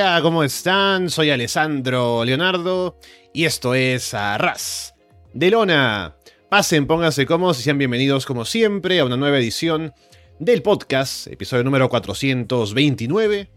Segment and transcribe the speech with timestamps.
[0.00, 1.10] Hola, ¿cómo están?
[1.10, 3.00] Soy Alessandro Leonardo
[3.34, 4.94] y esto es Arras
[5.34, 6.14] de Lona.
[6.48, 9.92] Pasen, pónganse cómodos y sean bienvenidos como siempre a una nueva edición
[10.38, 13.50] del podcast, episodio número 429.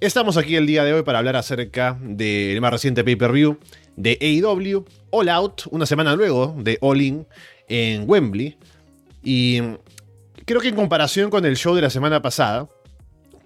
[0.00, 3.58] Estamos aquí el día de hoy para hablar acerca del más reciente pay-per-view
[3.96, 7.26] de AEW, All Out, una semana luego de All In
[7.68, 8.56] en Wembley.
[9.22, 9.60] Y
[10.46, 12.70] creo que en comparación con el show de la semana pasada,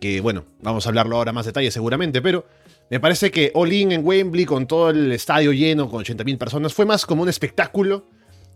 [0.00, 2.46] que bueno, vamos a hablarlo ahora más detalle seguramente, pero
[2.90, 6.72] me parece que All In en Wembley con todo el estadio lleno, con 80.000 personas,
[6.72, 8.06] fue más como un espectáculo.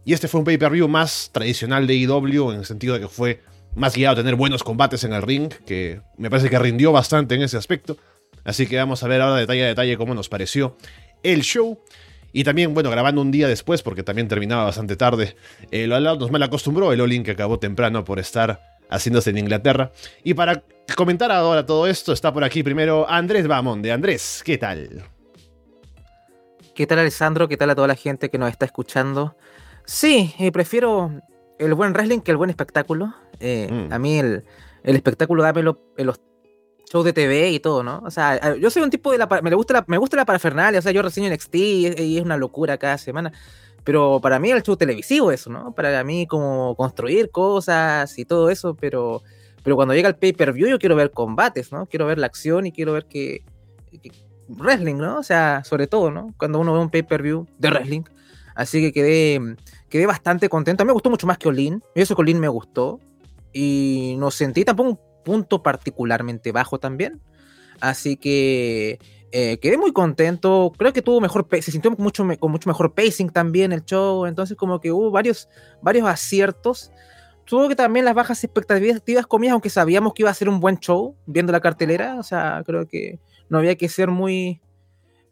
[0.04, 3.40] Y este fue un pay-per-view más tradicional de AEW, en el sentido de que fue
[3.76, 7.34] más guiado a tener buenos combates en el ring, que me parece que rindió bastante
[7.36, 7.96] en ese aspecto.
[8.42, 10.76] Así que vamos a ver ahora detalle a detalle cómo nos pareció
[11.22, 11.78] el show.
[12.32, 15.36] Y también, bueno, grabando un día después, porque también terminaba bastante tarde,
[15.70, 19.92] el nos mal acostumbró el All-In que acabó temprano por estar haciéndose en Inglaterra.
[20.24, 20.64] Y para
[20.96, 23.92] comentar ahora todo esto, está por aquí primero Andrés Bamonde.
[23.92, 25.04] Andrés, ¿qué tal?
[26.74, 27.48] ¿Qué tal, Alessandro?
[27.48, 29.36] ¿Qué tal a toda la gente que nos está escuchando?
[29.84, 31.10] Sí, eh, prefiero
[31.58, 33.14] el buen wrestling que el buen espectáculo.
[33.40, 33.92] Eh, mm.
[33.92, 34.44] A mí el,
[34.84, 36.20] espectáculo dámelo en los
[36.90, 38.02] shows de TV y todo, ¿no?
[38.04, 39.26] O sea, yo soy un tipo de la...
[39.42, 42.24] Me gusta la, me gusta la parafernalia, o sea, yo reseño NXT y, y es
[42.24, 43.32] una locura cada semana.
[43.84, 45.74] Pero para mí el show televisivo eso, ¿no?
[45.74, 49.22] Para mí como construir cosas y todo eso, pero,
[49.62, 51.86] pero cuando llega el pay-per-view yo quiero ver combates, ¿no?
[51.86, 53.44] Quiero ver la acción y quiero ver que,
[54.48, 55.18] wrestling, ¿no?
[55.18, 56.34] O sea, sobre todo, ¿no?
[56.38, 58.02] Cuando uno ve un pay-per-view de wrestling.
[58.54, 59.56] Así que quedé,
[59.88, 60.84] quedé bastante contento.
[60.84, 61.82] Me gustó mucho más que Olin.
[61.94, 63.00] Eso que Olin me gustó.
[63.52, 67.20] Y no sentí tampoco un punto particularmente bajo también.
[67.80, 68.98] Así que
[69.32, 70.72] eh, quedé muy contento.
[70.76, 74.26] Creo que tuvo mejor, se sintió mucho, con mucho mejor pacing también el show.
[74.26, 75.48] Entonces, como que hubo varios,
[75.80, 76.92] varios aciertos.
[77.52, 80.78] Tuvo que también las bajas expectativas comidas, aunque sabíamos que iba a ser un buen
[80.78, 82.18] show, viendo la cartelera.
[82.18, 83.20] O sea, creo que
[83.50, 84.62] no había que ser muy.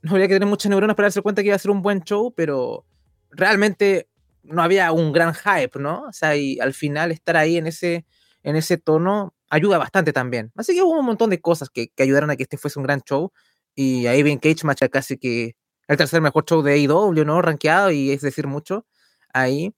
[0.03, 2.03] No había que tener muchas neuronas para darse cuenta que iba a ser un buen
[2.03, 2.85] show, pero
[3.31, 4.07] realmente
[4.43, 6.03] no había un gran hype, ¿no?
[6.03, 8.05] O sea, y al final estar ahí en ese,
[8.43, 10.53] en ese tono ayuda bastante también.
[10.57, 12.83] Así que hubo un montón de cosas que, que ayudaron a que este fuese un
[12.83, 13.33] gran show.
[13.75, 15.57] Y ahí bien Cage Match casi que
[15.89, 17.41] el tercer mejor show de AEW, ¿no?
[17.41, 18.85] Rankeado y es decir mucho
[19.33, 19.75] ahí.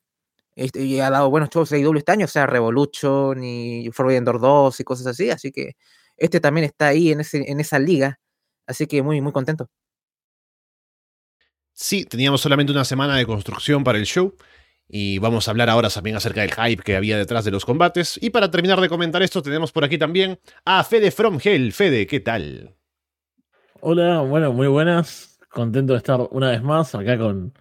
[0.55, 4.25] Este, y ha dado buenos shows de AEW este año, o sea, Revolution y Forbidden
[4.25, 5.31] Door 2 y cosas así.
[5.31, 5.77] Así que
[6.17, 8.21] este también está ahí en, ese, en esa liga.
[8.67, 9.69] Así que muy, muy contento.
[11.73, 14.35] Sí, teníamos solamente una semana de construcción para el show.
[14.89, 18.19] Y vamos a hablar ahora también acerca del hype que había detrás de los combates.
[18.21, 21.73] Y para terminar de comentar esto, tenemos por aquí también a Fede From Hell.
[21.73, 22.77] Fede, ¿qué tal?
[23.81, 25.39] Hola, bueno, muy buenas.
[25.49, 27.55] Contento de estar una vez más acá con,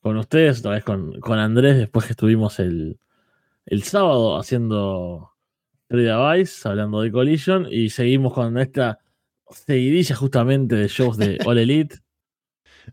[0.00, 2.98] con ustedes, otra vez con, con Andrés, después que estuvimos el,
[3.66, 5.32] el sábado haciendo
[5.88, 8.98] Trade Vice, hablando de Collision, y seguimos con esta
[9.50, 11.96] seguidilla justamente de shows de All Elite.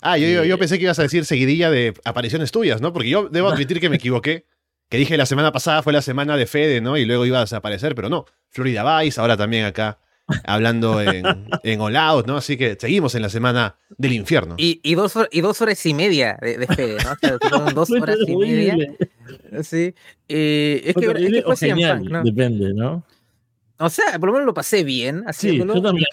[0.02, 2.92] ah, yo, yo, pensé que ibas a decir seguidilla de apariciones tuyas, ¿no?
[2.94, 4.46] Porque yo debo admitir que me equivoqué.
[4.90, 6.96] Que dije la semana pasada fue la semana de Fede, ¿no?
[6.96, 8.24] Y luego ibas a aparecer, pero no.
[8.50, 10.00] Florida Vice, ahora también acá
[10.44, 11.24] hablando en,
[11.64, 12.38] en All Out, ¿no?
[12.38, 14.56] Así que seguimos en la semana del infierno.
[14.58, 17.12] Y, y, dos, y dos horas y media de, de Fede, ¿no?
[17.12, 18.78] O sea, dos horas y media.
[19.64, 19.94] Sí.
[20.28, 22.24] Eh, es, que, es, que, fue genial, ¿no?
[22.24, 23.04] Depende, ¿no?
[23.80, 25.24] O sea, por lo menos lo pasé bien.
[25.34, 26.08] Sí, yo también.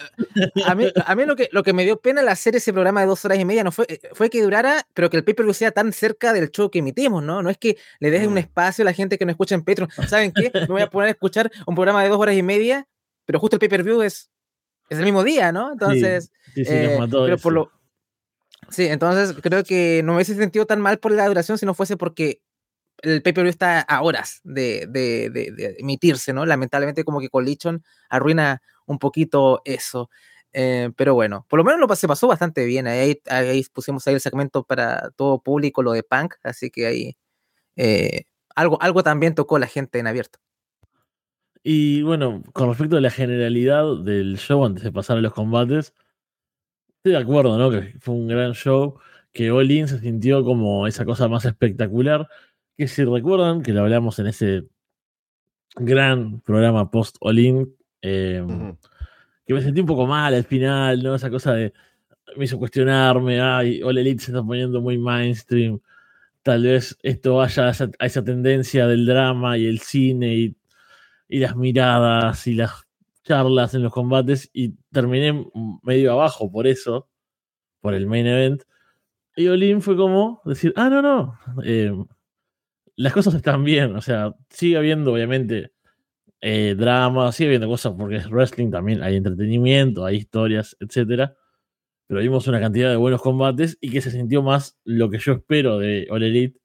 [0.65, 3.01] A mí, a mí lo, que, lo que me dio pena al hacer ese programa
[3.01, 5.71] de dos horas y media no fue, fue que durara, pero que el paper sea
[5.71, 7.41] tan cerca del show que emitimos, ¿no?
[7.41, 9.89] No es que le dejen un espacio a la gente que no escucha en Patreon.
[10.07, 10.51] ¿Saben qué?
[10.53, 12.87] Me voy a poner a escuchar un programa de dos horas y media
[13.25, 14.29] pero justo el pay-per-view es,
[14.89, 15.73] es el mismo día, ¿no?
[15.73, 17.71] Entonces, sí, sí, eh, pero por lo,
[18.69, 21.73] sí, entonces creo que no me hubiese sentido tan mal por la duración si no
[21.73, 22.41] fuese porque
[23.01, 26.45] el pay-per-view está a horas de, de, de, emitirse, ¿no?
[26.45, 30.09] Lamentablemente como que Collision arruina un poquito eso.
[30.53, 32.87] Eh, pero bueno, por lo menos lo se pasó bastante bien.
[32.87, 37.17] Ahí, ahí, pusimos ahí el segmento para todo público, lo de Punk, así que ahí
[37.75, 38.23] eh,
[38.55, 40.39] algo, algo también tocó la gente en abierto.
[41.67, 45.95] Y bueno, con respecto a la generalidad del show antes de pasar a los combates,
[46.97, 47.71] estoy de acuerdo, ¿no?
[47.71, 48.99] Que fue un gran show,
[49.33, 52.27] que All In se sintió como esa cosa más espectacular,
[52.77, 54.65] que si recuerdan, que lo hablamos en ese
[55.75, 58.77] gran programa post All In, em,
[59.47, 61.15] que me sentí un poco mal al final, ¿no?
[61.15, 61.73] Esa cosa de,
[62.37, 65.79] me hizo cuestionarme, ay, All Elite se está poniendo muy mainstream,
[66.43, 70.55] tal vez esto vaya a esa, a esa tendencia del drama y el cine y
[71.27, 72.85] y las miradas y las
[73.23, 75.45] charlas en los combates y terminé
[75.83, 77.09] medio abajo por eso,
[77.81, 78.63] por el main event.
[79.35, 81.91] Y Olin fue como decir, ah, no, no, eh,
[82.95, 85.73] las cosas están bien, o sea, sigue habiendo obviamente
[86.41, 91.35] eh, drama, sigue habiendo cosas porque es wrestling, también hay entretenimiento, hay historias, etcétera.
[92.07, 95.33] Pero vimos una cantidad de buenos combates y que se sintió más lo que yo
[95.33, 96.59] espero de All Elite.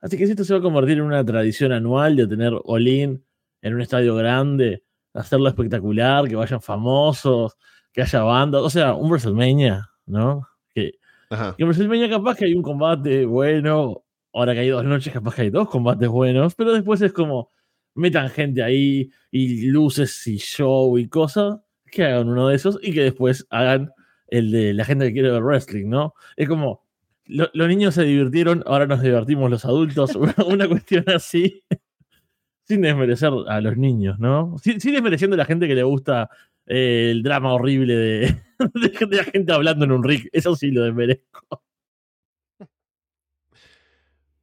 [0.00, 2.88] Así que si esto se va a convertir en una tradición anual de tener All
[2.88, 3.25] In
[3.62, 7.56] en un estadio grande, hacerlo espectacular, que vayan famosos,
[7.92, 10.46] que haya bandas, o sea, un WrestleMania, ¿no?
[10.74, 10.92] Que,
[11.30, 15.34] que en WrestleMania capaz que hay un combate bueno, ahora que hay dos noches capaz
[15.34, 17.50] que hay dos combates buenos, pero después es como
[17.94, 21.58] metan gente ahí y luces y show y cosas,
[21.90, 23.90] que hagan uno de esos y que después hagan
[24.28, 26.14] el de la gente que quiere ver wrestling, ¿no?
[26.36, 26.84] Es como,
[27.24, 30.14] los niños se divirtieron, ahora nos divertimos los adultos,
[30.46, 31.64] una cuestión así
[32.66, 34.56] sin desmerecer a los niños, ¿no?
[34.62, 36.28] Sin, desmereciendo a la gente que le gusta
[36.66, 38.36] eh, el drama horrible de,
[39.10, 40.28] la gente hablando en un rig.
[40.32, 41.62] Eso sí lo desmerezco.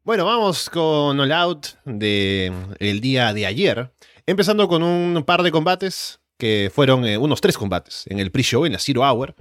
[0.03, 3.91] Bueno, vamos con All Out del día de ayer.
[4.25, 8.65] Empezando con un par de combates que fueron eh, unos tres combates en el pre-show,
[8.65, 9.35] en la Zero Hour.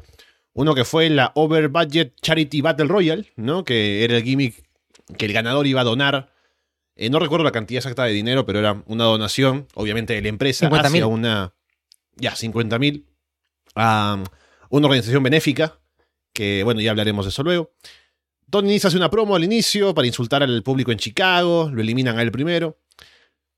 [0.55, 3.64] Uno que fue la Over Budget Charity Battle Royale, ¿no?
[3.64, 4.69] Que era el gimmick
[5.17, 6.31] que el ganador iba a donar
[6.96, 10.28] eh, no recuerdo la cantidad exacta de dinero, pero era una donación, obviamente, de la
[10.28, 11.54] empresa hacia una.
[12.16, 13.06] Ya, 50 mil.
[13.74, 14.22] A
[14.68, 15.78] una organización benéfica.
[16.34, 17.72] Que, bueno, ya hablaremos de eso luego.
[18.50, 21.70] Tony hace una promo al inicio para insultar al público en Chicago.
[21.72, 22.78] Lo eliminan a él primero.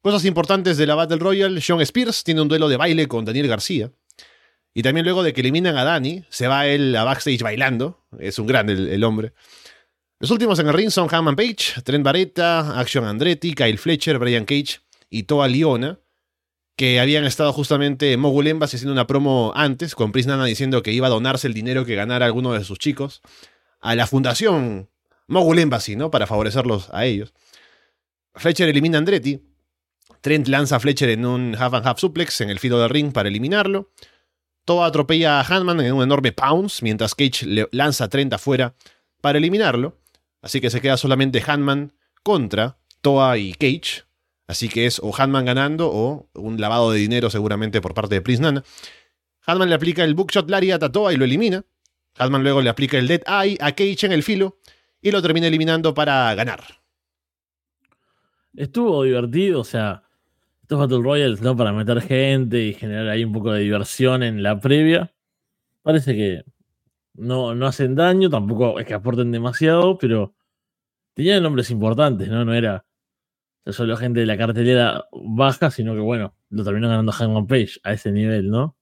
[0.00, 3.48] Cosas importantes de la Battle Royale: Sean Spears tiene un duelo de baile con Daniel
[3.48, 3.90] García.
[4.72, 8.04] Y también luego de que eliminan a Dani, se va él a backstage bailando.
[8.18, 9.32] Es un grande el hombre.
[10.20, 14.44] Los últimos en el ring son Hammond Page, Trent Barretta, Action Andretti, Kyle Fletcher, Brian
[14.44, 14.80] Cage
[15.10, 15.98] y Toa Liona,
[16.76, 20.82] que habían estado justamente en Mogul Embassy haciendo una promo antes, con Pris Nana diciendo
[20.82, 23.22] que iba a donarse el dinero que ganara alguno de sus chicos
[23.80, 24.88] a la fundación
[25.26, 26.10] Mogul Embassy, ¿no?
[26.10, 27.34] Para favorecerlos a ellos.
[28.34, 29.42] Fletcher elimina Andretti.
[30.20, 33.12] Trent lanza a Fletcher en un half and half suplex en el filo del ring
[33.12, 33.92] para eliminarlo.
[34.64, 38.74] Toa atropella a Hanman en un enorme pounce, mientras Cage lanza a Trent afuera
[39.20, 39.98] para eliminarlo.
[40.44, 44.04] Así que se queda solamente Hanman contra Toa y Cage.
[44.46, 48.20] Así que es o Hanman ganando o un lavado de dinero seguramente por parte de
[48.20, 48.62] Prince Nana.
[49.46, 51.64] Hanman le aplica el Bookshot Lariat a Toa y lo elimina.
[52.18, 54.58] Hanman luego le aplica el Dead Eye a Cage en el filo
[55.00, 56.62] y lo termina eliminando para ganar.
[58.54, 60.02] Estuvo divertido, o sea,
[60.60, 61.56] estos Battle Royals, ¿no?
[61.56, 65.14] Para meter gente y generar ahí un poco de diversión en la previa.
[65.82, 66.44] Parece que
[67.14, 70.34] no, no hacen daño, tampoco es que aporten demasiado, pero
[71.14, 72.44] tenían nombres importantes, ¿no?
[72.44, 72.84] No era
[73.66, 77.92] solo gente de la cartelera baja, sino que bueno, lo terminó ganando Hangman Page a
[77.94, 78.76] ese nivel, ¿no?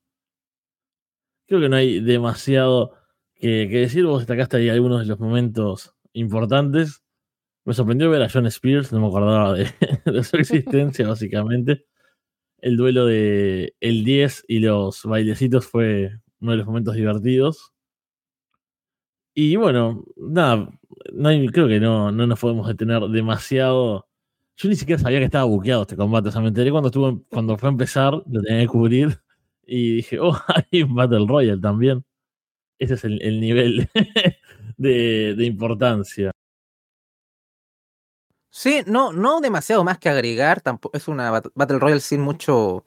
[1.47, 2.95] Creo que no hay demasiado
[3.37, 4.05] que, decir.
[4.07, 7.03] Vos destacaste ahí algunos de los momentos importantes.
[7.65, 9.69] Me sorprendió ver a John Spears, no me acordaba de,
[10.07, 11.87] de su existencia, básicamente.
[12.59, 17.72] El duelo de el 10 y los bailecitos fue uno de los momentos divertidos.
[19.35, 20.69] Y bueno, nada,
[21.13, 24.07] no creo que no, no nos podemos detener demasiado.
[24.57, 26.29] Yo ni siquiera sabía que estaba buqueado este combate.
[26.29, 29.21] O sea, me enteré cuando, estuvo, cuando fue a empezar, lo tenía que cubrir.
[29.65, 30.37] Y dije, oh,
[30.73, 32.05] hay un Battle Royale también.
[32.79, 33.89] Ese es el, nivel
[34.77, 36.33] de, de, importancia.
[38.51, 40.61] Sí, no, no demasiado más que agregar.
[40.61, 42.85] Tampoco, es una Battle Royale sin mucho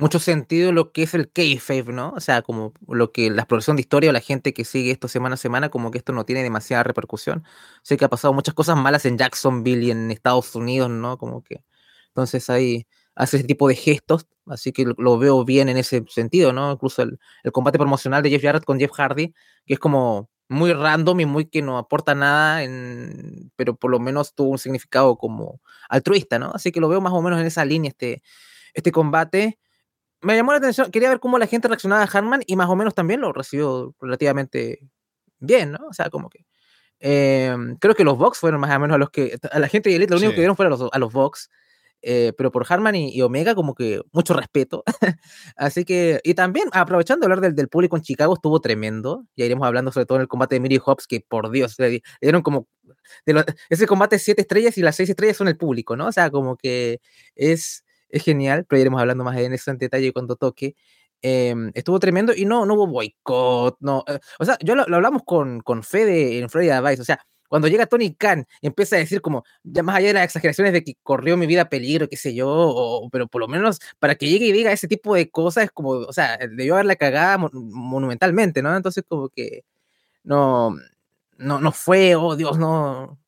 [0.00, 2.10] mucho sentido lo que es el kayfabe, ¿no?
[2.16, 5.08] O sea, como lo que la exploración de historia o la gente que sigue esto
[5.08, 7.44] semana a semana, como que esto no tiene demasiada repercusión.
[7.82, 11.18] Sé que ha pasado muchas cosas malas en Jacksonville y en Estados Unidos, ¿no?
[11.18, 11.64] Como que
[12.08, 16.52] entonces ahí hace ese tipo de gestos, así que lo, veo bien en ese sentido,
[16.52, 16.72] ¿no?
[16.72, 17.18] Incluso el,
[17.52, 19.34] combate promocional de Jeff Jarrett con Jeff Hardy,
[19.66, 24.00] que es como muy random y muy que no aporta nada, en, pero por lo
[24.00, 26.50] menos tuvo un significado como altruista, ¿no?
[26.54, 28.22] Así que lo veo más o menos en esa línea este,
[28.74, 29.58] este combate
[30.22, 32.76] me llamó la atención, quería ver cómo la gente reaccionaba a Harman y más o
[32.76, 34.80] menos también lo recibió relativamente
[35.38, 35.86] bien, ¿no?
[35.88, 36.44] O sea, como que.
[37.02, 39.38] Em, creo que los Vox fueron más o menos a los que.
[39.50, 41.50] A la gente de Elite lo único que dieron fue a los, a los Vox.
[42.02, 44.84] Eh, pero por Harman y, Omega, como que mucho respeto.
[45.56, 46.20] Así que.
[46.24, 49.26] Y también, aprovechando hablar del, del, público en Chicago, estuvo tremendo.
[49.36, 52.02] Ya iremos hablando sobre todo en el combate de Miri Hobbs, que por Dios, le,
[52.20, 52.68] dieron como.
[53.26, 56.08] De ese combate siete estrellas y las seis estrellas son el público, ¿no?
[56.08, 57.00] O sea, como que
[57.34, 60.74] es es genial, pero iremos hablando más en eso en detalle cuando toque.
[61.22, 64.04] Em, estuvo tremendo y no, no hubo boicot, no.
[64.06, 67.68] Eh, o sea, yo lo, hablamos con, con Fede en Florida Vice, o sea, cuando
[67.68, 70.84] llega Tony Khan y empieza a decir como, ya más allá de las exageraciones de
[70.84, 74.28] que corrió mi vida peligro, qué sé yo, o, pero por lo menos para que
[74.28, 78.62] llegue y diga ese tipo de cosas, es como, o sea, debió haberla cagada monumentalmente,
[78.62, 78.74] ¿no?
[78.76, 79.64] Entonces como que
[80.24, 80.76] no,
[81.38, 83.18] no, no fue, oh Dios, no,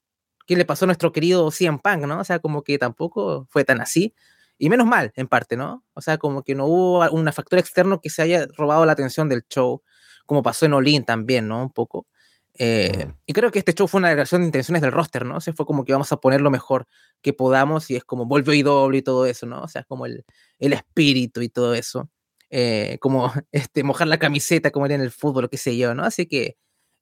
[0.46, 2.20] ¿qué le pasó a nuestro querido CM Punk, no?
[2.20, 4.14] O sea, como que tampoco fue tan así
[4.62, 5.85] y menos mal, en parte, ¿no?
[5.92, 9.28] O sea, como que no hubo una factor externo que se haya robado la atención
[9.28, 9.83] del show,
[10.25, 11.61] como pasó en Olin también, ¿no?
[11.61, 12.07] Un poco.
[12.54, 13.12] Eh, mm.
[13.26, 15.38] Y creo que este show fue una declaración de intenciones del roster, ¿no?
[15.38, 16.87] O sea, fue como que vamos a poner lo mejor
[17.23, 19.62] que podamos y es como vuelve y doble y todo eso, ¿no?
[19.62, 20.25] O sea, como el,
[20.61, 22.09] el espíritu y todo eso.
[22.49, 26.04] Eh, como este, mojar la camiseta como era en el fútbol, qué sé yo, ¿no?
[26.04, 26.57] Así que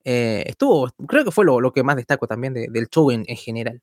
[0.04, 3.36] eh, estuvo, creo que fue lo, lo, que más destaco también del show en, en,
[3.36, 3.82] general.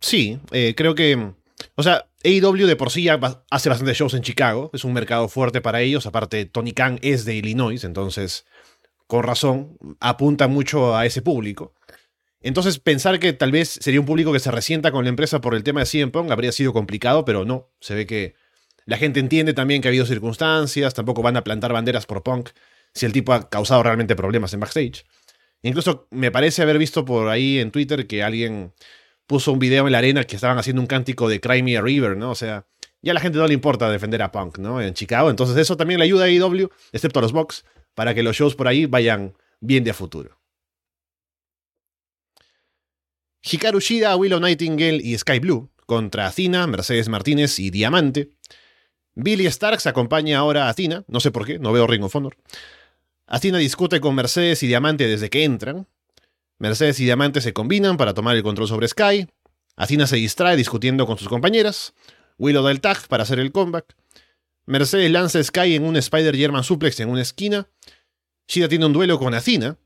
[0.00, 0.40] Sí,
[0.74, 1.34] creo que,
[1.74, 5.60] o sea, AEW de por sí hace bastantes shows en Chicago, es un mercado fuerte
[5.60, 8.44] para ellos, aparte Tony Khan es de Illinois, entonces
[9.06, 11.74] con razón, apunta mucho a ese público.
[12.40, 15.54] Entonces, pensar que tal vez sería un público que se resienta con la empresa por
[15.54, 17.70] el tema de CM Punk habría sido complicado, pero no.
[17.80, 18.34] Se ve que
[18.84, 22.50] la gente entiende también que ha habido circunstancias, tampoco van a plantar banderas por Punk
[22.94, 25.04] si el tipo ha causado realmente problemas en backstage.
[25.62, 28.72] Incluso me parece haber visto por ahí en Twitter que alguien
[29.26, 31.82] puso un video en la arena que estaban haciendo un cántico de Cry Me a
[31.82, 32.30] River, ¿no?
[32.30, 32.66] O sea,
[33.02, 34.80] ya a la gente no le importa defender a Punk, ¿no?
[34.80, 35.30] En Chicago.
[35.30, 37.64] Entonces eso también le ayuda a AEW, excepto a los Bucks,
[37.94, 40.40] para que los shows por ahí vayan bien de a futuro.
[43.42, 48.30] Hikaru Shida, Willow Nightingale y Sky Blue contra Athena, Mercedes Martínez y Diamante.
[49.14, 52.36] Billy Starks acompaña ahora a Athena, no sé por qué, no veo Ring of Honor.
[53.26, 55.86] Athena discute con Mercedes y Diamante desde que entran.
[56.58, 59.28] Mercedes y Diamante se combinan para tomar el control sobre Sky.
[59.76, 61.92] Athena se distrae discutiendo con sus compañeras.
[62.38, 63.94] Willow da el tag para hacer el comeback.
[64.64, 67.68] Mercedes lanza Sky en un Spider-German suplex en una esquina.
[68.48, 69.76] Shida tiene un duelo con Athena.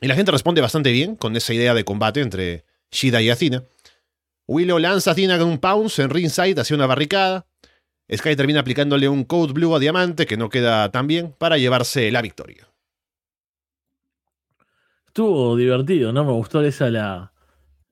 [0.00, 3.64] Y la gente responde bastante bien con esa idea de combate entre Shida y Athena.
[4.46, 7.46] Willow lanza a Athena con un pounce en ringside hacia una barricada.
[8.12, 12.10] Sky termina aplicándole un Code Blue a Diamante que no queda tan bien para llevarse
[12.10, 12.69] la victoria.
[15.10, 16.24] Estuvo divertido, ¿no?
[16.24, 17.32] Me gustó esa la.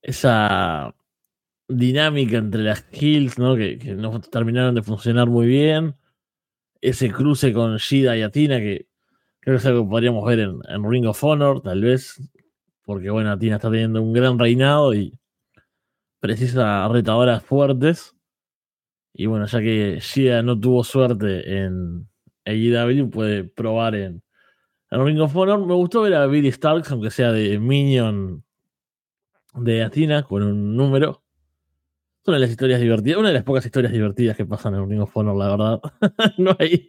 [0.02, 0.94] esa
[1.68, 3.56] dinámica entre las kills, ¿no?
[3.56, 5.96] Que, no terminaron de funcionar muy bien
[6.80, 8.86] ese cruce con Shida y Atina, que
[9.40, 12.22] creo que es algo que podríamos ver en, Ring of Honor, tal vez,
[12.84, 15.18] porque bueno, Atina está teniendo un gran reinado y
[16.20, 18.14] precisa retadoras fuertes.
[19.12, 22.08] Y bueno, ya que Shida no tuvo suerte en
[22.44, 24.22] AEW, puede probar en,
[24.90, 25.64] en Ring of Honor.
[25.66, 28.44] Me gustó ver a Billy Starks, aunque sea de Minion
[29.54, 31.22] de Atina, con un número
[32.28, 35.00] una de las historias divertidas, una de las pocas historias divertidas que pasan en Ring
[35.00, 35.80] of Honor, la verdad.
[36.38, 36.88] no, hay,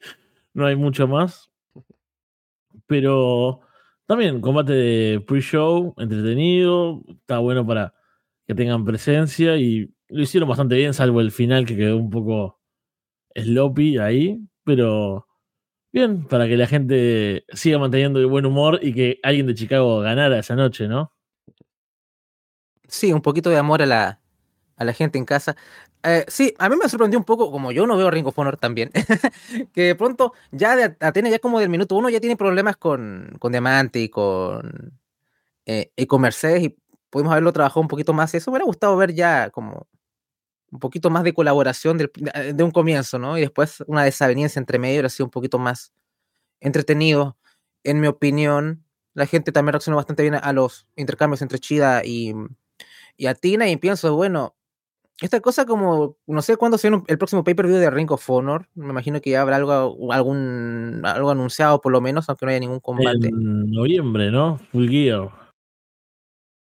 [0.54, 1.50] no hay mucho más.
[2.88, 3.62] Pero
[4.06, 7.94] también combate de pre-show, entretenido, está bueno para
[8.48, 12.60] que tengan presencia y lo hicieron bastante bien, salvo el final que quedó un poco
[13.36, 15.28] sloppy ahí, pero
[15.92, 20.00] bien, para que la gente siga manteniendo el buen humor y que alguien de Chicago
[20.00, 21.14] ganara esa noche, ¿no?
[22.88, 24.20] Sí, un poquito de amor a la,
[24.76, 25.56] a la gente en casa.
[26.04, 28.58] Eh, sí, a mí me sorprendió un poco, como yo no veo Ring of Honor
[28.58, 28.92] también,
[29.74, 33.36] que de pronto ya de Atena, ya como del minuto uno, ya tiene problemas con,
[33.40, 35.00] con Diamante y con,
[35.66, 36.78] eh, y con Mercedes y
[37.10, 38.34] pudimos haberlo trabajado un poquito más.
[38.34, 39.88] Eso me hubiera gustado ver ya como
[40.72, 43.38] un poquito más de colaboración de un comienzo, ¿no?
[43.38, 45.94] Y después una desaveniencia entre medio hubiera sido un poquito más
[46.60, 47.38] entretenido.
[47.84, 48.84] En mi opinión,
[49.14, 52.34] la gente también reaccionó bastante bien a, los intercambios entre Chida y,
[53.18, 54.56] y Atina y pienso, bueno,
[55.22, 58.68] esta cosa como, no sé cuándo sea el próximo pay-per-view de Ring of Honor.
[58.76, 62.60] Me imagino que ya habrá algo, algún, algo anunciado por lo menos, aunque no haya
[62.60, 63.28] ningún combate.
[63.28, 64.60] En noviembre, ¿no?
[64.72, 65.39] Full Gear.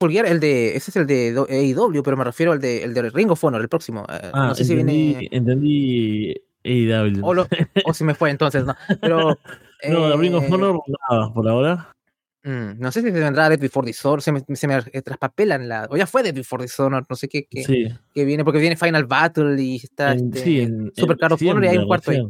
[0.01, 2.95] Full Gear, el de, ese es el de AEW, pero me refiero al de, el
[2.95, 4.07] de Ring of Honor, el próximo.
[4.11, 5.29] Eh, ah, no sé entendí, si viene...
[5.31, 7.47] entendí AEW.
[7.85, 8.75] O, si me fue entonces, ¿no?
[9.01, 9.39] Pero...
[9.89, 10.81] no, de Ring of eh, Honor
[11.11, 11.95] nada, por ahora.
[12.43, 15.87] Mm, no sé si se vendrá Dead Before Dishonor, se me, se me traspapelan la.
[15.91, 19.63] O ya fue Dead Before Dishonor, no sé qué, qué, viene, porque viene Final Battle
[19.63, 22.27] y está este, sí, en, Super Card of Honor y hay un cuarto ahí.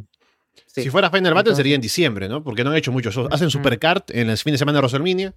[0.66, 2.42] Si fuera Final Battle sería en diciembre, ¿no?
[2.42, 3.10] Porque no han hecho mucho.
[3.30, 5.34] Hacen Super Card en el fin de semana de WrestleMania,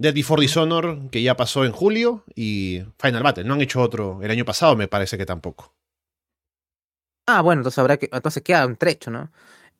[0.00, 3.44] Dead Before Dishonor, que ya pasó en julio, y Final Battle.
[3.44, 5.74] No han hecho otro el año pasado, me parece que tampoco.
[7.26, 8.08] Ah, bueno, entonces habrá que.
[8.10, 9.30] Entonces queda un trecho, ¿no?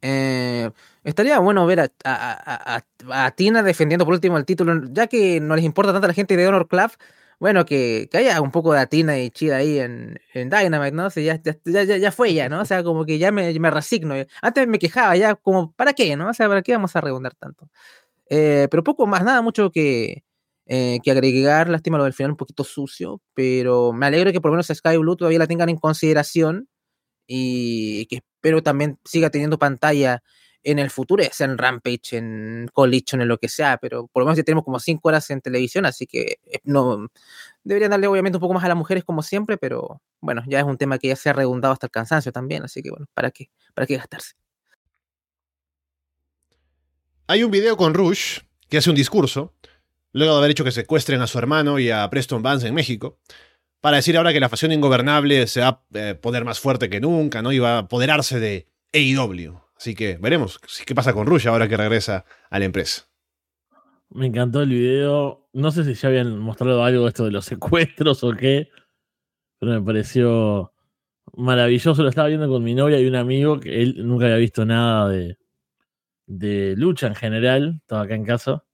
[0.03, 0.71] Eh,
[1.05, 5.93] estaría bueno ver a, Tina defendiendo por último el título, ya que no les importa
[5.93, 6.91] tanto a la gente de Honor Club.
[7.39, 11.07] Bueno, que, haya un poco de Atina y Chida ahí en, en Dynamite, ¿no?
[11.07, 12.61] O ya, ya, ya, fue ya, ¿no?
[12.61, 14.15] O sea, como que ya me, me, resigno.
[14.43, 16.29] Antes me quejaba ya, como, ¿para qué, no?
[16.29, 17.71] O sea, ¿para qué vamos a redundar tanto?
[18.31, 20.25] Eh, pero poco más, nada, mucho que,
[20.67, 21.69] eh, que agregar.
[21.69, 24.97] Lástima lo del final un poquito sucio, pero me alegro que por lo menos Sky
[24.99, 26.69] Blue todavía la tengan en consideración
[27.27, 30.23] y que espero también siga teniendo pantalla
[30.63, 34.27] en el futuro, sea en Rampage, en Collision, en lo que sea, pero por lo
[34.27, 37.09] menos ya tenemos como cinco horas en televisión, así que eh, no
[37.65, 40.65] deberían darle obviamente un poco más a las mujeres como siempre, pero bueno, ya es
[40.65, 43.31] un tema que ya se ha redundado hasta el cansancio también, así que bueno, ¿para
[43.31, 43.51] qué?
[43.75, 44.35] ¿Para qué gastarse?
[47.31, 49.55] Hay un video con Rush que hace un discurso,
[50.13, 53.21] luego de haber hecho que secuestren a su hermano y a Preston Vance en México,
[53.81, 56.99] para decir ahora que la facción ingobernable se va a eh, poner más fuerte que
[56.99, 57.53] nunca, ¿no?
[57.53, 59.61] Y va a apoderarse de AEW.
[59.77, 63.07] Así que veremos qué pasa con Rush ahora que regresa a la empresa.
[64.09, 65.49] Me encantó el video.
[65.53, 68.71] No sé si ya habían mostrado algo de esto de los secuestros o qué,
[69.61, 70.73] pero me pareció
[71.37, 72.03] maravilloso.
[72.03, 75.09] Lo estaba viendo con mi novia y un amigo que él nunca había visto nada
[75.11, 75.39] de,
[76.31, 77.81] de lucha en general.
[77.83, 78.65] Estaba acá en casa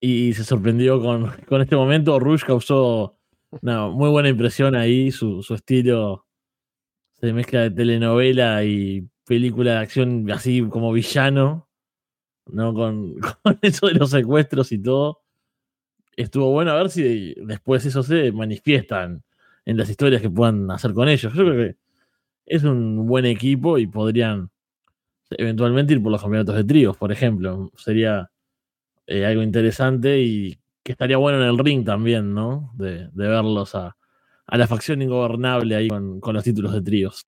[0.00, 2.18] y se sorprendió con, con este momento.
[2.18, 3.18] Rush causó
[3.50, 5.10] una muy buena impresión ahí.
[5.10, 6.26] Su, su estilo
[7.20, 11.68] se mezcla de telenovela y película de acción así como villano,
[12.46, 12.74] ¿no?
[12.74, 13.16] Con,
[13.62, 15.22] eso de los secuestros y todo.
[16.16, 20.94] Estuvo bueno a ver si después eso se manifiesta en las historias que puedan hacer
[20.94, 21.32] con ellos.
[21.34, 21.76] Yo creo que
[22.46, 24.50] es un buen equipo y podrían
[25.30, 27.70] eventualmente ir por los campeonatos de tríos, por ejemplo.
[27.76, 28.30] Sería
[29.06, 32.72] eh, algo interesante y que estaría bueno en el ring también, ¿no?
[32.74, 33.96] De, verlos a,
[34.46, 37.26] la facción ingobernable ahí con los títulos de tríos.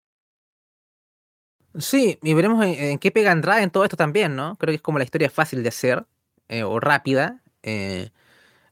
[1.78, 4.56] Sí, y veremos en, qué pega Andrade en todo esto también, ¿no?
[4.56, 6.06] Creo que es como la historia fácil de hacer
[6.48, 7.42] eh, o rápida.
[7.62, 8.10] Eh,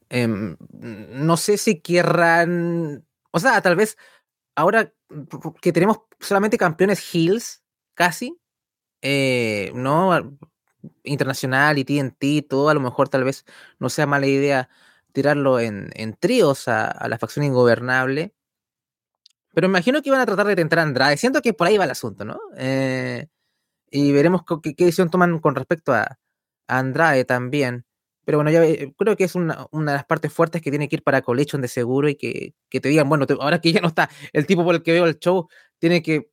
[0.09, 3.05] em, no sé si querrán.
[3.31, 3.99] O sea, tal vez
[4.55, 4.93] ahora
[5.61, 7.63] que tenemos solamente campeones Hills,
[7.95, 8.39] casi,
[9.05, 10.39] eh, ¿no?
[11.05, 13.45] Internacional y TNT, todo, a lo mejor tal vez
[13.79, 14.69] no sea mala idea
[15.13, 18.35] tirarlo en, tríos a la facción ingobernable
[19.55, 21.17] pero imagino que iban a tratar de tentar a Andrade.
[21.17, 22.41] Siento que por ahí va el asunto, ¿no?
[22.57, 23.29] Eh,
[23.91, 26.19] y veremos qué, decisión toman con respecto a,
[26.67, 27.85] Andrade también.
[28.25, 28.63] Pero bueno, ya
[28.97, 31.69] creo que es una, de las partes fuertes que tiene que ir para Collection de
[31.69, 34.83] seguro y que, te digan, bueno, ahora que ya no está el tipo por el
[34.83, 36.31] que veo el show, tiene que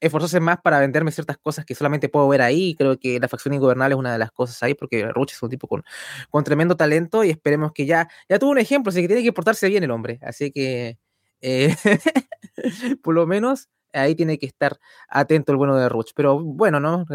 [0.00, 2.74] esforzarse más para venderme ciertas cosas que solamente puedo ver ahí.
[2.76, 5.50] Creo que la facción ingobernable es una de las cosas ahí, porque Ruch es un
[5.50, 5.84] tipo con,
[6.30, 9.32] con tremendo talento y esperemos que ya, ya tuvo un ejemplo, así que tiene que
[9.32, 10.18] portarse bien el hombre.
[10.22, 10.98] Así que
[11.40, 11.74] eh,
[13.02, 16.12] por lo menos ahí tiene que estar atento el bueno de Ruch.
[16.14, 17.06] Pero bueno, ¿no?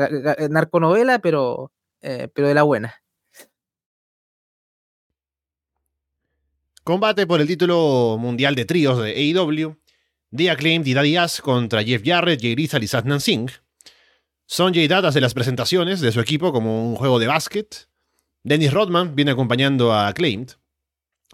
[0.50, 1.72] Narconovela, pero,
[2.02, 2.96] eh, pero de la buena.
[6.84, 9.76] Combate por el título mundial de tríos de AEW.
[10.36, 13.52] The Acclaimed y Daddy Ass contra Jeff Jarrett, Jay Rizal y Satnam Singh.
[14.46, 17.88] Son Jay Dad hace las presentaciones de su equipo como un juego de básquet.
[18.44, 20.52] Dennis Rodman viene acompañando a Acclaimed.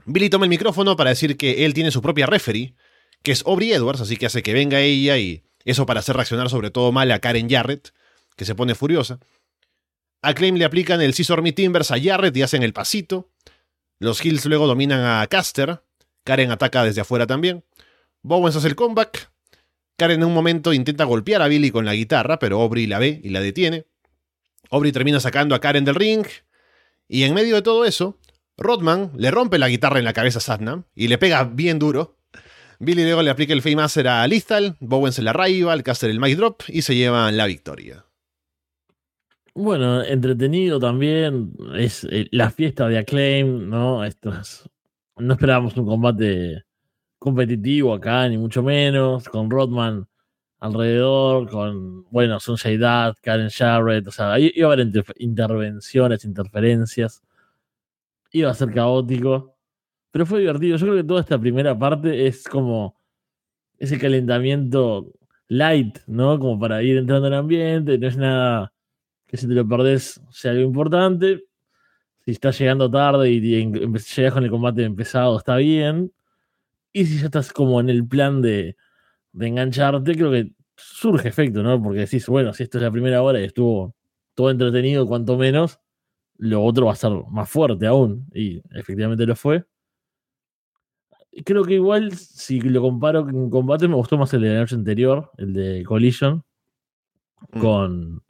[0.06, 2.74] Billy toma el micrófono para decir que él tiene su propia referee,
[3.24, 6.50] que es Aubrey Edwards, así que hace que venga ella y eso para hacer reaccionar
[6.50, 7.94] sobre todo mal a Karen Jarrett,
[8.36, 9.20] que se pone furiosa.
[10.22, 13.32] A Claim le aplican el Scissor Me Timbers a Jarrett y hacen el pasito.
[14.00, 15.84] Los Hills luego dominan a Caster.
[16.24, 17.64] Karen ataca desde afuera también.
[18.24, 19.32] Bowens hace el comeback.
[19.98, 23.20] Karen en un momento intenta golpear a Billy con la guitarra, pero Aubrey la ve
[23.24, 23.86] y la detiene.
[24.70, 26.26] Aubrey termina sacando a Karen del ring.
[27.08, 28.20] Y en medio de todo eso,
[28.58, 32.18] Rodman le rompe la guitarra en la cabeza a Satnam y le pega bien duro.
[32.80, 36.36] Billy luego le aplica el Fame a Lethal, Bowen se la el Caster el Mic
[36.36, 38.06] Drop y se llevan la victoria.
[39.54, 41.54] Bueno, entretenido también.
[41.76, 44.02] Es eh, la fiesta de Acclaim, ¿no?
[45.18, 46.64] no esperábamos un combate
[47.22, 50.08] competitivo acá, ni mucho menos, con Rodman
[50.60, 57.22] alrededor, con, bueno, Son Dad, Karen Jarrett, o sea, iba a haber intervenciones, interferencias
[58.32, 59.56] iba a ser caótico,
[60.12, 60.78] pero fue divertido.
[60.78, 62.98] Yo creo que toda esta primera parte es como
[63.78, 65.14] ese calentamiento
[65.48, 66.40] light, ¿no?
[66.40, 68.74] Como para ir entrando en el ambiente, no es nada
[69.28, 71.44] que si te lo perdés sea algo importante.
[72.26, 76.12] Si estás llegando tarde y, llegas con el combate empezado, está bien.
[76.94, 78.76] Y si ya estás como en el plan de,
[79.32, 81.82] de engancharte, creo que surge efecto, ¿no?
[81.82, 83.96] Porque decís, bueno, si esto es la primera hora y estuvo
[84.34, 85.80] todo entretenido, cuanto menos,
[86.38, 88.28] lo otro va a ser más fuerte aún.
[88.34, 89.66] Y efectivamente lo fue.
[91.46, 94.76] Creo que igual, si lo comparo con combate, me gustó más el de la noche
[94.76, 96.44] anterior, el de Collision,
[97.54, 97.60] mm.
[97.60, 98.24] con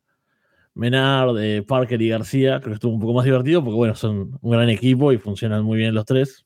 [0.75, 2.59] Menard, de Parker y García.
[2.59, 5.63] Creo que estuvo un poco más divertido porque, bueno, son un gran equipo y funcionan
[5.63, 6.45] muy bien los tres.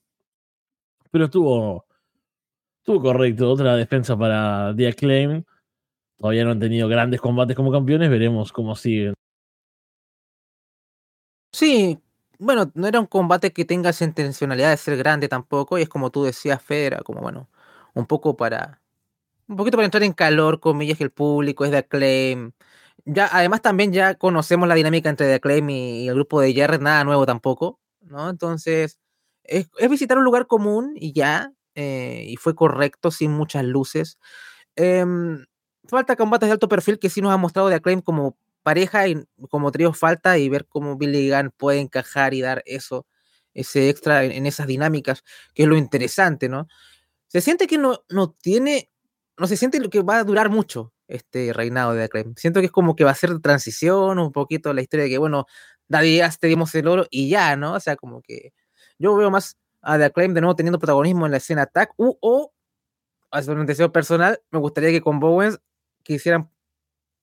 [1.12, 1.85] Pero estuvo,
[2.86, 3.52] estuvo correcto.
[3.52, 5.44] Otra defensa para The Acclaim.
[6.18, 8.12] Todavía no han tenido grandes combates como campeones.
[8.12, 9.16] Veremos cómo siguen
[11.52, 12.00] Sí,
[12.38, 15.90] bueno, no era un combate que tenga esa intencionalidad de ser grande tampoco, y es
[15.90, 17.50] como tú decías, Federa, como bueno,
[17.94, 18.82] un poco para.
[19.48, 22.52] Un poquito para entrar en calor, comillas, que el público es de acclaim.
[23.06, 26.82] ya, además también ya conocemos la dinámica entre The Acclaim y el grupo de Jared,
[26.82, 28.30] nada nuevo tampoco, ¿no?
[28.30, 29.00] Entonces,
[29.44, 34.18] es, visitar un lugar común y ya, eh, y fue correcto, sin muchas luces.
[34.76, 35.46] Em,
[35.88, 39.24] falta combates de alto perfil que sí nos ha mostrado The Acclaim como pareja y
[39.50, 43.06] como trío falta y ver cómo Billy Gunn puede encajar y dar eso,
[43.54, 46.68] ese extra en, esas dinámicas, que es lo interesante, ¿no?
[47.28, 48.90] Se siente que no, no tiene,
[49.38, 52.34] no se siente que va a durar mucho este reinado de Acclaim.
[52.38, 55.18] Siento que es como que va a ser transición, un poquito la historia de que,
[55.20, 55.46] bueno,
[55.88, 57.74] Daddy te dimos el oro y ya, ¿no?
[57.74, 58.54] O sea, como que
[58.98, 62.18] yo veo más a The Acclaim de nuevo teniendo protagonismo en la escena Attack u,
[62.20, 62.54] o,
[63.32, 65.60] a un deseo personal, me gustaría que con Bowens
[66.04, 66.50] quisieran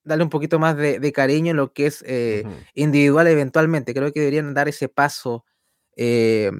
[0.05, 2.44] darle un poquito más de, cariño en lo que es eh,
[2.75, 3.94] individual eventualmente.
[3.94, 5.44] Creo que deberían dar ese paso
[5.96, 6.51] eh,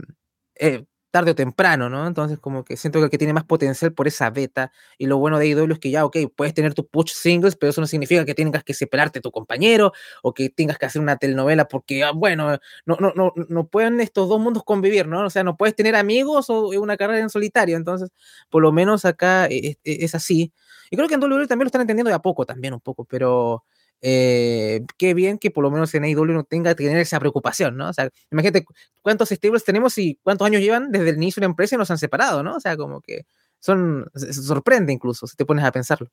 [0.56, 2.07] eh, tarde o temprano, ¿no?
[2.09, 4.72] Entonces, como que siento que el que tiene más potencial por esa beta.
[4.98, 7.70] Y lo bueno de IW es que ya, ok, puedes tener tus push singles, pero
[7.70, 11.01] eso no significa que tengas que separarte de tu compañero o que tengas que hacer
[11.03, 15.27] una telenovela porque, ah, bueno, no, no, no, no pueden estos dos mundos convivir, ¿no?
[15.27, 17.77] O sea, no puedes tener amigos o una carrera en solitario.
[17.77, 18.11] Entonces,
[18.51, 20.53] por lo menos acá es, es así.
[20.90, 23.05] Y creo que en WWE también lo están entendiendo de a poco, también un poco,
[23.05, 23.64] pero
[24.04, 27.76] eh, qué bien que por lo menos en AEW no tenga que tener esa preocupación,
[27.76, 27.88] ¿no?
[27.88, 28.64] O sea, imagínate
[29.00, 31.90] cuántos stables tenemos y cuántos años llevan desde el inicio de la empresa y nos
[31.90, 32.56] han separado, ¿no?
[32.56, 33.26] O sea, como que
[33.60, 36.08] son, se sorprende incluso si te pones a pensarlo.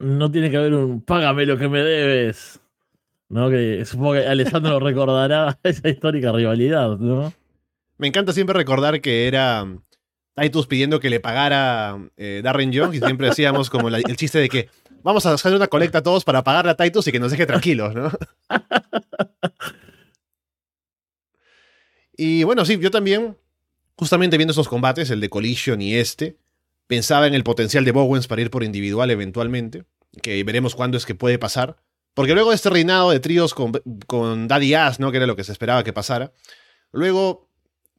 [0.00, 2.60] No tiene que haber un págame lo que me debes,
[3.28, 3.48] ¿no?
[3.48, 7.32] Que supongo que Alessandro recordará esa histórica rivalidad, ¿no?
[7.96, 9.68] Me encanta siempre recordar que era
[10.34, 14.48] Titus pidiendo que le pagara eh, Darren Young y siempre decíamos como el chiste de
[14.48, 14.68] que
[15.02, 17.46] vamos a hacer una colecta a todos para pagarle a Titus y que nos deje
[17.46, 18.10] tranquilos, ¿no?
[22.16, 23.36] y bueno, sí, yo también,
[23.96, 26.36] justamente viendo esos combates, el de Collision y este,
[26.86, 29.84] pensaba en el potencial de Bowens para ir por individual eventualmente,
[30.22, 31.76] que veremos cuándo es que puede pasar.
[32.14, 33.72] Porque luego de este reinado de tríos con,
[34.06, 35.12] con Daddy Ass, ¿no?
[35.12, 36.32] Que era lo que se esperaba que pasara.
[36.90, 37.48] Luego,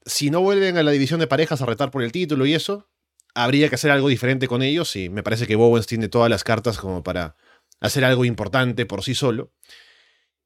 [0.06, 2.90] si no vuelven a la división de parejas a retar por el título y eso,
[3.34, 6.44] habría que hacer algo diferente con ellos y me parece que Bowens tiene todas las
[6.44, 7.36] cartas como para
[7.80, 9.52] hacer algo importante por sí solo.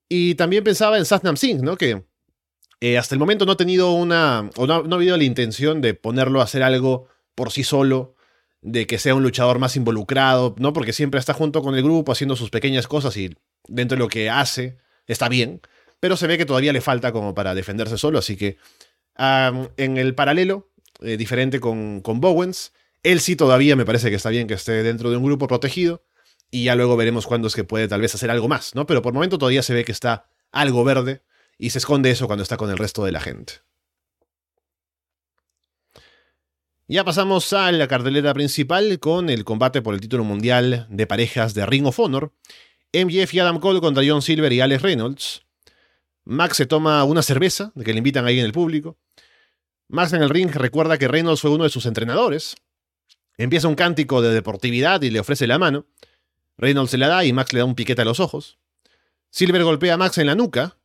[0.08, 1.78] Y también pensaba en Satnam Singh, ¿no?
[1.78, 2.06] Que
[2.80, 5.82] eh, hasta el momento no ha tenido una, o no, no, ha habido la intención
[5.82, 8.15] de ponerlo a hacer algo por sí solo,
[8.62, 10.74] de que sea un luchador más involucrado, ¿no?
[10.74, 13.36] Porque siempre está junto con el grupo haciendo sus pequeñas cosas y
[13.67, 15.62] dentro de lo que hace está bien,
[16.00, 18.58] pero se ve que todavía le falta como para defenderse solo, así que
[19.17, 20.71] en el paralelo,
[21.02, 22.74] eh, diferente con, con Bowens.
[23.04, 26.04] Él sí todavía me parece que está bien que esté dentro de un grupo protegido.
[26.52, 28.86] Y ya luego veremos cuándo es que puede tal vez hacer algo más, ¿no?
[28.86, 31.24] Pero por el momento todavía se ve que está algo verde
[31.58, 33.56] y se esconde eso cuando está con el resto de la gente.
[36.88, 41.56] Ya pasamos a la cartelera principal con el combate por el título mundial de parejas
[41.56, 42.32] de Ring of Honor.
[42.94, 45.46] MJF y Adam Cole contra John Silver y Alex Reynolds.
[46.26, 48.98] Max se toma una cerveza, que le invitan ahí en el público.
[49.88, 52.56] Max en el ring recuerda que Reynolds fue uno de sus entrenadores.
[53.38, 55.86] Empieza un cántico de deportividad y le ofrece la mano.
[56.58, 58.58] Reynolds se la da y Max le da un piquete a los ojos.
[59.30, 60.78] Silver golpea a Max en la nuca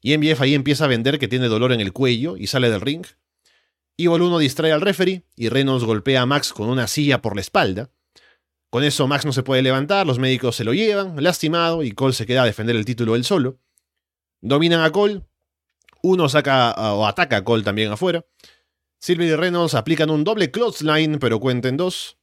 [0.00, 2.80] y MJF ahí empieza a vender que tiene dolor en el cuello y sale del
[2.80, 3.04] ring.
[3.96, 7.40] Evil 1 distrae al referee y Reynolds golpea a Max con una silla por la
[7.40, 7.90] espalda.
[8.70, 12.12] Con eso Max no se puede levantar, los médicos se lo llevan, lastimado, y Cole
[12.12, 13.58] se queda a defender el título él solo.
[14.40, 15.22] Dominan a Cole,
[16.08, 18.24] uno saca o ataca a Cole también afuera.
[19.00, 22.18] Silver y Reynolds aplican un doble clothesline, pero cuenten dos.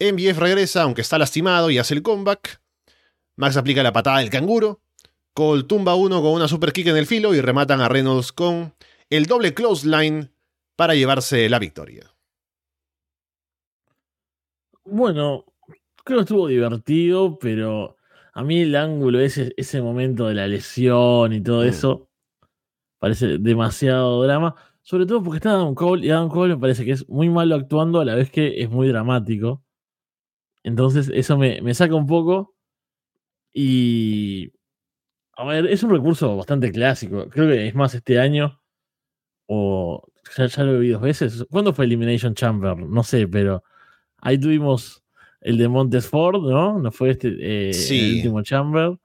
[0.00, 2.60] MJF regresa, aunque está lastimado, y hace el comeback.
[3.36, 4.80] Max aplica la patada del canguro.
[5.32, 8.74] Cole tumba uno con una super kick en el filo y rematan a Reynolds con
[9.10, 10.30] el doble clothesline
[10.76, 12.10] para llevarse la victoria.
[14.84, 15.44] Bueno,
[16.04, 17.96] creo que estuvo divertido, pero
[18.32, 21.68] a mí el ángulo, ese, ese momento de la lesión y todo mm.
[21.68, 22.08] eso,
[23.04, 24.54] parece demasiado drama.
[24.80, 27.54] Sobre todo porque está Adam Cole y Adam Cole me parece que es muy malo
[27.54, 29.62] actuando a la vez que es muy dramático.
[30.62, 32.54] Entonces eso me, saca un poco.
[33.52, 34.52] Y...
[35.36, 37.28] A ver, es un recurso bastante clásico.
[37.28, 38.62] Creo que es más este año.
[39.46, 40.02] O
[40.34, 41.46] ya, lo he visto dos veces.
[41.50, 42.78] ¿Cuándo fue Elimination Chamber?
[42.78, 43.64] No sé, pero
[44.16, 45.04] ahí tuvimos
[45.42, 46.78] el de Montesford, ¿no?
[46.78, 48.98] No fue este eh, el último Chamber.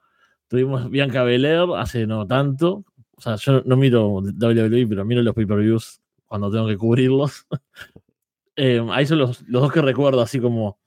[0.48, 2.86] Tuvimos Bianca Belair hace no tanto,
[3.20, 7.46] o sea, yo no miro WWE, pero miro los pay-per-views cuando tengo que cubrirlos.
[8.56, 10.80] eh, ahí son los, dos que recuerdo, así como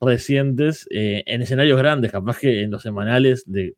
[0.00, 3.74] recientes, eh, en escenarios grandes, capaz que en los semanales de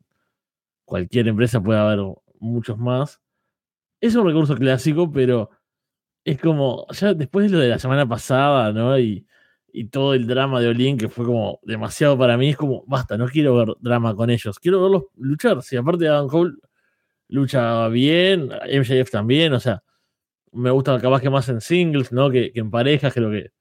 [0.85, 1.99] cualquier empresa puede haber
[2.39, 3.19] muchos más.
[3.99, 5.49] Es un recurso clásico, pero
[6.23, 8.97] es como, ya después de lo de la semana pasada, ¿no?
[8.97, 9.27] Y,
[9.73, 13.17] y todo el drama de Olin, que fue como demasiado para mí, es como, basta,
[13.17, 15.61] no quiero ver drama con ellos, quiero verlos luchar.
[15.63, 16.53] Si aparte Adam Cole
[17.29, 19.83] lucha bien, MJF también, o sea,
[20.51, 22.29] me gusta capaz que más en singles, ¿no?
[22.31, 23.51] Que, en parejas, creo que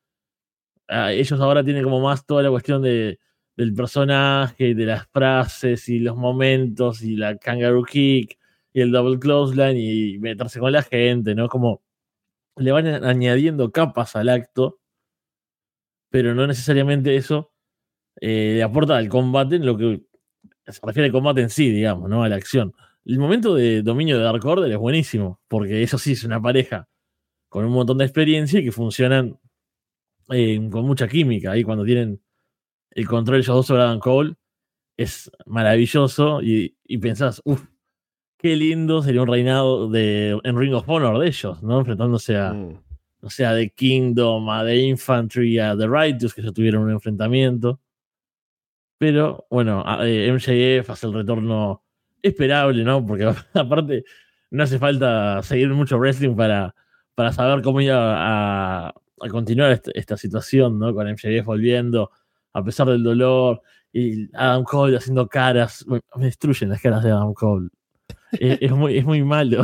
[0.89, 3.19] ah, ellos ahora tienen como más toda la cuestión de,
[3.57, 8.39] del personaje, de las frases y los momentos y la kangaroo kick
[8.73, 11.49] y el double clothesline y meterse con la gente, ¿no?
[11.49, 11.83] Como
[12.57, 14.81] le van añadiendo capas al acto,
[16.11, 17.53] pero no necesariamente eso
[18.21, 20.03] eh, le aporta al combate en lo que
[20.67, 22.23] se refiere al combate en sí, digamos, ¿no?
[22.25, 22.75] A la acción.
[23.05, 26.89] El momento de dominio de Dark Order es buenísimo, porque eso sí es una pareja
[27.49, 29.39] con un montón de experiencia y que funcionan
[30.31, 31.53] eh, con mucha química.
[31.53, 32.21] Ahí cuando tienen
[32.91, 34.35] el control ellos dos sobre Adam Cole,
[34.97, 37.65] es maravilloso y, y pensás, uff,
[38.39, 41.79] qué lindo sería un reinado de, en Ring of Honor de ellos, ¿no?
[41.81, 42.83] Enfrentándose a, mm.
[43.23, 46.93] no sé, a The Kingdom, a The Infantry, a The Righteous, que ya tuvieron un
[46.93, 47.81] enfrentamiento.
[48.99, 51.85] Pero, bueno, eh, MJF hace el retorno
[52.23, 53.05] esperable, ¿no?
[53.05, 54.05] Porque aparte
[54.51, 56.75] no hace falta seguir mucho wrestling para,
[57.15, 60.95] para saber cómo iba a, a continuar esta, esta, situación, ¿no?
[60.95, 62.11] Con MJF volviendo,
[62.53, 65.85] a pesar del dolor, y Adam Cole haciendo caras.
[65.89, 67.69] me destruyen las caras de Adam Cole
[68.33, 69.63] es, muy, es muy malo.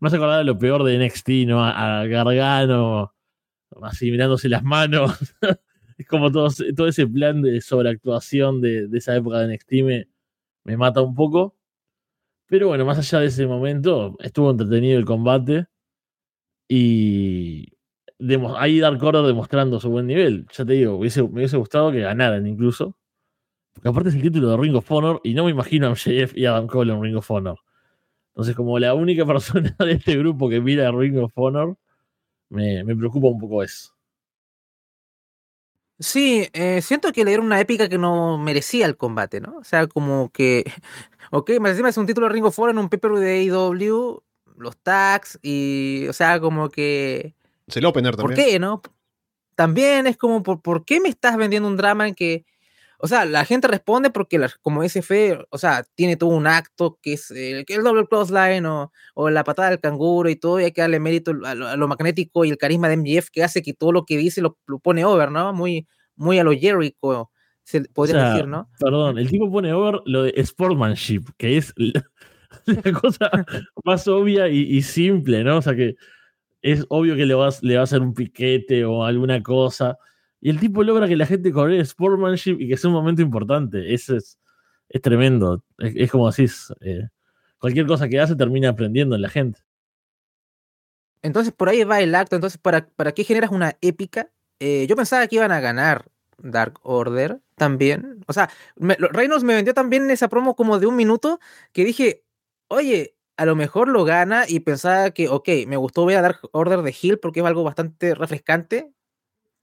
[0.00, 1.64] Me has acordado de lo peor de NXT, ¿no?
[1.64, 3.14] A, Gargano,
[3.82, 5.18] así mirándose las manos.
[5.98, 10.08] es como todo, todo ese plan de sobreactuación de, de esa época de NXT me,
[10.64, 11.56] me mata un poco.
[12.46, 15.66] Pero bueno, más allá de ese momento, estuvo entretenido el combate.
[16.68, 17.72] Y
[18.58, 20.46] ahí Dark Order demostrando su buen nivel.
[20.52, 22.96] Ya te digo, me hubiese gustado que ganaran incluso.
[23.72, 26.36] Porque aparte es el título de Ring of Honor y no me imagino a MJF
[26.36, 27.58] y Adam Cole en Ring of Honor.
[28.34, 31.76] Entonces, como la única persona de este grupo que mira Ring of Honor,
[32.50, 33.91] me, preocupa un poco eso.
[36.02, 39.58] Sí, eh, siento que le dieron una épica que no merecía el combate, ¿no?
[39.58, 40.64] O sea, como que.
[41.34, 44.22] Ok, me encima es un título de Ring of Honor en un paper de AEW,
[44.58, 46.06] los tags, y.
[46.08, 47.34] O sea, como que.
[47.68, 48.36] Se lo opener también.
[48.36, 48.82] ¿Por qué, no?
[49.54, 52.44] También es como, ¿por, ¿por qué me estás vendiendo un drama en que
[53.04, 57.00] o sea, la gente responde porque, como ese fe, o sea, tiene todo un acto
[57.02, 60.64] que es el, el double crossline o, o, la patada del canguro y todo, y
[60.64, 63.74] hay que darle mérito a lo, magnético y el carisma de MJF que hace que
[63.74, 65.52] todo lo que dice lo, pone over, ¿no?
[65.52, 67.32] Muy, muy a lo Jericho,
[67.64, 68.70] se podría decir, ¿no?
[68.78, 71.74] Perdón, el tipo pone over lo de sportsmanship, que es
[72.66, 73.28] la, cosa
[73.84, 75.56] más obvia y, simple, ¿no?
[75.56, 75.96] O sea, que
[76.62, 79.98] es obvio que le va, le va a hacer un piquete o alguna cosa
[80.44, 83.94] y el tipo logra que la gente corre sportsmanship y que sea un momento importante.
[83.94, 84.40] Eso es,
[84.88, 85.62] es tremendo.
[85.78, 86.46] Es, como así,
[86.80, 87.08] eh,
[87.58, 89.60] cualquier cosa que hace termina aprendiendo en la gente.
[91.22, 92.34] Entonces por ahí va el acto.
[92.34, 94.32] Entonces, ¿para, para qué generas una épica?
[94.58, 98.24] Eh, yo pensaba que iban a ganar Dark Order también.
[98.26, 101.38] O sea, Reynolds me vendió también esa promo como de un minuto
[101.72, 102.24] que dije,
[102.66, 106.40] oye, a lo mejor lo gana y pensaba que, ok, me gustó ver a Dark
[106.50, 108.92] Order de Hill porque es algo bastante refrescante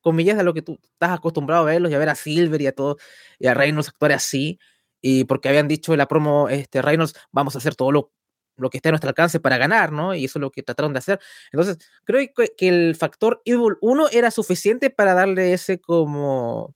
[0.02, 2.68] comillas, de lo que tú estás acostumbrado a verlos y a ver a Silver y
[2.68, 2.98] a todo,
[3.40, 4.60] y a Reynolds actuar así,
[5.02, 8.12] y porque habían dicho en la promo, este, Reynolds, vamos a hacer todo lo,
[8.60, 10.14] lo que esté a nuestro alcance para ganar, ¿no?
[10.16, 11.20] Y eso es lo que trataron de hacer.
[11.52, 16.76] Entonces, creo que, el factor Evil 1 era suficiente para darle ese como,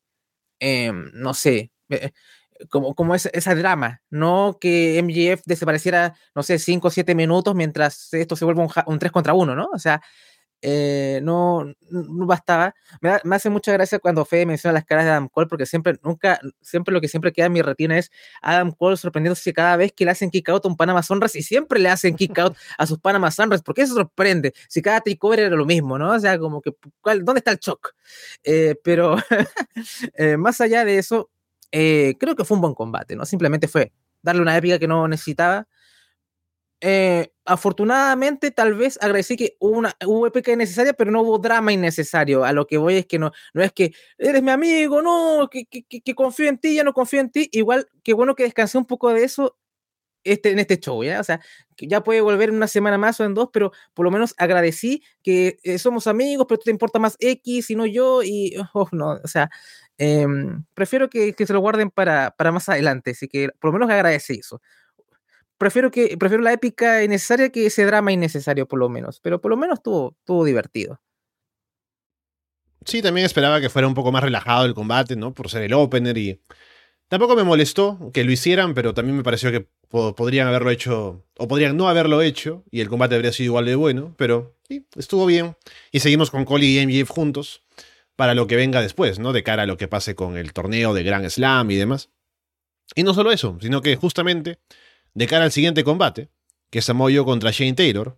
[0.60, 2.12] em, no sé, eh,
[2.70, 7.56] como, como esa, esa, drama, no que MGF desapareciera, no sé, 5 o 7 minutos
[7.56, 9.70] mientras esto se vuelve un, un 3 contra 1, ¿no?
[9.74, 10.02] O sea,
[10.66, 12.74] eh, no, no bastaba.
[13.02, 16.00] Me, me, hace mucha gracia cuando Fede menciona las caras de Adam Cole, porque siempre,
[16.02, 18.10] nunca, siempre lo que siempre queda en mi retina es
[18.42, 21.44] Adam Cole sorprendiéndose cada vez que le hacen kick out a un Panama Sunrise y
[21.44, 23.62] siempre le hacen kick out a sus Panama Sunrise.
[23.62, 24.54] ¿Por qué se sorprende?
[24.70, 26.12] Si cada takeover era lo mismo, ¿no?
[26.12, 26.72] O sea, como que,
[27.04, 27.94] ¿dónde está el shock?
[28.46, 29.18] Eh, pero
[30.16, 31.30] eh, más allá de eso,
[31.72, 33.26] creo que fue un buen combate, ¿no?
[33.26, 35.68] Simplemente fue darle una épica que no necesitaba
[36.86, 41.72] eh, afortunadamente, tal vez agradecí que hubo una hubo épica innecesaria, pero no hubo drama
[41.72, 42.44] innecesario.
[42.44, 45.64] A lo que voy es que no, no es que eres mi amigo, no, que,
[45.66, 47.48] que, confío en ti, ya no confío en ti.
[47.54, 49.58] Igual, que bueno que descansé un poco de eso
[50.26, 51.22] este, en este show, ¿ya?
[51.22, 51.40] O sea,
[51.78, 55.04] ya puede volver en una semana más o en dos, pero por lo menos agradecí
[55.24, 58.90] que eh, somos amigos, pero tú te importa más X y no yo, y oh,
[58.92, 59.50] no, o sea,
[59.98, 63.80] em, prefiero que, que, se lo guarden para, para más adelante, así que por lo
[63.80, 64.62] menos agradecí eso
[65.64, 69.22] prefiero, que, prefiero la épica innecesaria que ese drama innecesario, por lo menos.
[69.22, 71.00] Pero por lo menos estuvo, estuvo divertido.
[72.86, 75.34] Sí, también esperaba que fuera un poco más relajado el combate, ¿no?
[75.34, 76.42] Por ser el opener y...
[77.08, 81.48] Tampoco me molestó que lo hicieran, pero también me pareció que podrían haberlo hecho, o
[81.48, 85.26] podrían no haberlo hecho, y el combate habría sido igual de bueno, pero sí, estuvo
[85.26, 85.56] bien.
[85.92, 87.64] Y seguimos con Cole y MJF juntos.
[88.16, 89.32] para lo que venga después, ¿no?
[89.32, 92.10] De cara a lo que pase con el torneo de Grand Slam y demás.
[92.96, 94.60] Y no solo eso, sino que justamente
[95.14, 96.30] de cara al siguiente combate,
[96.70, 98.18] que es Samoa Joe contra Shane Taylor,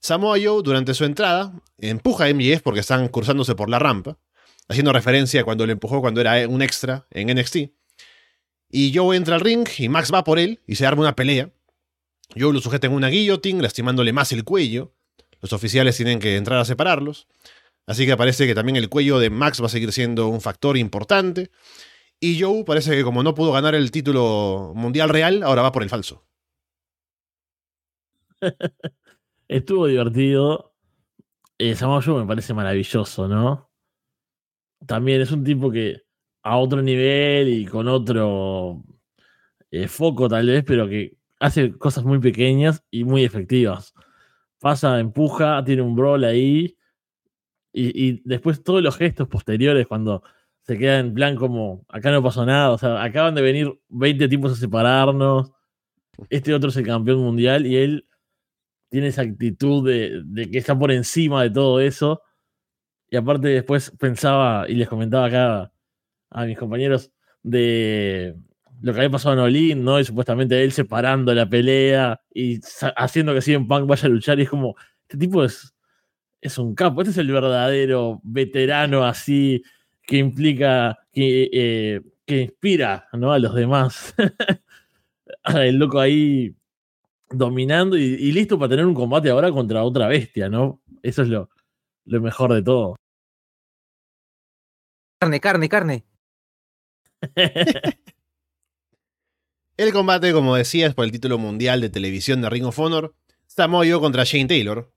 [0.00, 4.18] Samoa Joe durante su entrada empuja a MJF porque están cruzándose por la rampa,
[4.68, 7.56] haciendo referencia a cuando le empujó cuando era un extra en NXT.
[8.70, 11.50] Y Joe entra al ring y Max va por él y se arma una pelea.
[12.36, 14.94] Joe lo sujeta en una guillotine, lastimándole más el cuello.
[15.40, 17.26] Los oficiales tienen que entrar a separarlos.
[17.86, 20.76] Así que parece que también el cuello de Max va a seguir siendo un factor
[20.76, 21.50] importante.
[22.20, 25.82] Y Joe parece que como no pudo ganar el título mundial real, ahora va por
[25.82, 26.27] el falso.
[29.48, 30.74] Estuvo divertido.
[31.58, 33.70] Eh, Samoa Joe me parece maravilloso, ¿no?
[34.86, 36.02] También es un tipo que
[36.42, 38.84] a otro nivel y con otro
[39.70, 43.94] eh, foco tal vez, pero que hace cosas muy pequeñas y muy efectivas.
[44.60, 46.76] Pasa, empuja, tiene un brawl ahí
[47.72, 50.22] y, después todos los gestos posteriores cuando
[50.62, 54.28] se queda en plan como, acá no pasó nada, o sea, acaban de venir 20
[54.28, 55.52] tipos a separarnos,
[56.30, 58.07] este otro es el campeón mundial y él
[58.88, 62.22] tiene esa actitud de, que está por encima de todo eso.
[63.10, 65.72] Y aparte después pensaba y les comentaba acá
[66.30, 67.10] a mis compañeros
[67.42, 68.36] de
[68.80, 69.98] lo que había pasado en Olin, ¿no?
[69.98, 72.60] Y supuestamente él separando la pelea y
[72.96, 74.38] haciendo que CM Punk vaya a luchar.
[74.38, 75.74] Y es como, este tipo es,
[76.40, 77.00] es un capo.
[77.00, 79.62] Este es el verdadero veterano así
[80.02, 83.32] que implica, que, eh, que inspira ¿no?
[83.32, 84.14] a los demás.
[85.54, 86.54] el loco ahí
[87.30, 90.82] dominando y, listo para tener un combate ahora contra otra bestia, ¿no?
[91.02, 91.50] Eso es lo,
[92.04, 92.96] lo mejor de todo.
[95.20, 96.04] Carne, carne, carne.
[99.76, 103.14] el combate, como decías, por el título mundial de televisión de Ring of Honor,
[103.46, 104.92] Samoa contra Shane Taylor,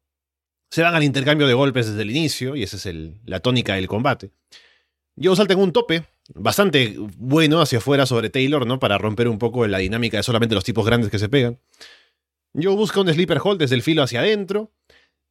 [0.69, 3.87] se van al intercambio de golpes desde el inicio, y esa es la tónica del
[3.87, 4.31] combate.
[5.15, 8.79] Yo salta en un tope bastante bueno hacia afuera sobre Taylor, ¿no?
[8.79, 11.59] Para romper un poco la dinámica de solamente los tipos grandes que se pegan.
[12.53, 14.71] Joe busca un sleeper hold desde el filo hacia adentro.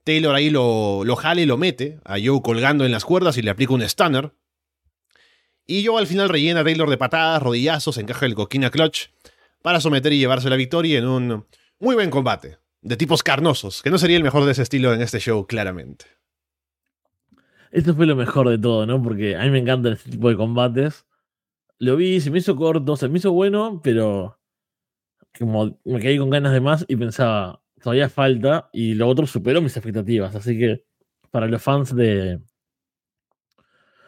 [0.05, 3.43] Taylor ahí lo, lo jale y lo mete, a Joe colgando en las cuerdas y
[3.43, 4.33] le aplica un stunner.
[5.67, 9.11] Y Joe al final rellena a Taylor de patadas, rodillazos, encaja el coquina clutch
[9.63, 11.47] para someter y llevarse la victoria en un
[11.79, 15.03] muy buen combate de tipos carnosos, que no sería el mejor de ese estilo en
[15.03, 16.07] este show, claramente.
[17.71, 19.03] Esto fue lo mejor de todo, ¿no?
[19.03, 21.07] Porque a mí me encantan este tipo de combates.
[21.79, 24.40] Lo vi, se me hizo corto, se me hizo bueno, pero
[25.39, 29.61] como me quedé con ganas de más y pensaba, todavía falta, y lo otro superó
[29.61, 30.35] mis expectativas.
[30.35, 30.85] Así que
[31.31, 32.41] para los fans de.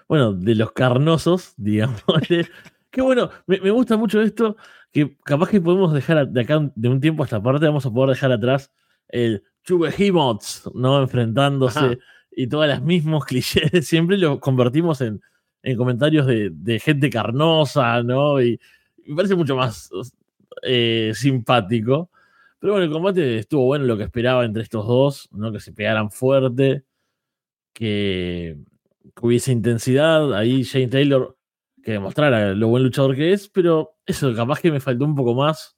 [0.09, 2.03] Bueno, de los carnosos, digamos.
[2.91, 4.57] Qué bueno, me, me gusta mucho esto
[4.93, 7.91] que capaz que podemos dejar de acá de un tiempo a esta parte, vamos a
[7.91, 8.71] poder dejar atrás
[9.09, 11.01] el Chubehimots, ¿no?
[11.01, 11.99] Enfrentándose
[12.31, 15.23] y todas las mismos clichés, siempre lo convertimos en,
[15.63, 18.43] en comentarios de, de, gente carnosa, ¿no?
[18.43, 18.61] Y,
[19.07, 19.91] me parece mucho más
[20.63, 22.11] eh, simpático.
[22.59, 25.53] Pero bueno, el combate estuvo bueno lo que esperaba entre estos dos, ¿no?
[25.53, 26.85] Que se pegaran fuerte,
[27.73, 28.59] que,
[29.15, 30.35] que hubiese intensidad.
[30.35, 31.37] Ahí Shane Taylor
[31.83, 35.35] que demostrara lo buen luchador que es, pero eso capaz que me faltó un poco
[35.35, 35.77] más.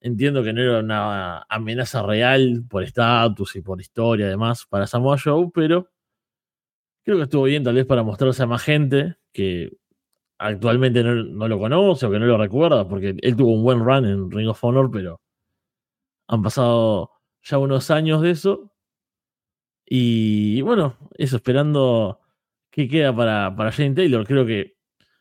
[0.00, 5.16] Entiendo que no era una amenaza real por estatus y por historia además para Samoa
[5.22, 5.90] Joe, pero
[7.04, 9.72] creo que estuvo bien tal vez para mostrarse a más gente que
[10.38, 14.04] actualmente no, lo conoce o que no lo recuerda, porque él tuvo un buen run
[14.06, 15.20] en Ring of Honor, pero
[16.28, 17.10] han pasado
[17.42, 18.72] ya unos años de eso.
[19.86, 22.20] Y bueno, eso, esperando
[22.70, 24.26] qué queda para, para Shane Taylor.
[24.26, 24.76] Creo que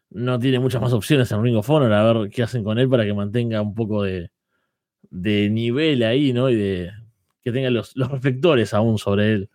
[0.09, 2.89] no tiene muchas más opciones en Ring of Honor, a ver qué hacen con él
[2.89, 4.31] para que mantenga un poco de,
[5.09, 6.49] de nivel ahí, ¿no?
[6.49, 6.91] Y de
[7.43, 9.49] que tenga los, los, reflectores aún sobre él.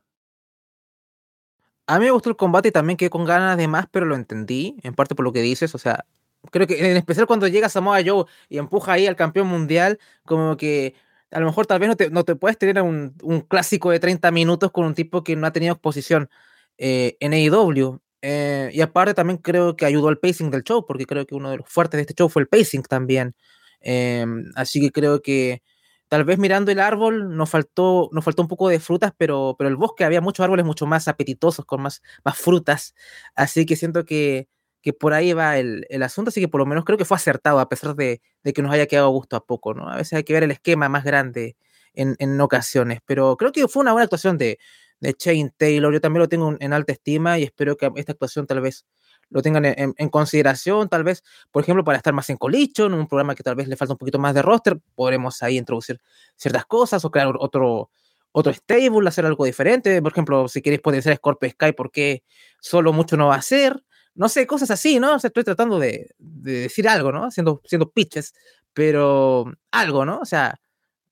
[1.89, 4.15] A mí me gustó el combate y también quedé con ganas de más, pero lo
[4.15, 6.05] entendí, en parte por lo que dices, o sea,
[6.51, 10.59] creo que en especial cuando llega Samoa Joe y empuja ahí al campeón mundial, como
[10.59, 10.95] que
[11.31, 14.01] a lo mejor tal vez no te, no te puedes tener un, un, clásico de
[14.01, 16.29] 30 minutos con un tipo que no ha tenido exposición
[16.77, 18.01] eh, en AEW.
[18.21, 21.51] Eh, y aparte también creo que ayudó al pacing del show, porque creo que uno
[21.51, 23.35] de los fuertes de este show fue el pacing también.
[23.81, 25.63] Em, así que creo que
[26.09, 29.69] tal vez mirando el árbol nos faltó, nos faltó un poco de frutas, pero, pero
[29.69, 32.95] el bosque había muchos árboles mucho más apetitosos, con más, más frutas.
[33.35, 34.49] Así que siento que,
[34.83, 37.17] que por ahí va el, el, asunto, así que por lo menos creo que fue
[37.17, 39.89] acertado, a pesar de, de, que nos haya quedado gusto a poco, ¿no?
[39.91, 41.57] A veces hay que ver el esquema más grande
[41.95, 44.59] en, en ocasiones, pero creo que fue una buena actuación de,
[45.01, 45.93] de Shane Taylor.
[45.93, 48.87] Yo también lo tengo en alta estima y espero que esta actuación tal vez
[49.31, 53.35] lo tengan en, consideración, tal vez, por ejemplo, para estar más en Collision, un programa
[53.35, 56.01] que tal vez le falta un poquito más de roster, podremos ahí introducir
[56.37, 57.91] ciertas cosas o crear otro,
[58.33, 60.01] otro stable, hacer algo diferente.
[60.01, 62.23] Por ejemplo, si queréis potenciar Scorpio Sky, ¿por qué
[62.61, 63.83] solo mucho no va a ser?
[64.15, 65.15] No sé, cosas así, ¿no?
[65.15, 67.25] O sea, estoy tratando de, decir algo, ¿no?
[67.25, 68.35] Haciendo, haciendo pitches,
[68.73, 70.19] pero algo, ¿no?
[70.21, 70.59] O sea,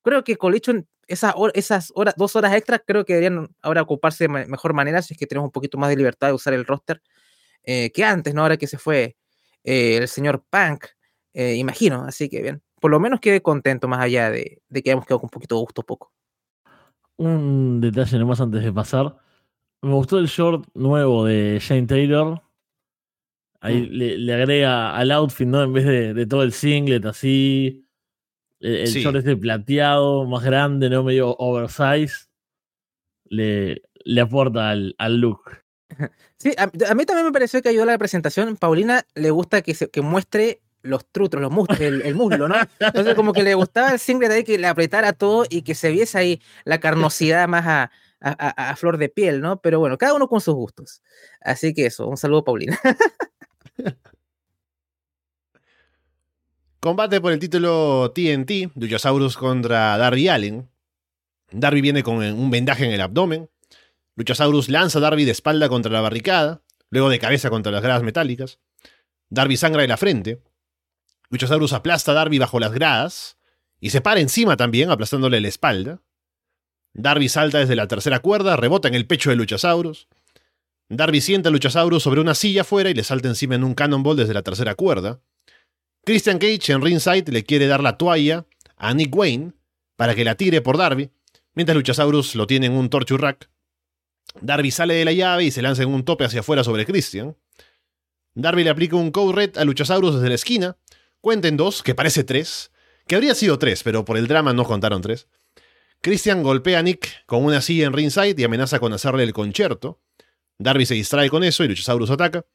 [0.02, 4.46] creo que Collision, esas, esas horas, dos horas extras, creo que deberían ahora ocuparse de
[4.46, 7.00] mejor manera si es que tenemos un poquito más de libertad de usar el roster
[7.66, 8.42] eh, que antes, ¿no?
[8.42, 9.16] Ahora que se fue
[9.64, 10.86] eh, el señor Punk,
[11.34, 12.04] eh, imagino.
[12.04, 15.20] Así que bien, por lo menos quedé contento más allá de, de que hayamos quedado
[15.20, 16.12] con un poquito de gusto poco.
[17.16, 19.16] Un detalle nomás antes de pasar.
[19.82, 22.40] Me gustó el short nuevo de Shane Taylor.
[23.60, 24.24] Ahí mm.
[24.24, 25.62] le, agrega al outfit, ¿no?
[25.62, 27.84] En vez de, todo el singlet así.
[28.60, 31.02] El, short este plateado, más grande, ¿no?
[31.02, 32.26] Medio oversize.
[33.24, 35.65] Le, le aporta al, al look.
[36.38, 38.56] Sí, a, mí también me pareció que ayudó a la presentación.
[38.56, 42.56] Paulina le gusta que, se, que muestre los trutros, los muslos, el, muslo, ¿no?
[42.78, 45.90] Entonces como que le gustaba el single ahí que le apretara todo y que se
[45.90, 49.60] viese ahí la carnosidad más a, a, flor de piel, ¿no?
[49.60, 51.02] Pero bueno, cada uno con sus gustos.
[51.40, 52.78] Así que eso, un saludo Paulina.
[56.80, 60.68] Combate por el título TNT, Luchasaurus contra Darby Allen.
[61.50, 63.48] Darby viene con un vendaje en el abdomen.
[64.16, 68.02] Luchasaurus lanza a Darby de espalda contra la barricada, luego de cabeza contra las gradas
[68.02, 68.58] metálicas.
[69.28, 70.42] Darby sangra en la frente.
[71.30, 73.36] Luchasaurus aplasta a Darby bajo las gradas
[73.78, 76.02] y se para encima también, aplastándole la espalda.
[76.94, 80.08] Darby salta desde la tercera cuerda, rebota en el pecho de Luchasaurus.
[80.88, 84.16] Darby sienta a Luchasaurus sobre una silla afuera y le salta encima en un cannonball
[84.16, 85.20] desde la tercera cuerda.
[86.04, 88.46] Christian Cage en ringside le quiere dar la toalla
[88.76, 89.52] a Nick Wayne
[89.96, 91.10] para que la tire por Darby,
[91.54, 93.36] mientras Luchasaurus lo tiene en un torture.
[94.40, 97.36] Darby sale de la llave y se lanza en un tope hacia afuera sobre Christian.
[98.34, 100.76] Darby le aplica un code red a Luchasaurus desde la esquina,
[101.26, 102.70] Cuenten dos, que parece tres,
[103.08, 105.26] que habría sido tres, pero por el drama no contaron tres.
[106.00, 110.00] Christian golpea a Nick con una silla en ringside y amenaza con hacerle el concierto.
[110.58, 112.46] Darby se distrae con eso y Luchasaurus ataca.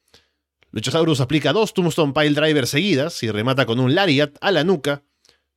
[0.70, 5.04] Luchasaurus aplica dos Tombstone Pile Driver seguidas y remata con un Lariat a la nuca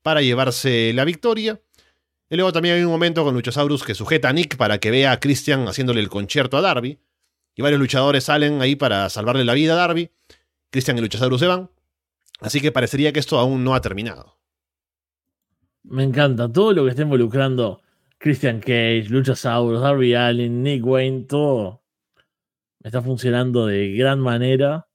[0.02, 1.62] para llevarse la victoria.
[2.30, 5.12] Y luego también hay un momento con Luchasaurus que sujeta a Nick para que vea
[5.12, 7.00] a Christian haciéndole el concierto a Darby.
[7.56, 10.10] Y varios luchadores salen ahí para salvarle la vida a Darby.
[10.72, 11.70] Christian y Luchasaurus se van.
[12.42, 14.38] Así que parecería que esto aún no ha terminado.
[15.84, 17.82] Me encanta todo lo que está involucrando
[18.18, 21.86] Christian Cage, Luchasaurus, Darby Allin, Nick Wayne, todo
[22.86, 24.88] está funcionando de gran manera.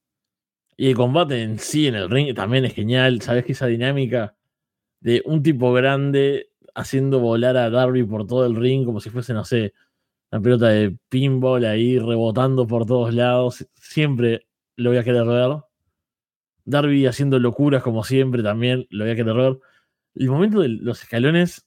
[0.77, 3.21] Y el combate en sí, en el ring, también es genial.
[3.21, 4.37] Sabes que esa dinámica
[5.01, 9.33] de un tipo grande haciendo volar a Darby por todo el ring, como si fuese,
[9.35, 9.73] no sé,
[10.31, 13.67] una pelota de pinball ahí rebotando por todos lados.
[13.75, 14.47] Siempre
[14.77, 15.59] lo voy a querer ver.
[16.65, 19.59] Darby haciendo locuras como siempre también, lo voy a querer ver.
[20.15, 21.67] El momento de los escalones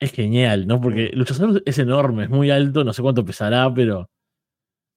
[0.00, 0.80] es genial, ¿no?
[0.80, 4.10] Porque Luchasaurus es enorme, es muy alto, no sé cuánto pesará, pero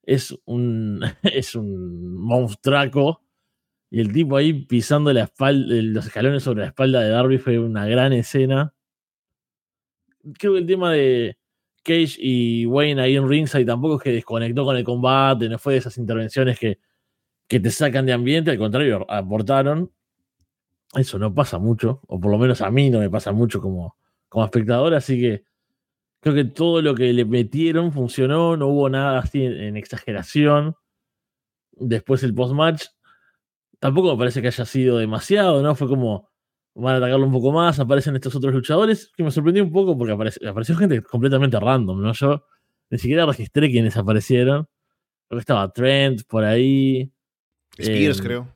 [0.03, 2.15] es un, es un.
[3.91, 7.87] Y el tipo ahí pisando la los escalones sobre la espalda de Darby fue una
[7.87, 8.74] gran escena.
[10.37, 11.37] Creo que el tema de
[11.83, 15.73] Cage y Wayne ahí en ringside tampoco es que desconectó con el combate, no fue
[15.73, 16.79] de esas intervenciones que
[17.47, 19.91] que te sacan de ambiente, al contrario, aportaron.
[20.93, 23.97] Eso no pasa mucho, o por lo menos a mí no me pasa mucho como,
[24.29, 25.43] como espectador, así que
[26.21, 30.75] creo que todo lo que le metieron funcionó, no hubo nada así en, exageración.
[31.73, 32.85] Después el post-match,
[33.79, 35.75] tampoco me parece que haya sido demasiado, ¿no?
[35.75, 36.29] Fue como,
[36.75, 39.97] van a atacarlo un poco más, aparecen estos otros luchadores, que me sorprendió un poco
[39.97, 42.13] porque apareció gente completamente random, ¿no?
[42.13, 42.43] Yo
[42.89, 44.67] ni siquiera registré quiénes aparecieron.
[45.27, 47.11] Creo que estaba Trent por ahí,
[47.77, 48.55] Spears, em, creo.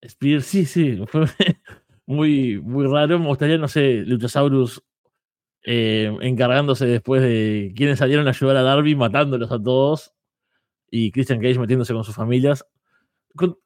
[0.00, 1.02] Spears, sí, sí.
[1.06, 1.26] Fue
[2.06, 3.18] muy, muy raro.
[3.18, 4.82] Me gustaría, no sé, Luchasaurus
[5.64, 10.12] eh, encargándose después de quienes salieron a ayudar a Darby, matándolos a todos.
[10.90, 12.64] Y Christian Cage metiéndose con sus familias.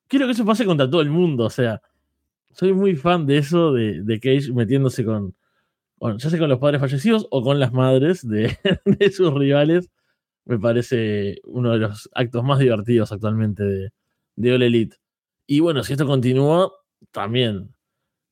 [0.09, 1.45] quiero que eso pase contra todo el mundo.
[1.45, 1.83] O sea,
[2.57, 5.34] soy muy fan de eso, de, Cage metiéndose con,
[6.18, 9.90] ya sea con los padres fallecidos o con las madres de, de sus rivales.
[10.46, 13.90] Me parece uno de los actos más divertidos actualmente de,
[14.36, 14.96] de All Elite.
[15.46, 16.72] Y bueno, si esto continúa,
[17.11, 17.74] también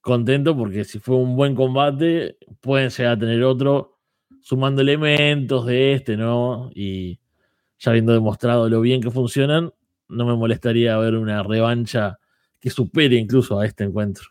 [0.00, 3.98] contento porque si fue un buen combate, pueden llegar a tener otro
[4.40, 6.70] sumando elementos de este, ¿no?
[6.74, 7.20] Y
[7.78, 9.72] ya habiendo demostrado lo bien que funcionan,
[10.08, 12.18] no me molestaría ver una revancha
[12.64, 14.24] que supere incluso a este encuentro.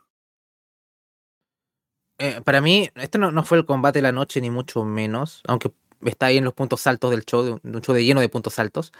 [2.17, 5.71] Eh, para mí, este no, fue el combate de la noche, ni mucho menos, aunque
[6.03, 8.57] está ahí en los puntos altos del show, de un show de lleno de puntos
[8.57, 8.91] altos.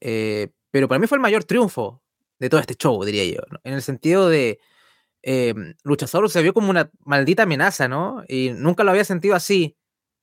[0.00, 2.02] Eh, pero para mí fue el mayor triunfo
[2.40, 3.42] de todo este show, diría yo.
[3.62, 4.58] En el sentido de.
[5.22, 5.54] Eh,
[6.26, 8.24] se vio como una maldita amenaza, ¿no?
[8.26, 9.76] Y nunca lo había sentido así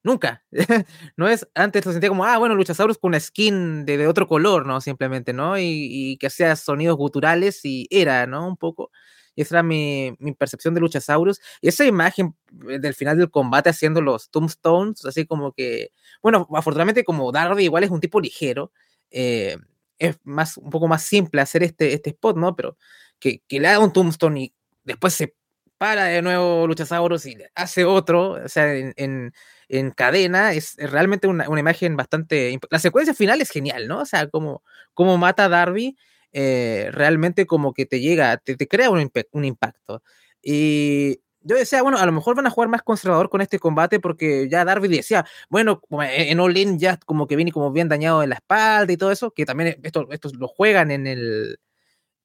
[0.03, 0.43] Nunca.
[1.17, 4.65] no es, antes lo sentía como, ah, bueno, Luchasaurus con una skin de, otro color,
[4.65, 4.79] ¿no?
[4.81, 5.57] Simplemente, ¿no?
[5.59, 8.47] Y, que hacía sonidos guturales y era, ¿no?
[8.47, 8.91] Un poco.
[9.35, 11.41] Y esa era mi, percepción de Luchasaurus.
[11.61, 12.35] Y esa imagen
[12.69, 15.91] eh, del final del combate haciendo los tombstones, así como que,
[16.21, 18.71] bueno, afortunadamente como Darby igual es un tipo ligero,
[19.11, 19.57] eh,
[19.97, 22.55] es más, un poco más simple hacer este, este spot, ¿no?
[22.55, 22.77] Pero
[23.19, 24.53] que, que le haga un tombstone y
[24.85, 25.35] después se
[25.79, 29.33] para de nuevo Luchasaurus y hace otro, o sea, en,
[29.69, 32.59] en, cadena, es, realmente una, una, imagen bastante...
[32.69, 34.01] La secuencia final es genial, ¿no?
[34.01, 34.61] O sea, como,
[34.93, 35.97] como mata a Darby,
[36.33, 40.03] eh, realmente como que te llega, te, te crea un, un, impacto.
[40.43, 44.01] Y yo decía, bueno, a lo mejor van a jugar más conservador con este combate
[44.01, 48.21] porque ya Darby decía, bueno, en All In ya como que viene como bien dañado
[48.21, 51.57] en la espalda y todo eso, que también esto, esto lo juegan en el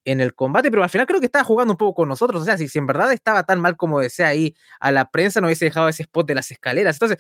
[0.05, 2.43] en el combate, pero al final creo que estaba jugando un poco con nosotros.
[2.43, 5.47] O sea, si, en verdad estaba tan mal como decía ahí a la prensa, no
[5.47, 6.97] hubiese dejado ese spot de las escaleras.
[6.97, 7.19] Entonces,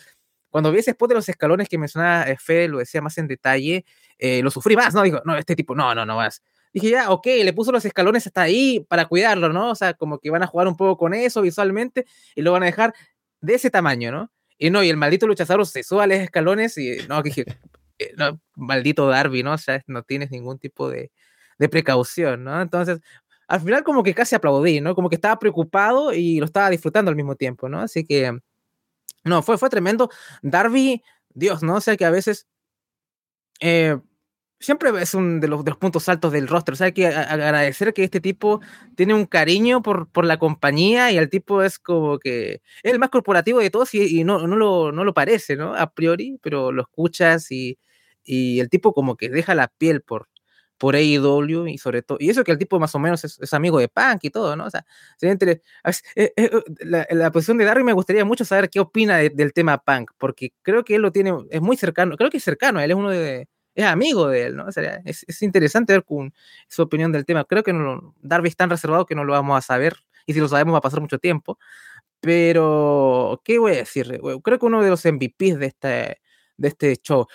[0.50, 3.26] cuando vi ese spot de los escalones que mencionaba eh, Fede, lo decía más en
[3.26, 3.84] detalle,
[4.18, 5.02] eh, lo sufrí más, ¿no?
[5.02, 6.42] Digo, no, este tipo, no, no, no más.
[6.72, 9.70] Dije, ya, ok, le puso los escalones hasta ahí para cuidarlo, ¿no?
[9.70, 12.04] O sea, como que van a jugar un poco con eso visualmente
[12.34, 12.94] y lo van a dejar
[13.40, 14.30] de ese tamaño, ¿no?
[14.58, 17.44] Y no, y el maldito luchador se sube a los escalones y no, dije,
[17.98, 19.54] eh, no, maldito Darby, ¿no?
[19.54, 21.10] O sea, no tienes ningún tipo de,
[21.58, 22.60] de precaución, ¿no?
[22.60, 23.00] Entonces,
[23.48, 24.94] al final como que casi aplaudí, ¿no?
[24.94, 27.80] Como que estaba preocupado y lo estaba disfrutando al mismo tiempo, ¿no?
[27.80, 28.38] Así que,
[29.24, 30.10] no, fue, fue tremendo.
[30.42, 31.76] Darby, Dios, ¿no?
[31.76, 32.46] O sea que a veces...
[33.60, 33.98] Eh,
[34.64, 36.72] siempre es un de los, de los, puntos altos del rostro.
[36.74, 38.60] O sea, hay que agradecer que este tipo
[38.96, 42.98] tiene un cariño por, por la compañía y el tipo es como que es el
[42.98, 45.74] más corporativo de todos y, no, no, lo, no lo parece, ¿no?
[45.74, 47.78] A priori, pero lo escuchas y,
[48.24, 50.28] y el tipo como que deja la piel por,
[50.78, 53.78] por AEW y sobre todo, y eso que el tipo más o menos es, amigo
[53.78, 54.66] de Punk y todo, ¿no?
[54.66, 54.84] O sea,
[55.20, 55.62] entre,
[56.16, 56.50] eh, eh,
[56.80, 60.84] la, posición de Darby me gustaría mucho saber qué opina del tema Punk, porque creo
[60.84, 63.48] que él lo tiene, es muy cercano, creo que es cercano, él es uno de,
[63.74, 64.66] es amigo de él, ¿no?
[64.66, 66.32] O sea, es, es, interesante ver con
[66.68, 67.44] su opinión del tema.
[67.44, 69.96] Creo que no, Darby es tan reservado que no lo vamos a saber,
[70.26, 71.58] y si lo sabemos va a pasar mucho tiempo.
[72.20, 74.20] Pero, ¿qué voy a decir?
[74.42, 76.20] Creo que uno de los MVPs de este,
[76.56, 77.26] de este show,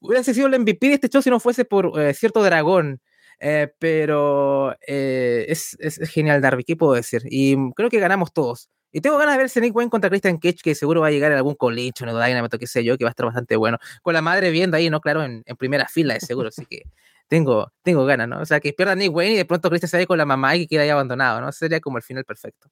[0.00, 3.00] hubiese sido el MVP de este show si no fuese por eh, cierto dragón.
[3.40, 7.22] Eh, pero eh, es, es, genial Darby, ¿qué puedo decir?
[7.24, 8.68] Y creo que ganamos todos.
[8.90, 11.30] Y tengo ganas de ver Nick Wayne contra Christian Cage, que seguro va a llegar
[11.30, 13.78] en algún coliche, no Dynamite, qué sé yo, que va a estar bastante bueno.
[14.02, 15.00] Con la madre viendo ahí, ¿no?
[15.00, 16.84] Claro, en, primera fila, de seguro, así que
[17.28, 18.40] tengo, tengo ganas, ¿no?
[18.40, 20.60] O sea, que pierda Nick Wayne y de pronto Christian se con la mamá y
[20.60, 21.52] que quede ahí abandonado, ¿no?
[21.52, 22.70] Sería como el final perfecto.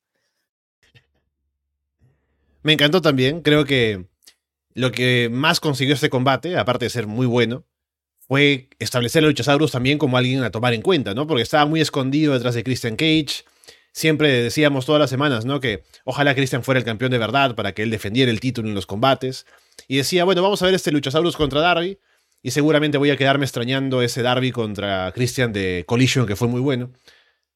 [2.62, 4.06] Me encantó también, creo que
[4.76, 7.64] lo que más consiguió este combate, aparte de ser muy bueno,
[8.28, 11.26] fue establecer a Luchasaurus también como alguien a tomar en cuenta, ¿no?
[11.26, 13.44] Porque estaba muy escondido detrás de Christian Cage.
[13.92, 15.60] Siempre decíamos todas las semanas, ¿no?
[15.60, 18.74] Que ojalá Christian fuera el campeón de verdad para que él defendiera el título en
[18.74, 19.46] los combates.
[19.88, 21.98] Y decía, bueno, vamos a ver este Luchasaurus contra Darby.
[22.42, 26.60] Y seguramente voy a quedarme extrañando ese Darby contra Christian de Collision, que fue muy
[26.60, 26.92] bueno.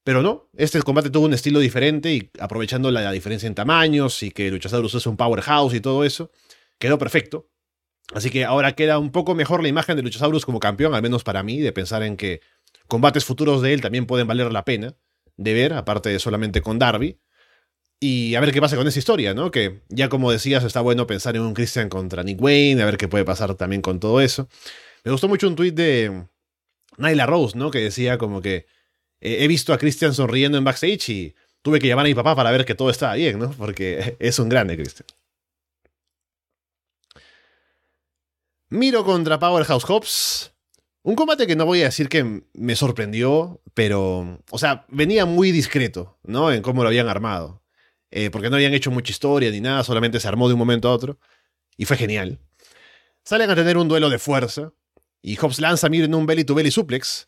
[0.03, 4.31] Pero no, este combate tuvo un estilo diferente y aprovechando la diferencia en tamaños y
[4.31, 6.31] que Luchasaurus es un powerhouse y todo eso,
[6.81, 7.49] quedó perfecto.
[8.13, 11.23] Así que ahora queda un poco mejor la imagen de Luchasaurus como campeón, al menos
[11.23, 12.41] para mí, de pensar en que
[12.87, 14.97] combates futuros de él también pueden valer la pena
[15.37, 17.19] de ver, aparte de solamente con Darby.
[18.01, 19.51] Y a ver qué pasa con esa historia, ¿no?
[19.51, 22.97] Que ya como decías, está bueno pensar en un Christian contra Nick Wayne, a ver
[22.97, 24.49] qué puede pasar también con todo eso.
[25.05, 26.25] Me gustó mucho un tuit de
[26.97, 27.69] Nyla Rose, ¿no?
[27.69, 28.65] Que decía como que
[29.21, 32.35] eh, he visto a Christian sonriendo en backstage y tuve que llamar a mi papá
[32.35, 33.51] para ver que todo estaba bien, ¿no?
[33.51, 35.07] Porque es un grande Christian.
[38.71, 40.53] Miro contra Powerhouse Hobbs.
[41.03, 45.51] Un combate que no voy a decir que me sorprendió, pero, o sea, venía muy
[45.51, 46.53] discreto, ¿no?
[46.53, 47.61] En cómo lo habían armado.
[48.11, 50.87] Eh, porque no habían hecho mucha historia ni nada, solamente se armó de un momento
[50.87, 51.19] a otro.
[51.75, 52.39] Y fue genial.
[53.25, 54.71] Salen a tener un duelo de fuerza.
[55.21, 57.27] Y Hobbs lanza a Miro en un belly to belly suplex.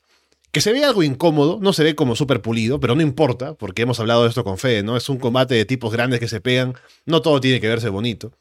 [0.54, 3.82] Que se ve algo incómodo, no se ve como súper pulido, pero no importa, porque
[3.82, 4.96] hemos hablado de esto con Fede, ¿no?
[4.96, 6.76] Es un combate de tipos grandes que se pegan,
[7.06, 8.32] no todo tiene que verse bonito.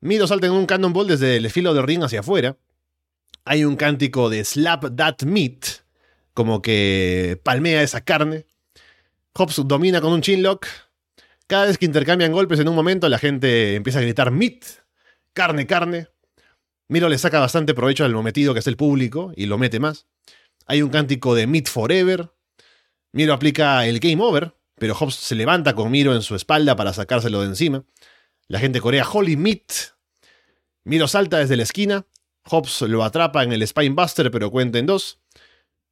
[0.00, 2.56] Mido salta en un cannonball desde el filo del ring hacia afuera.
[3.44, 5.82] Hay un cántico de Slap That Meat,
[6.34, 8.46] como que palmea esa carne.
[9.34, 10.66] Hobbs domina con un chinlock.
[11.48, 14.64] Cada vez que intercambian golpes en un momento, la gente empieza a gritar meat,
[15.32, 16.08] carne, carne.
[16.88, 20.06] Miro le saca bastante provecho al metido que es el público y lo mete más.
[20.66, 22.30] Hay un cántico de Meat Forever.
[23.12, 26.92] Miro aplica el Game Over, pero Hobbs se levanta con Miro en su espalda para
[26.92, 27.84] sacárselo de encima.
[28.48, 29.92] La gente corea Holy Meat.
[30.84, 32.06] Miro salta desde la esquina.
[32.44, 35.20] Hobbs lo atrapa en el Spinebuster, pero cuenta en dos.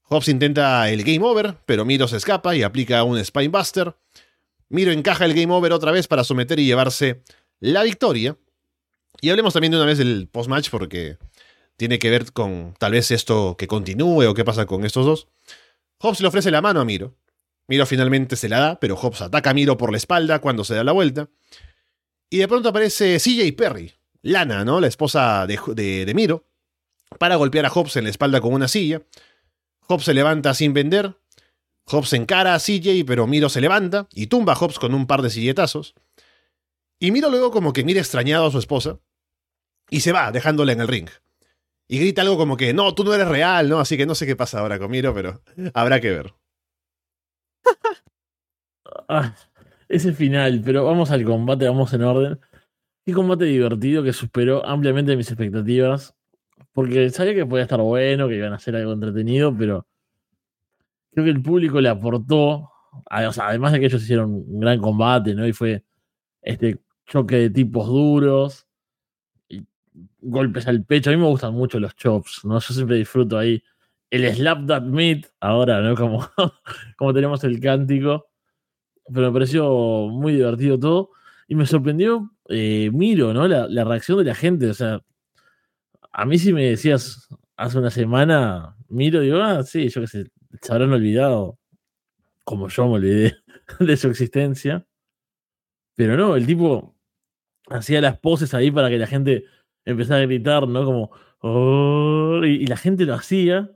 [0.04, 3.94] Hobbs intenta el Game Over, pero Miro se escapa y aplica un Spinebuster.
[4.70, 7.22] Miro encaja el Game Over otra vez para someter y llevarse
[7.60, 8.38] la victoria.
[9.20, 11.18] Y hablemos también de una vez del post-match porque
[11.76, 15.28] tiene que ver con tal vez esto que continúe o qué pasa con estos dos.
[15.98, 17.14] Hobbs le ofrece la mano a Miro.
[17.68, 20.74] Miro finalmente se la da, pero Hobbs ataca a Miro por la espalda cuando se
[20.74, 21.28] da la vuelta.
[22.30, 24.80] Y de pronto aparece CJ Perry, Lana, ¿no?
[24.80, 26.44] La esposa de, de, Miro,
[27.18, 29.02] para golpear a Hobbs en la espalda con una silla.
[29.86, 31.16] Hobbs se levanta sin vender.
[31.86, 35.22] Hobbs encara a CJ, pero Miro se levanta y tumba a Hobbs con un par
[35.22, 35.94] de silletazos.
[36.98, 38.98] Y Miro luego como que mira extrañado a su esposa
[39.88, 41.08] y se va, dejándola en el ring.
[41.86, 43.78] Y grita algo como que, no, tú no eres real, ¿no?
[43.78, 45.40] Así que no sé qué pasa ahora con Miro, pero
[45.74, 46.34] habrá que ver.
[49.88, 52.40] Ese final, pero vamos al combate, vamos en orden.
[53.04, 56.14] Qué combate divertido que superó ampliamente mis expectativas.
[56.72, 59.86] Porque sabía que podía estar bueno, que iban a ser algo entretenido, pero
[61.12, 62.70] creo que el público le aportó.
[63.10, 65.46] además de que ellos hicieron un gran combate, ¿no?
[65.46, 65.84] Y fue
[66.42, 68.66] este choque de tipos duros,
[69.48, 69.64] y
[70.20, 71.10] golpes al pecho.
[71.10, 72.58] A mí me gustan mucho los chops, ¿no?
[72.60, 73.62] Yo siempre disfruto ahí
[74.10, 75.94] el slap that meat, ahora, ¿no?
[75.96, 76.28] Como,
[76.98, 78.26] como tenemos el cántico
[79.12, 81.10] pero me pareció muy divertido todo.
[81.48, 83.46] Y me sorprendió, eh, Miro, ¿no?
[83.46, 84.68] La, reacción de la gente.
[84.68, 85.00] O sea,
[86.12, 90.26] a mí si me decías hace una semana, Miro, digo, ah, sí, yo qué sé,
[90.60, 91.58] se habrán olvidado,
[92.44, 93.36] como yo me olvidé
[93.80, 94.86] de su existencia.
[95.94, 96.94] Pero no, el tipo
[97.68, 99.44] hacía las poses ahí para que la gente
[99.84, 100.84] empezara a gritar, ¿no?
[100.84, 103.70] Como, oh", y la gente lo hacía.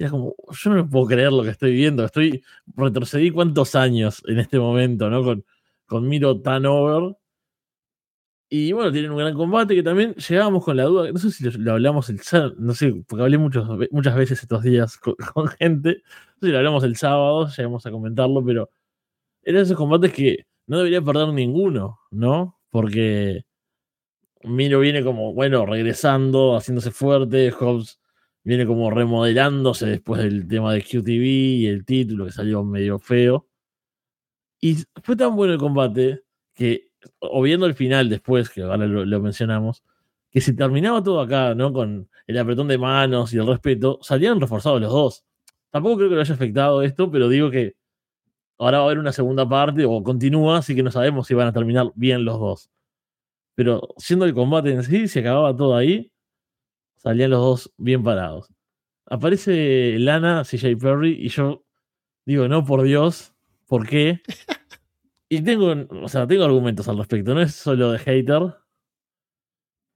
[0.00, 2.06] Era como, yo no puedo creer lo que estoy viendo.
[2.06, 2.42] Estoy,
[2.74, 5.22] retrocedí cuántos años en este momento, ¿no?
[5.22, 5.44] Con,
[5.84, 7.16] con Miro tan over.
[8.48, 11.50] Y bueno, tienen un gran combate que también llegábamos con la duda, no sé si
[11.50, 14.96] lo, hablamos el sábado, no sé, porque hablé muchos, muchas veces estos días
[15.34, 18.70] con, gente, no sé si lo hablamos el sábado, llegamos a comentarlo, pero
[19.42, 22.58] eran esos combates que no debería perder ninguno, ¿no?
[22.70, 23.44] Porque
[24.44, 28.00] Miro viene como, bueno, regresando, haciéndose fuerte, Hobbs
[28.44, 33.46] viene como remodelándose después del tema de QTV y el título que salió medio feo.
[34.60, 36.22] Y fue tan bueno el combate
[36.54, 39.82] que, o viendo el final después, que ahora lo, mencionamos,
[40.30, 41.72] que si terminaba todo acá, ¿no?
[41.72, 45.24] Con el apretón de manos y el respeto, salían reforzados los dos.
[45.70, 47.76] Tampoco creo que lo haya afectado esto, pero digo que
[48.58, 51.48] ahora va a haber una segunda parte o continúa, así que no sabemos si van
[51.48, 52.70] a terminar bien los dos.
[53.54, 56.12] Pero siendo el combate en sí, se acababa todo ahí,
[57.02, 58.48] Salían los dos bien parados.
[59.06, 61.64] Aparece Lana, CJ Perry, y yo
[62.26, 63.34] digo, no, por Dios,
[63.66, 64.20] ¿por qué?
[65.32, 65.72] Y tengo,
[66.02, 68.54] o sea, tengo argumentos al respecto, no es solo de hater.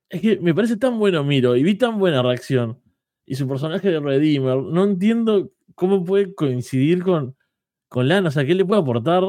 [0.08, 2.80] Es que me parece tan bueno Miro y vi tan buena reacción.
[3.26, 7.36] Y su personaje de Redeemer, no entiendo cómo puede coincidir con,
[7.88, 8.28] con Lana.
[8.28, 9.24] O sea, ¿qué le puede aportar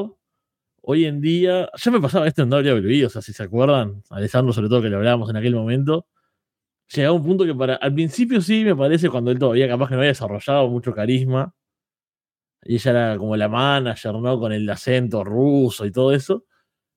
[0.82, 1.68] hoy en día?
[1.76, 4.90] Ya me pasaba esto en WWE, o sea, si se acuerdan, Alessandro, sobre todo que
[4.90, 6.06] lo hablábamos en aquel momento
[6.94, 7.76] llega a un punto que para.
[7.76, 11.54] Al principio sí me parece cuando él todavía capaz que no había desarrollado mucho carisma.
[12.64, 14.38] Y ella era como la manager, ¿no?
[14.40, 16.44] Con el acento ruso y todo eso.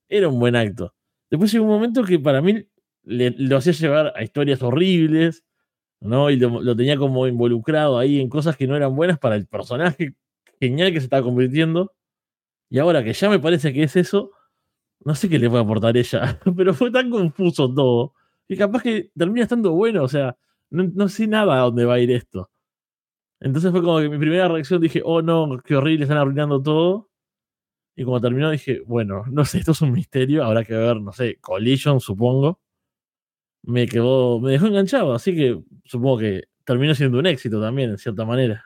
[0.08, 0.94] Era un buen acto.
[1.30, 2.66] Después llegó un momento que para mí
[3.04, 5.44] lo hacía llevar a historias horribles,
[6.00, 6.30] ¿no?
[6.30, 10.14] Y lo, tenía como involucrado ahí en cosas que no eran buenas para el personaje
[10.60, 11.94] genial que se estaba convirtiendo.
[12.70, 14.32] Y ahora que ya me parece que es eso,
[15.04, 18.14] no sé qué le puede aportar ella, pero fue tan confuso todo
[18.50, 20.36] y capaz que termina estando bueno, o sea,
[20.70, 22.50] no, sé nada a dónde va a ir esto.
[23.38, 27.08] Entonces fue como que mi primera reacción dije, oh no, qué horrible, están arruinando todo.
[27.94, 31.12] Y como terminó dije, bueno, no sé, esto es un misterio, habrá que ver, no
[31.12, 32.60] sé, Collision supongo.
[33.62, 37.98] Me quedó, me dejó enganchado, así que supongo que terminó siendo un éxito también, en
[37.98, 38.64] cierta manera.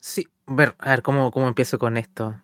[0.00, 2.34] Sí, ver, a ver cómo, cómo empiezo con esto.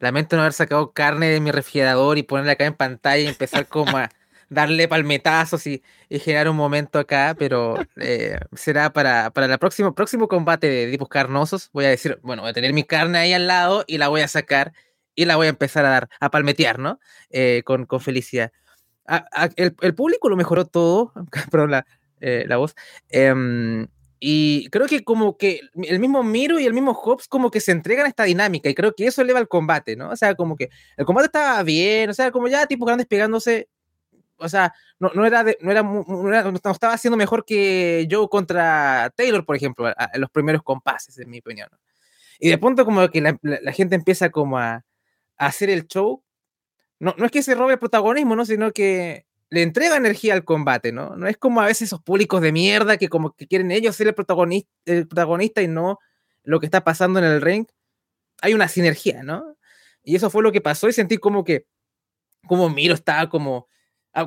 [0.00, 3.68] Lamento no haber sacado carne de mi refrigerador y ponerla acá en pantalla y empezar
[3.68, 4.10] como a
[4.52, 10.28] darle palmetazos y, generar un momento acá, pero eh, será para, para el próximo, próximo
[10.28, 11.70] combate de tipos carnosos.
[11.72, 14.20] Voy a decir, bueno, voy a tener mi carne ahí al lado y la voy
[14.20, 14.72] a sacar
[15.14, 17.00] y la voy a empezar a dar, a palmetear, ¿no?
[17.30, 18.52] Eh, con, con felicidad.
[19.56, 21.12] el, público lo mejoró todo,
[21.50, 21.86] perdón la,
[22.20, 22.74] eh, la voz.
[23.08, 23.88] Em,
[24.20, 27.72] y creo que como que el mismo Miro y el mismo Hobbs como que se
[27.72, 30.10] entregan a esta dinámica y creo que eso eleva el combate, ¿no?
[30.10, 33.68] O sea, como que el combate estaba bien, o sea, como ya tipos grandes pegándose
[34.42, 39.44] o sea, no, no, era, no, era, no, estaba haciendo mejor que Joe contra Taylor,
[39.44, 41.68] por ejemplo, en los primeros compases, en mi opinión.
[42.38, 44.84] Y de pronto como que la, gente empieza como a,
[45.36, 46.22] hacer el show.
[46.98, 48.44] No, no es que se robe el protagonismo, ¿no?
[48.44, 51.16] Sino que le entrega energía al combate, ¿no?
[51.16, 54.08] No es como a veces esos públicos de mierda que como que quieren ellos ser
[54.08, 55.98] el protagonista, el protagonista y no
[56.42, 57.66] lo que está pasando en el ring.
[58.40, 59.56] Hay una sinergia, ¿no?
[60.02, 61.66] Y eso fue lo que pasó y sentí como que,
[62.46, 63.68] como Miro estaba como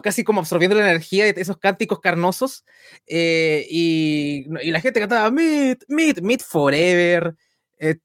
[0.04, 2.66] casi como absorbiendo la energía de esos cánticos carnosos.
[3.08, 7.36] Eh, y, la gente cantaba Meet, Meet, Meet Forever.
[7.78, 7.98] Eh,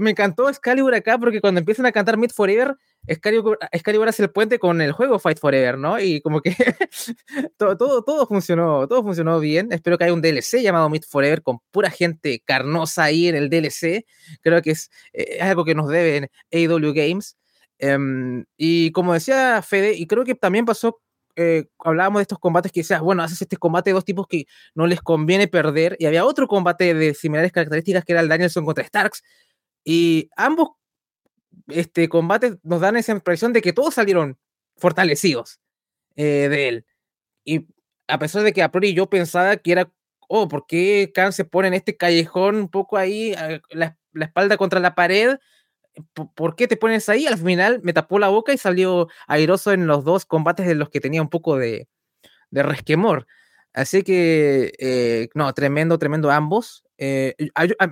[0.00, 2.76] me encantó Excalibur acá porque cuando empiezan a cantar Meet Forever,
[3.06, 5.98] Excalibur, Excalibur hace el puente con el juego Fight Forever, ¿no?
[6.00, 6.54] Y como que
[7.56, 9.72] todo, todo, todo, funcionó, todo funcionó bien.
[9.72, 13.48] Espero que haya un DLC llamado Meet Forever con pura gente carnosa ahí en el
[13.50, 14.04] DLC.
[14.42, 17.37] Creo que es, es algo que nos deben AW Games.
[17.78, 21.00] Em, y como decía Fede, y creo que también pasó,
[21.36, 24.46] eh, hablábamos de estos combates que decías, bueno, haces este combate de dos tipos que
[24.74, 28.64] no les conviene perder, y había otro combate de similares características que era el Danielson
[28.64, 29.22] contra Starks,
[29.84, 30.70] y ambos
[31.68, 34.38] este, combates nos dan esa impresión de que todos salieron
[34.76, 35.60] fortalecidos
[36.16, 36.86] eh, de él.
[37.44, 37.66] Y
[38.08, 39.92] a pesar de que a priori yo pensaba que era,
[40.28, 43.34] oh, ¿por qué Khan se pone en este callejón un poco ahí,
[43.70, 45.38] la, la espalda contra la pared?
[46.34, 47.26] ¿Por qué te pones ahí?
[47.26, 50.90] Al final me tapó la boca y salió airoso en los dos combates de los
[50.90, 51.88] que tenía un poco de,
[52.50, 53.26] de resquemor.
[53.72, 56.84] Así que, eh, no, tremendo, tremendo ambos.
[56.96, 57.34] Eh,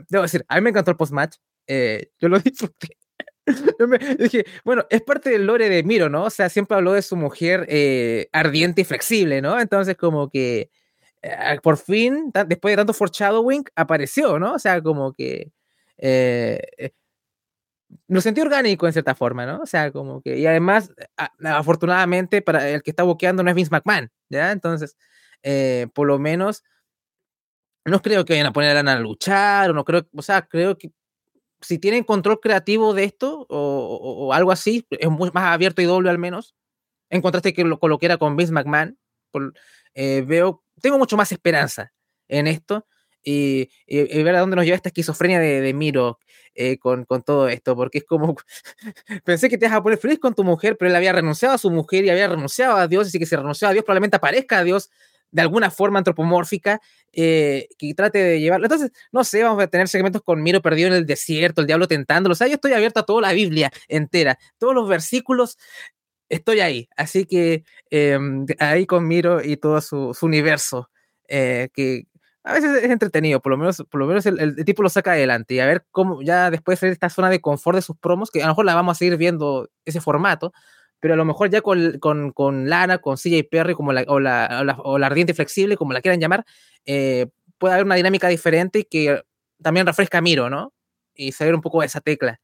[0.08, 1.36] debo decir, a mí me encantó el post-match.
[1.66, 2.96] Eh, yo lo disfruté.
[3.78, 3.98] yo me
[4.64, 6.24] bueno, es parte del lore de Miro, ¿no?
[6.24, 7.68] O sea, siempre habló de su mujer
[8.32, 9.60] ardiente y flexible, ¿no?
[9.60, 10.70] Entonces, como que
[11.62, 14.54] por fin, después de tanto foreshadowing, apareció, ¿no?
[14.54, 15.52] O sea, como que
[18.08, 19.60] lo sentí orgánico en cierta forma, ¿no?
[19.60, 20.92] O sea, como que, y además,
[21.44, 24.52] afortunadamente, para el que está boqueando no es Vince McMahon, ¿ya?
[24.52, 24.96] Entonces,
[25.42, 26.64] eh, por lo menos,
[27.84, 30.42] no creo que vayan a poner a Lana a luchar, o no creo, o sea,
[30.42, 30.90] creo que
[31.60, 36.10] si tienen control creativo de esto, o, algo así, es muy más abierto y doble
[36.10, 36.54] al menos,
[37.10, 38.98] en contraste que lo, con con Vince McMahon,
[39.94, 41.92] eh, veo, tengo mucho más esperanza
[42.28, 42.86] en esto,
[43.26, 46.20] y, ver a dónde nos lleva esta esquizofrenia de, Miro
[46.54, 48.36] eh, con, con, todo esto, porque es como,
[49.24, 51.58] pensé que te ibas a poner feliz con tu mujer, pero él había renunciado a
[51.58, 54.58] su mujer y había renunciado a Dios, y que se renunció a Dios probablemente aparezca
[54.58, 54.90] a Dios
[55.32, 56.80] de alguna forma antropomórfica
[57.12, 58.66] eh, que trate de llevarlo.
[58.66, 61.88] Entonces, no sé, vamos a tener segmentos con Miro perdido en el desierto, el diablo
[61.88, 62.32] tentándolo.
[62.32, 65.58] O sea, yo estoy abierto a toda la Biblia entera, todos los versículos,
[66.28, 66.88] estoy ahí.
[66.96, 70.90] Así que em, ahí con Miro y todo su, su universo,
[71.28, 72.06] eh, que,
[72.46, 75.54] a veces es entretenido, por lo menos, por lo menos el, tipo lo saca adelante
[75.54, 78.40] y a ver cómo ya después de esta zona de confort de sus promos, que
[78.40, 80.52] a lo mejor la vamos a seguir viendo ese formato,
[81.00, 84.20] pero a lo mejor ya con, con, con Lana, con CJ Perry como la, o,
[84.20, 86.44] la, o, la, ardiente flexible, como la quieran llamar,
[86.84, 87.26] eh,
[87.58, 89.24] puede haber una dinámica diferente que
[89.60, 90.72] también refresca Miro, ¿no?
[91.14, 92.40] Y saber un poco de esa tecla.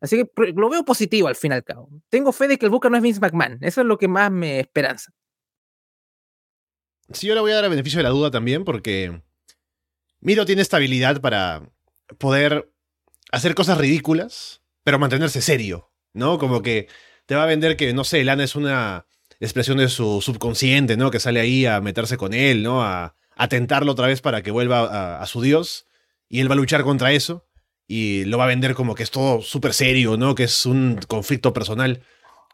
[0.00, 1.88] Así que lo veo positivo al fin y al cabo.
[2.08, 3.58] Tengo fe de que el Booker no es Vince McMahon.
[3.60, 5.12] Eso es lo que más me esperanza.
[7.12, 9.22] Sí, yo le voy a dar el beneficio de la duda también porque
[10.20, 11.62] Miro tiene esta habilidad para
[12.18, 12.70] poder
[13.30, 16.38] hacer cosas ridículas, pero mantenerse serio, ¿no?
[16.38, 16.88] Como que
[17.26, 19.06] te va a vender que, no sé, Lana es una
[19.40, 21.10] expresión de su subconsciente, ¿no?
[21.10, 22.82] Que sale ahí a meterse con él, ¿no?
[22.82, 25.86] A, a tentarlo otra vez para que vuelva a, su dios.
[26.28, 27.46] Y él va a luchar contra eso.
[27.86, 30.34] Y lo va a vender como que es todo súper serio, ¿no?
[30.34, 32.02] Que es un conflicto personal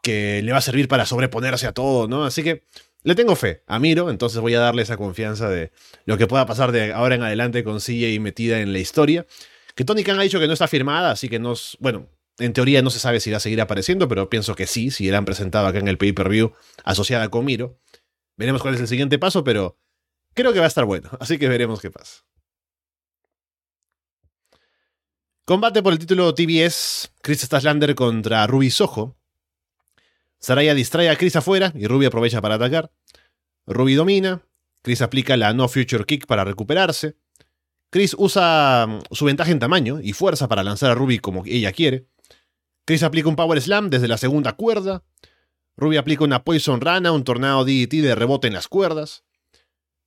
[0.01, 2.23] que le va a servir para sobreponerse a todo, ¿no?
[2.23, 2.63] Así que
[3.05, 5.71] le tengo fe a Miro, entonces voy a darle esa confianza de
[6.05, 9.27] lo que pueda pasar de ahora en adelante con CJ metida en la historia.
[9.75, 11.53] Que Tony Khan ha dicho que no está firmada, así que no.
[11.79, 14.89] Bueno, en teoría no se sabe si va a seguir apareciendo, pero pienso que sí,
[14.89, 16.53] si la han presentado acá en el pay-per-view
[16.83, 17.77] asociada con Miro.
[18.37, 19.77] Veremos cuál es el siguiente paso, pero
[20.33, 22.23] creo que va a estar bueno, así que veremos qué pasa.
[25.45, 29.15] Combate por el título TBS, Chris Statlander contra Ruby Soho.
[30.39, 32.91] Saraya distrae a Chris afuera y Ruby aprovecha para atacar.
[33.67, 34.41] Ruby domina.
[34.83, 37.15] Chris aplica la No Future Kick para recuperarse.
[37.89, 41.71] Chris usa mm, su ventaja en tamaño y fuerza para lanzar a Ruby como ella
[41.71, 42.07] quiere.
[42.85, 45.03] Chris aplica un Power Slam desde la segunda cuerda.
[45.77, 49.23] Ruby aplica una Poison Rana, un tornado DDT de rebote en las cuerdas.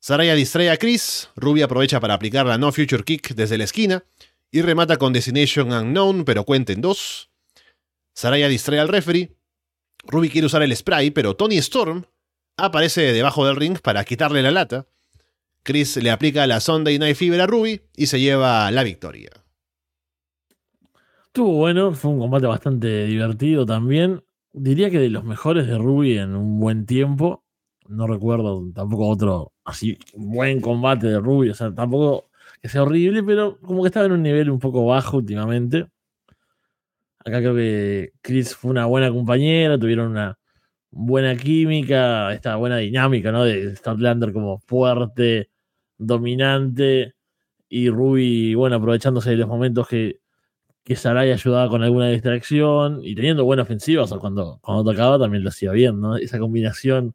[0.01, 1.29] Saraya distrae a Chris.
[1.35, 4.05] Ruby aprovecha para aplicar la No Future Kick desde la esquina.
[4.51, 7.31] Y remata con Destination Unknown, pero cuenta en dos.
[8.15, 9.37] Saraya distrae al referee.
[10.05, 12.07] Ruby quiere usar el spray, pero Tony Storm
[12.59, 14.87] aparece debajo del ring para quitarle la lata.
[15.63, 19.31] Chris le aplica la Sunday Night Fever a Ruby y se lleva la victoria.
[21.27, 24.25] Estuvo bueno, fue un combate bastante divertido también.
[24.53, 27.45] Diría que de los mejores de Ruby en un buen tiempo.
[27.87, 31.51] No recuerdo tampoco otro así buen combate de Ruby.
[31.51, 32.31] O sea, tampoco
[32.61, 35.87] que sea horrible, pero como que estaba en un nivel un poco bajo últimamente.
[37.21, 40.39] Acá creo que Chris fue una buena compañera, tuvieron una
[40.91, 43.45] buena química, esta buena dinámica, ¿no?
[43.45, 45.51] De Statlander como fuerte,
[45.99, 47.15] dominante,
[47.69, 50.21] y Ruby, bueno, aprovechándose de los momentos que,
[50.85, 55.45] que Sarai ayudaba con alguna distracción y teniendo buena ofensiva, o cuando, cuando tocaba también
[55.45, 56.17] lo hacía bien, ¿no?
[56.17, 57.15] Esa combinación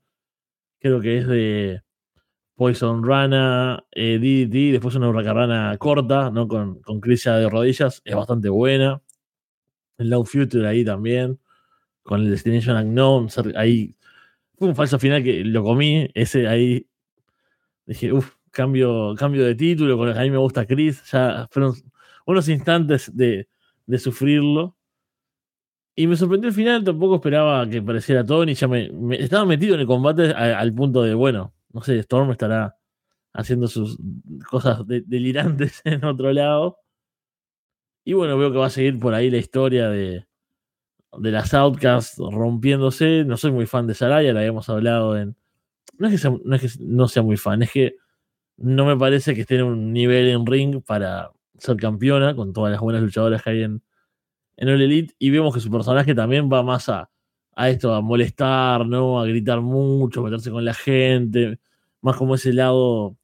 [0.80, 1.82] creo que es de
[2.56, 6.48] Poison Rana, eh, DDT, después una hurracarrana corta, ¿no?
[6.48, 9.02] Con, con Chris de rodillas, es bastante buena.
[9.98, 11.40] El Low Future ahí también,
[12.04, 13.96] con el Destination Unknown, ahí
[14.58, 16.88] fue un falso final que lo comí, ese ahí
[17.86, 21.74] dije, uff, cambio, cambio de título, con el, a mí me gusta Chris, ya fueron
[22.26, 23.50] unos instantes de,
[23.86, 24.78] de sufrirlo.
[25.96, 28.90] Y me sorprendió el final, tampoco esperaba que pareciera Tony, ya me,
[29.20, 32.78] estaba metido en el combate al punto de, bueno, no sé, Storm estará
[33.34, 33.98] haciendo sus
[34.50, 36.80] cosas delirantes en otro lado.
[38.06, 40.26] Y bueno, veo que va a seguir por ahí la historia de,
[41.20, 43.24] de las Outcasts rompiéndose.
[43.26, 45.36] No soy muy fan de Saraya, la habíamos hablado en.
[45.98, 47.96] No es, que no es que no sea muy fan, es que
[48.58, 52.72] no me parece que esté en un nivel en ring para ser campeona con todas
[52.72, 53.84] las buenas luchadoras que hay en,
[54.58, 55.16] en el Elite.
[55.20, 57.10] Y vemos que su personaje también va más a,
[57.56, 59.20] a esto, a molestar, ¿no?
[59.20, 61.60] A gritar mucho, a meterse con la gente.
[62.02, 63.18] Más como ese lado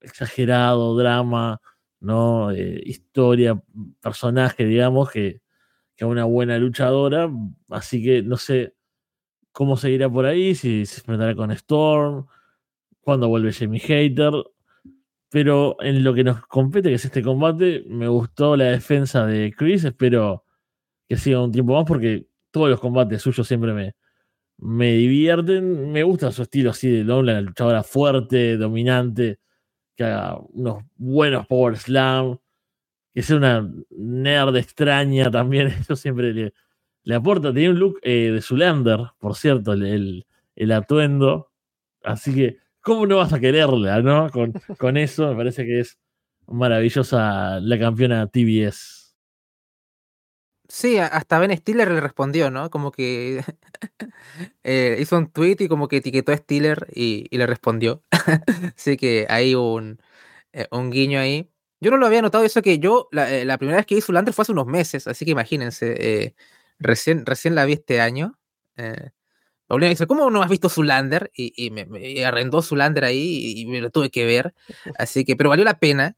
[0.00, 1.60] exagerado, drama,
[2.00, 2.50] ¿no?
[2.52, 3.60] Eh, historia,
[4.00, 5.40] personaje, digamos, que,
[5.96, 7.30] que una buena luchadora.
[7.70, 8.74] Así que no sé
[9.52, 12.26] cómo seguirá por ahí, si, se enfrentará con Storm,
[13.00, 14.32] cuándo vuelve Jamie Hater.
[15.30, 19.52] Pero en lo que nos compete, que es este combate, me gustó la defensa de
[19.56, 19.84] Chris.
[19.84, 20.44] Espero
[21.08, 23.94] que siga un tiempo más porque todos los combates suyos siempre me,
[24.58, 25.92] me divierten.
[25.92, 29.40] Me gusta su estilo así de doble, la luchadora fuerte, dominante,
[29.96, 32.38] que haga unos buenos power slam,
[33.22, 35.68] sea una nerd extraña también.
[35.80, 36.32] Eso siempre
[37.04, 37.52] le, aporta.
[37.52, 41.50] Tenía un look eh, de Zulander, por cierto, el, el, atuendo.
[42.02, 44.30] Así que, ¿cómo no vas a quererla, no?
[44.30, 45.98] Con, con eso, me parece que es
[46.46, 49.06] maravillosa la campeona TBS.
[50.68, 52.70] Sí, hasta Ben Stiller le respondió, ¿no?
[52.70, 53.42] Como que
[54.64, 58.02] eh, hizo un tweet y como que etiquetó a Stiller y, le respondió.
[58.76, 60.00] Así que hay un,
[60.52, 61.50] eh, un guiño ahí.
[61.80, 64.32] Yo no lo había notado eso que yo, la, eh, primera vez que vi Zulander
[64.32, 66.34] fue hace unos meses, así que imagínense,
[66.78, 68.38] recién, recién la vi este año.
[69.66, 71.30] Paulina dice, ¿cómo no has visto Zulander?
[71.34, 74.54] Y, y me, me, arrendó Zulander ahí y, me lo tuve que ver.
[74.98, 76.16] Así que, pero valió la pena.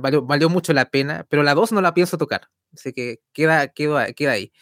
[0.00, 2.48] Valió, valió, mucho la pena, pero la 2 no la pienso tocar.
[2.74, 4.52] Así que queda, queda, queda ahí.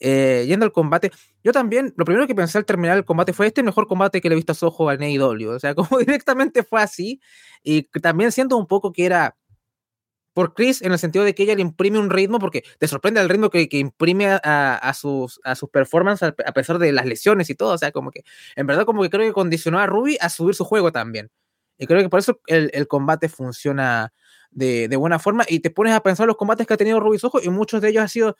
[0.00, 1.12] Eh, yendo al combate,
[1.44, 4.28] yo también, lo primero que pensé al terminar el combate fue este mejor combate que
[4.30, 5.50] le he visto a su ojo al AEW.
[5.50, 7.20] O sea, como directamente fue así.
[7.62, 9.36] Y también siento un poco que era
[10.32, 13.20] por Chris en el sentido de que ella le imprime un ritmo, porque te sorprende
[13.20, 17.04] el ritmo que, que imprime a, a, sus, a sus performances a pesar de las
[17.04, 17.74] lesiones y todo.
[17.74, 18.22] O sea, como que
[18.56, 21.30] en verdad como que creo que condicionó a Ruby a subir su juego también.
[21.78, 24.12] Y creo que por eso el, el combate funciona
[24.50, 27.18] de, de, buena forma y te pones a pensar los combates que ha tenido Ruby
[27.18, 28.36] Soho y muchos de ellos han sido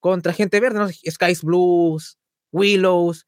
[0.00, 0.88] contra gente verde, ¿no?
[0.88, 2.18] Skies Blues,
[2.52, 3.26] Willows.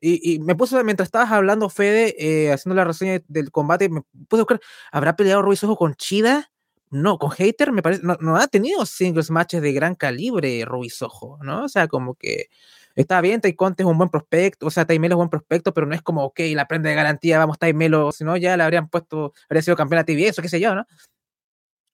[0.00, 4.02] Y, y, me puse, mientras estabas hablando, Fede, eh, haciendo la reseña del combate, me
[4.28, 4.60] puse a buscar,
[4.90, 6.50] ¿habrá peleado Ruby Soho con Chida?
[6.90, 10.90] No, con Hater, me parece, no, no, ha tenido singles matches de gran calibre Ruby
[10.90, 11.64] Soho, ¿no?
[11.64, 12.48] O sea, como que
[12.94, 15.86] está bien, Conte es un buen prospecto, o sea, Taimelo es un buen prospecto, pero
[15.86, 18.88] no es como, ok, la prenda de garantía, vamos, Taimelo, si no, ya le habrían
[18.88, 20.86] puesto, habría sido campeón a TV, eso, qué sé yo, ¿no?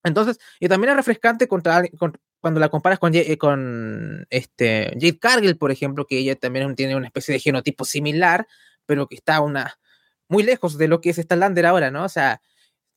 [0.04, 1.82] Entonces, y también es refrescante contra,
[2.40, 6.96] cuando la comparas con, eh, con este, Jade Cargill, por ejemplo, que ella también tiene
[6.96, 8.46] una especie de genotipo similar,
[8.86, 9.78] pero que está una,
[10.28, 12.04] muy lejos de lo que es Lander ahora, ¿no?
[12.04, 12.40] O sea,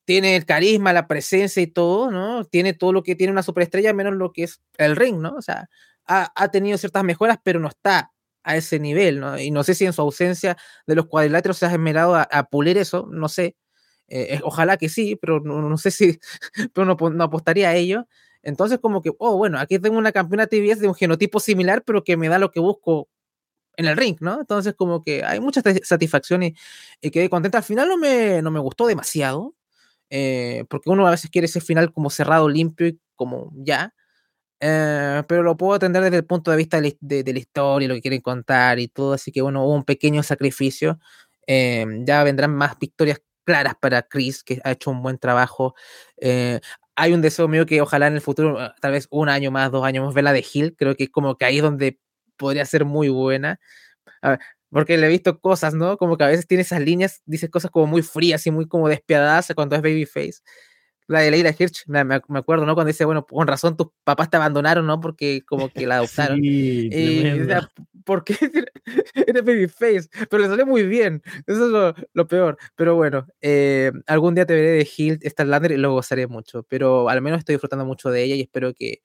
[0.06, 2.46] tiene el carisma, la presencia y todo, ¿no?
[2.46, 5.36] Tiene todo lo que tiene una superestrella, menos lo que es el ring, ¿no?
[5.36, 5.70] O sea,
[6.06, 8.12] ha, ha tenido ciertas mejoras, pero no está
[8.44, 9.40] a ese nivel, ¿no?
[9.40, 12.44] Y no sé si en su ausencia de los cuadriláteros se ha esmerado a, a
[12.46, 13.56] pulir eso, no sé,
[14.08, 16.20] eh, ojalá que sí, pero no, sé si,
[16.74, 18.08] pero no, no, apostaría a ello.
[18.44, 22.04] Entonces, como que, oh, bueno, aquí tengo una campeona TBS de un genotipo similar, pero
[22.04, 23.08] que me da lo que busco
[23.78, 24.40] en el ring, ¿no?
[24.42, 26.56] Entonces, como que hay mucha satisfacción y,
[27.02, 27.60] y quedé contenta.
[27.60, 29.56] Al final no me, no me gustó demasiado,
[30.10, 33.94] eh, porque uno a veces quiere ese final como cerrado, limpio y como ya.
[34.60, 37.96] Eh, pero lo puedo atender desde el punto de vista de, de, la historia, lo
[37.96, 39.14] que quieren contar y todo.
[39.14, 41.00] Así que, bueno, hubo un pequeño sacrificio.
[41.48, 45.76] ya vendrán más victorias claras para Chris, que ha hecho un buen trabajo.
[46.18, 46.60] Eh,
[46.96, 49.72] hay un deseo mío que ojalá en el futuro, ah, tal vez un año más,
[49.72, 50.76] dos años más, la de Hill.
[50.78, 52.00] Creo que es como que ahí es donde
[52.38, 53.60] podría ser muy buena.
[54.70, 55.98] porque le he visto cosas, ¿no?
[55.98, 58.88] Como que a veces tiene esas líneas, dice cosas como muy frías y muy como
[58.90, 60.42] despiadadas cuando es Babyface
[61.12, 62.74] la de Leila Hirsch, me, me, acuerdo, ¿no?
[62.74, 65.00] Cuando dice, bueno, con razón tus papás te abandonaron, ¿no?
[65.00, 66.40] Porque como que la adoptaron.
[66.52, 67.70] Sí, y, o sea,
[68.04, 68.36] ¿por qué
[69.28, 70.10] eres babyface?
[70.30, 72.58] Pero le salió muy bien, eso es lo, lo peor.
[72.76, 77.10] Pero bueno, eh, algún día te veré de Hill, Starlander y lo gozaré mucho, pero
[77.10, 79.02] al menos estoy disfrutando mucho de ella y espero que,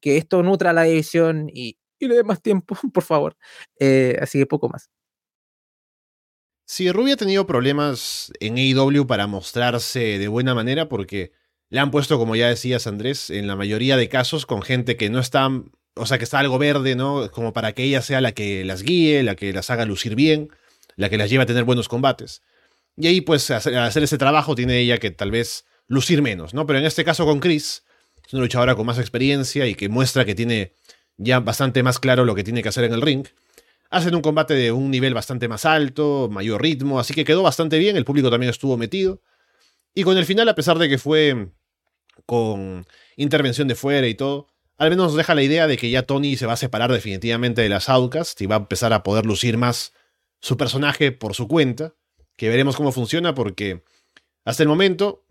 [0.00, 3.36] que esto nutra la división y, y le dé más tiempo, por favor.
[3.78, 4.90] Eh, así que poco más.
[6.68, 11.30] Sí, Ruby ha tenido problemas en AEW para mostrarse de buena manera porque
[11.68, 15.10] le han puesto, como ya decías Andrés, en la mayoría de casos con gente que
[15.10, 15.48] no está,
[15.94, 17.30] o sea, que está algo verde, ¿no?
[17.32, 20.50] Como para que ella sea la que las guíe, la que las haga lucir bien,
[20.96, 22.42] la que las lleve a tener buenos combates.
[22.96, 26.66] Y ahí, pues, al hacer ese trabajo tiene ella que tal vez lucir menos, ¿no?
[26.66, 27.84] Pero en este caso con Chris,
[28.26, 30.72] es una luchadora con más experiencia y que muestra que tiene
[31.16, 33.26] ya bastante más claro lo que tiene que hacer en el ring.
[33.90, 37.78] Hacen un combate de un nivel bastante más alto, mayor ritmo, así que quedó bastante
[37.78, 39.20] bien, el público también estuvo metido.
[39.94, 41.48] Y con el final, a pesar de que fue
[42.24, 42.86] con
[43.16, 44.48] intervención de fuera y todo,
[44.78, 47.62] al menos nos deja la idea de que ya Tony se va a separar definitivamente
[47.62, 49.92] de las Outcasts y va a empezar a poder lucir más
[50.40, 51.94] su personaje por su cuenta,
[52.36, 53.84] que veremos cómo funciona porque
[54.44, 55.24] hasta el momento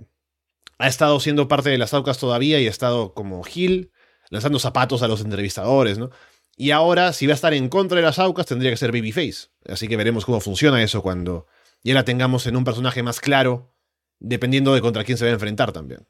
[0.77, 3.91] ha estado siendo parte de las Outcasts todavía y ha estado como Gil,
[4.29, 6.09] lanzando zapatos a los entrevistadores, ¿no?
[6.57, 9.49] Y ahora, si va a estar en contra de las Aucas, tendría que ser Babyface.
[9.67, 11.47] Así que veremos cómo funciona eso cuando
[11.83, 13.73] ya la tengamos en un personaje más claro,
[14.19, 16.07] dependiendo de contra quién se va a enfrentar también.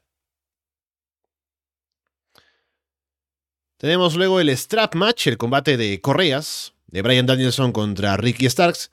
[3.78, 8.90] Tenemos luego el Strap Match, el combate de correas, de Brian Danielson contra Ricky Starks.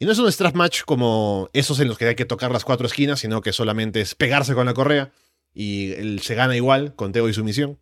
[0.00, 2.64] Y no es un strap match como esos en los que hay que tocar las
[2.64, 5.10] cuatro esquinas, sino que solamente es pegarse con la correa
[5.52, 7.80] y él se gana igual con Teo y su misión.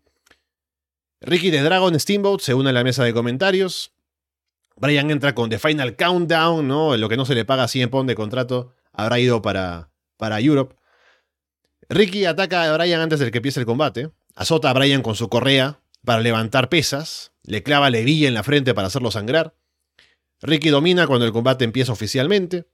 [1.20, 3.92] Ricky de Dragon Steamboat se une a la mesa de comentarios.
[4.76, 6.96] Brian entra con The Final Countdown, ¿no?
[6.96, 10.40] Lo que no se le paga a 100 Pond de contrato habrá ido para, para
[10.40, 10.76] Europe.
[11.88, 14.10] Ricky ataca a Brian antes de que empiece el combate.
[14.34, 17.32] Azota a Brian con su correa para levantar pesas.
[17.42, 19.54] Le clava levilla en la frente para hacerlo sangrar.
[20.40, 22.66] Ricky domina cuando el combate empieza oficialmente.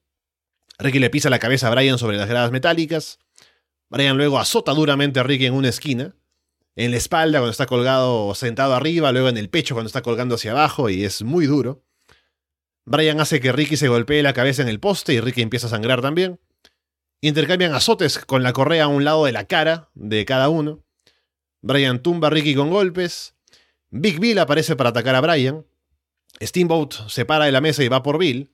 [0.78, 3.18] Ricky le pisa la cabeza a Brian sobre las gradas metálicas.
[3.88, 6.14] Brian luego azota duramente a Ricky en una esquina
[6.76, 10.36] en la espalda cuando está colgado sentado arriba, luego en el pecho cuando está colgando
[10.36, 11.84] hacia abajo y es muy duro.
[12.84, 15.70] Brian hace que Ricky se golpee la cabeza en el poste y Ricky empieza a
[15.70, 16.40] sangrar también.
[17.20, 20.82] Intercambian azotes con la correa a un lado de la cara de cada uno.
[21.62, 23.34] Brian tumba a Ricky con golpes.
[23.90, 25.64] Big Bill aparece para atacar a Brian.
[26.40, 28.50] Steamboat se para de la mesa y va por Bill.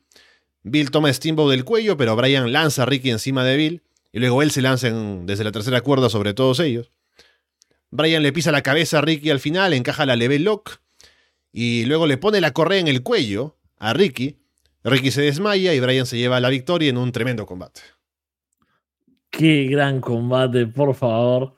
[0.62, 3.82] Bill toma a Steamboat del cuello, pero Brian lanza a Ricky encima de Bill
[4.12, 6.90] y luego él se lanza desde la tercera cuerda sobre todos ellos.
[7.90, 10.80] Brian le pisa la cabeza a Ricky al final, encaja la level lock
[11.52, 14.38] y luego le pone la correa en el cuello a Ricky.
[14.84, 17.80] Ricky se desmaya y Brian se lleva la victoria en un tremendo combate.
[19.30, 21.57] Qué gran combate, por favor.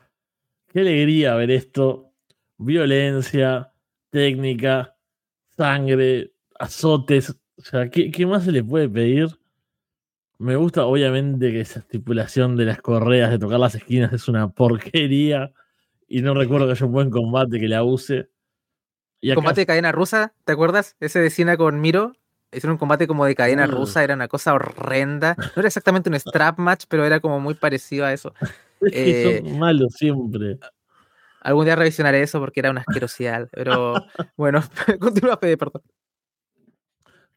[0.73, 2.13] Qué alegría ver esto.
[2.57, 3.73] Violencia,
[4.11, 4.97] técnica,
[5.57, 7.31] sangre, azotes.
[7.57, 9.29] O sea, ¿qué, ¿qué, más se le puede pedir?
[10.39, 14.49] Me gusta, obviamente, que esa estipulación de las correas, de tocar las esquinas, es una
[14.49, 15.53] porquería
[16.07, 18.31] y no recuerdo que haya un buen combate que la use.
[19.21, 20.97] Y Combate de cadena rusa, ¿te acuerdas?
[21.01, 22.15] Ese de Cina con Miro.
[22.53, 23.71] Era un combate como de cadena mm.
[23.71, 25.37] rusa, era una cosa horrenda.
[25.37, 28.35] No era exactamente un strap match, pero era como muy parecido a eso.
[28.93, 30.59] Es que son eh, malos siempre.
[31.43, 33.49] Algún día revisionaré eso porque era una asquerosidad.
[33.53, 33.95] Pero
[34.37, 34.63] bueno,
[35.01, 35.83] continúa, Fede, perdón.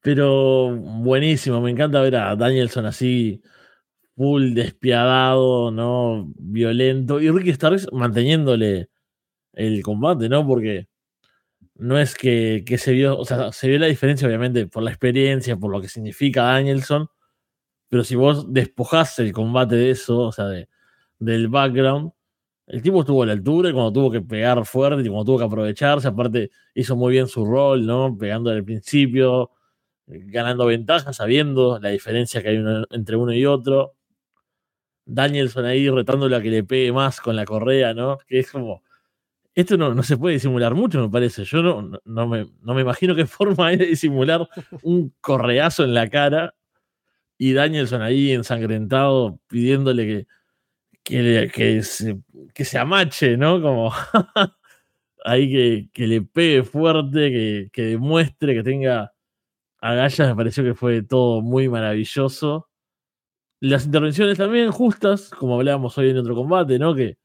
[0.01, 3.41] Pero buenísimo, me encanta ver a Danielson así
[4.17, 6.31] full despiadado, ¿no?
[6.37, 7.21] Violento.
[7.21, 8.89] Y Ricky Starks manteniéndole
[9.53, 10.45] el combate, ¿no?
[10.45, 10.87] Porque
[11.75, 15.57] no es que, se vio, o sea, se vio la diferencia, obviamente, por la experiencia,
[15.57, 17.07] por lo que significa Danielson.
[17.89, 20.67] Pero si vos despojás el combate de eso, o sea, de,
[21.19, 22.11] del background,
[22.67, 25.39] el tipo estuvo a la altura y cuando tuvo que pegar fuerte y cuando tuvo
[25.39, 28.17] que aprovecharse, aparte hizo muy bien su rol, ¿no?
[28.17, 29.51] Pegando al principio,
[30.07, 33.95] ganando ventajas, sabiendo la diferencia que hay entre uno y otro.
[35.05, 38.17] Danielson ahí retándole a que le pegue más con la correa, ¿no?
[38.27, 38.83] Que es como.
[39.55, 41.43] Esto no, no se puede disimular mucho, me parece.
[41.45, 44.47] Yo no, no, me, no me imagino qué forma hay de disimular
[44.83, 46.55] un correazo en la cara
[47.37, 50.27] y Danielson ahí ensangrentado pidiéndole que,
[51.03, 52.19] que, que, se,
[52.53, 53.61] que se amache, ¿no?
[53.61, 53.91] Como
[55.25, 59.13] ahí que, que, le pegue fuerte, que, que demuestre que tenga
[59.79, 60.29] agallas.
[60.29, 62.69] Me pareció que fue todo muy maravilloso.
[63.59, 66.95] Las intervenciones también justas, como hablábamos hoy en otro combate, ¿no?
[66.95, 67.17] Que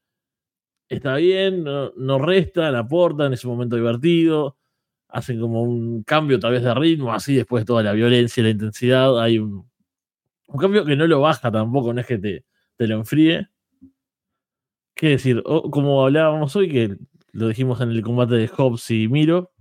[0.89, 4.57] está bien, no, no restan, aportan, en ese momento divertido,
[5.09, 8.43] hacen como un cambio tal vez de ritmo, así después de toda la violencia y
[8.45, 9.69] la intensidad, hay un,
[10.47, 12.45] un cambio que no lo baja tampoco, no es que te,
[12.77, 13.49] te lo enfríe.
[14.99, 15.41] ¿Qué decir?
[15.43, 16.97] como hablábamos hoy, que
[17.31, 19.53] lo dijimos en el combate de Hobbs y Miro,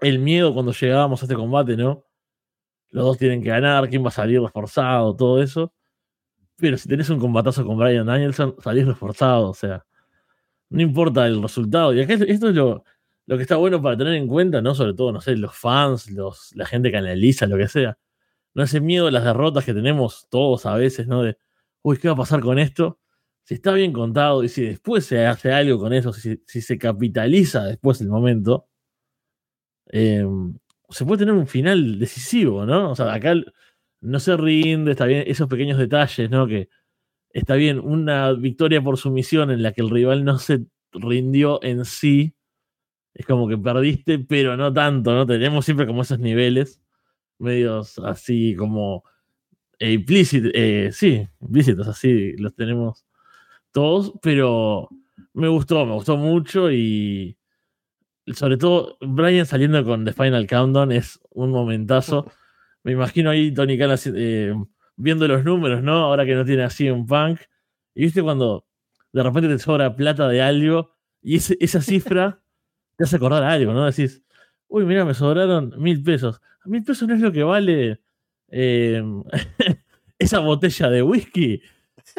[0.00, 2.04] el miedo cuando llegábamos a este combate, ¿no?
[2.90, 5.74] Los dos tienen que ganar, quién va a salir reforzado, todo eso.
[6.56, 9.84] Pero si tenés un combatazo con Brian Danielson, salís reforzado, o sea,
[10.70, 11.92] no importa el resultado.
[11.92, 12.82] Y acá esto es lo,
[13.26, 14.74] que está bueno para tener en cuenta, ¿no?
[14.74, 17.98] Sobre todo, no sé, los fans, los, la gente que analiza, lo que sea.
[18.54, 21.22] No ese miedo a las derrotas que tenemos todos a veces, ¿no?
[21.22, 21.36] De,
[21.82, 22.98] uy, ¿qué va a pasar con esto?
[23.46, 27.64] Si está bien contado y si después se hace algo con eso, si, se capitaliza
[27.64, 28.68] después el momento,
[29.86, 30.58] em,
[30.90, 32.90] se puede tener un final decisivo, ¿no?
[32.90, 33.34] O sea, acá
[34.00, 36.46] no se rinde, está bien, esos pequeños detalles, ¿no?
[36.48, 36.68] Que
[37.30, 41.84] está bien, una victoria por sumisión en la que el rival no se rindió en
[41.84, 42.34] sí,
[43.14, 45.26] es como que perdiste, pero no tanto, ¿no?
[45.26, 46.80] Tenemos siempre como esos niveles
[47.38, 49.04] medios así como
[49.78, 53.06] eh, implícitos, eh, sí, implícitos, así los tenemos
[53.76, 54.88] todos, pero
[55.34, 57.36] me gustó, me gustó mucho y
[58.32, 62.32] sobre todo Brian saliendo con The Final Countdown es un momentazo.
[62.84, 64.54] Me imagino ahí Tony Khan eh,
[64.96, 65.92] viendo los números, ¿no?
[65.92, 67.38] Ahora que no tiene así un punk.
[67.94, 68.66] Y viste cuando
[69.12, 72.40] de repente te sobra plata de algo y esa cifra
[72.96, 73.84] te hace acordar algo, ¿no?
[73.84, 74.24] Decís,
[74.68, 76.40] uy, mira, me sobraron mil pesos.
[76.64, 78.00] Mil pesos no es lo que vale
[78.48, 79.02] eh,
[80.18, 81.60] esa botella de whisky.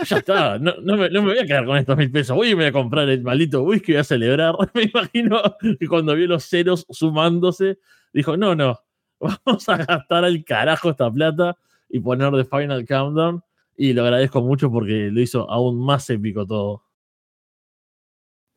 [0.05, 2.35] Ya está, no, me, voy a quedar con estos mil pesos.
[2.35, 4.55] Voy y me voy a comprar el maldito whisky y voy a celebrar.
[4.75, 5.41] Me imagino
[5.79, 7.79] que cuando vio los ceros sumándose,
[8.13, 8.79] dijo, no, no,
[9.19, 11.57] vamos a gastar al carajo esta plata
[11.89, 13.43] y poner The Final Countdown.
[13.75, 16.83] Y lo agradezco mucho porque lo hizo aún más épico todo.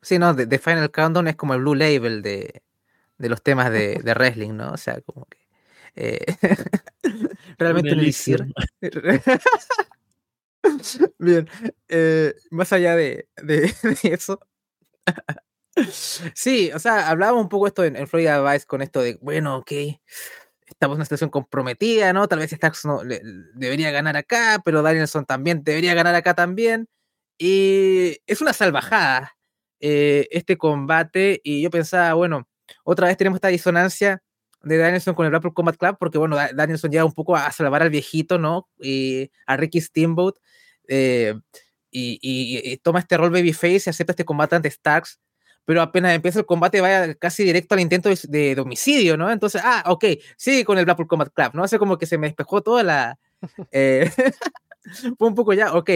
[0.01, 2.61] Sí, no, The, Final Countdown es como el Blue Label de,
[3.17, 4.73] los temas de, de, wrestling, ¿no?
[4.73, 5.37] O sea, como que.
[5.95, 6.25] Eh,
[7.57, 8.45] realmente no decir.
[11.19, 11.49] Bien,
[11.87, 14.39] eh, más allá de, de, eso.
[16.35, 19.71] sí, o sea, hablábamos un poco esto en, Florida Vice con esto de, bueno, ok,
[20.67, 22.27] estamos en una situación comprometida, ¿no?
[22.27, 23.01] Tal vez Starks no,
[23.55, 26.87] debería ganar acá, pero Danielson también debería ganar acá también.
[27.37, 29.35] Y es una salvajada
[29.79, 31.41] eh, este combate.
[31.43, 32.47] Y yo pensaba, bueno,
[32.83, 34.21] otra vez tenemos esta disonancia
[34.63, 37.81] de Danielson con el Blackpool Combat Club, porque bueno, Danielson llega un poco a salvar
[37.81, 38.69] al viejito, ¿no?
[38.79, 40.35] Y a Ricky Steamboat.
[40.87, 41.35] Eh,
[41.91, 45.19] y, toma este rol babyface y acepta este combate ante Starks
[45.65, 49.31] pero apenas empieza el combate vaya casi directo al intento de, homicidio, ¿no?
[49.31, 50.05] Entonces, ah, ok,
[50.35, 51.63] sí, con el Blackpool Combat Club, ¿no?
[51.63, 53.19] Hace como que se me despejó toda la...
[53.71, 54.09] Eh,
[55.17, 55.89] fue un poco ya, ok,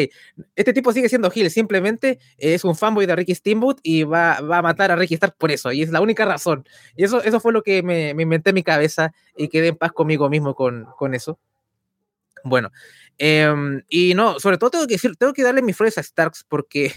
[0.56, 4.60] este tipo sigue siendo Gil, simplemente es un fanboy de Ricky Steamboat y va, va,
[4.60, 6.68] a matar a Ricky Stark por eso, y es la única razón.
[6.96, 9.76] Y eso, eso fue lo que me, me inventé en mi cabeza y quedé en
[9.76, 11.40] paz conmigo mismo con, con eso.
[12.44, 12.72] Bueno,
[13.18, 16.46] em, y no, sobre todo tengo que decir, tengo que darle mis flores a Starks
[16.48, 16.94] porque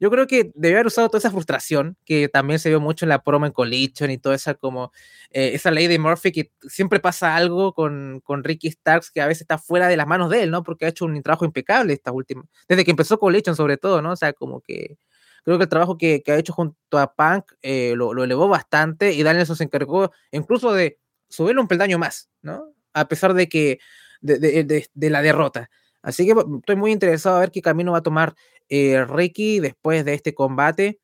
[0.00, 3.10] yo creo que debe haber usado toda esa frustración que también se vio mucho en
[3.10, 4.92] la promo en Collision y toda esa como
[5.30, 9.26] eh, esa ley de Murphy que siempre pasa algo con, con, Ricky Starks que a
[9.26, 10.62] veces está fuera de las manos de él, ¿no?
[10.62, 14.12] Porque ha hecho un trabajo impecable esta última, desde que empezó Collision sobre todo, ¿no?
[14.12, 14.96] O sea, como que
[15.44, 19.22] creo que el trabajo que, ha hecho junto a Punk eh, lo, elevó bastante y
[19.22, 20.98] Danielson se encargó incluso de
[21.28, 22.74] subirle un peldaño más, ¿no?
[22.92, 23.78] A pesar de que
[24.20, 25.70] de, de la derrota.
[26.02, 28.34] Así que estoy muy interesado a ver qué camino va a tomar
[28.70, 31.00] eh, Ricky después de este combate.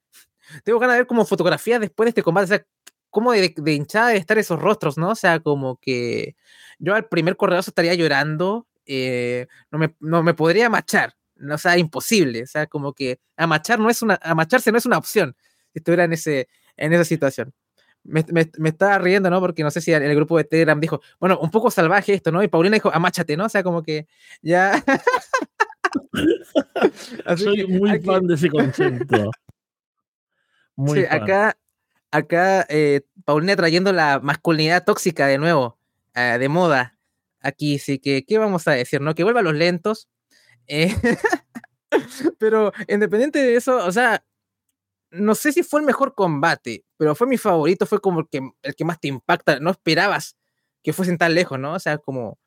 [0.64, 2.66] Tengo ganas de ver como fotografía después de este combate, o sea,
[3.10, 5.10] como de, hinchada de estar esos rostros, ¿no?
[5.10, 6.36] O sea, como que
[6.78, 11.14] yo al primer corredazo estaría llorando, eh, no, me, no me podría machar,
[11.50, 14.98] o sea, imposible, o sea, como que amachar no es una, amacharse no es una
[14.98, 15.34] opción
[15.72, 17.52] si estuviera en, ese, en esa situación.
[18.04, 19.40] Me, me, estaba riendo, ¿no?
[19.40, 22.30] Porque no sé si el, el grupo de Telegram dijo, bueno, un poco salvaje esto,
[22.30, 22.40] ¿no?
[22.42, 23.46] Y Paulina dijo, amáchate, ¿no?
[23.46, 24.06] O sea, como que
[24.42, 24.84] ya.
[27.36, 29.30] Soy muy fan de ese concepto.
[30.78, 31.56] Muy sí, acá,
[32.10, 35.78] acá eh, Paulina trayendo la masculinidad tóxica de nuevo,
[36.14, 36.98] eh, de moda.
[37.40, 39.00] Aquí sí que, ¿qué vamos a decir?
[39.00, 39.14] ¿No?
[39.14, 40.10] Que vuelva a los lentos.
[40.66, 40.94] Eh,
[42.38, 44.22] pero independiente de eso, o sea,
[45.10, 48.40] no sé si fue el mejor combate, pero fue mi favorito, fue como el que,
[48.62, 49.58] el que más te impacta.
[49.60, 50.36] No esperabas
[50.82, 51.72] que fuesen tan lejos, ¿no?
[51.72, 52.38] O sea, como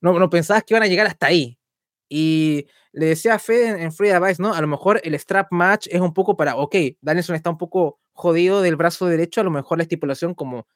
[0.00, 1.58] no, no pensabas que iban a llegar hasta ahí.
[2.08, 4.54] Y le decía a Fede en, Free Advice, ¿no?
[4.54, 8.00] A lo mejor el strap match es un poco para, ok, Danielson está un poco
[8.12, 10.66] jodido del brazo derecho, a lo mejor la estipulación como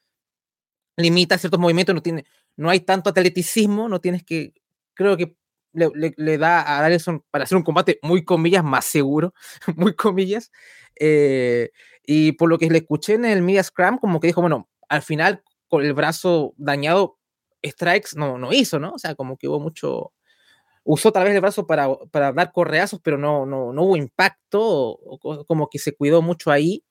[0.97, 2.25] limita ciertos movimientos, no, tiene,
[2.57, 4.53] no hay tanto atleticismo, no tienes que,
[4.93, 5.35] creo que
[5.73, 9.33] le, da a Danielson para hacer un combate muy comillas más seguro,
[9.75, 10.51] muy comillas.
[10.99, 11.71] Eh,
[12.05, 15.01] y por lo que le escuché en el Media Scrum, como que dijo, bueno, al
[15.01, 17.17] final con el brazo dañado,
[17.63, 18.91] strikes no, no hizo, ¿no?
[18.91, 20.11] O sea, como que hubo mucho,
[20.83, 24.97] usó tal vez el brazo para, para dar correazos, pero no, no, no hubo impacto,
[25.47, 26.83] como que se cuidó mucho ahí.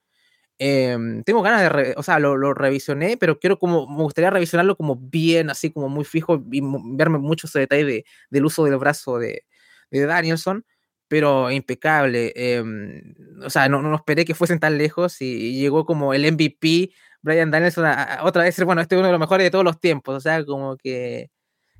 [0.58, 4.76] Em, tengo ganas de, o sea, lo, lo, revisioné, pero quiero como, me gustaría revisionarlo
[4.76, 6.60] como bien, así como muy fijo y
[6.96, 9.44] verme mucho ese detalle de, del uso del brazo de,
[9.90, 10.66] de Danielson,
[11.08, 12.32] pero impecable.
[12.36, 16.92] Em, o sea, no, no, esperé que fuesen tan lejos y, llegó como el MVP
[17.22, 17.86] Brian Danielson
[18.22, 20.44] otra vez, bueno, este es uno de los mejores de todos los tiempos, o sea,
[20.44, 21.30] como que,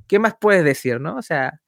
[0.08, 1.16] ¿qué más puedes decir, no?
[1.16, 1.60] O sea,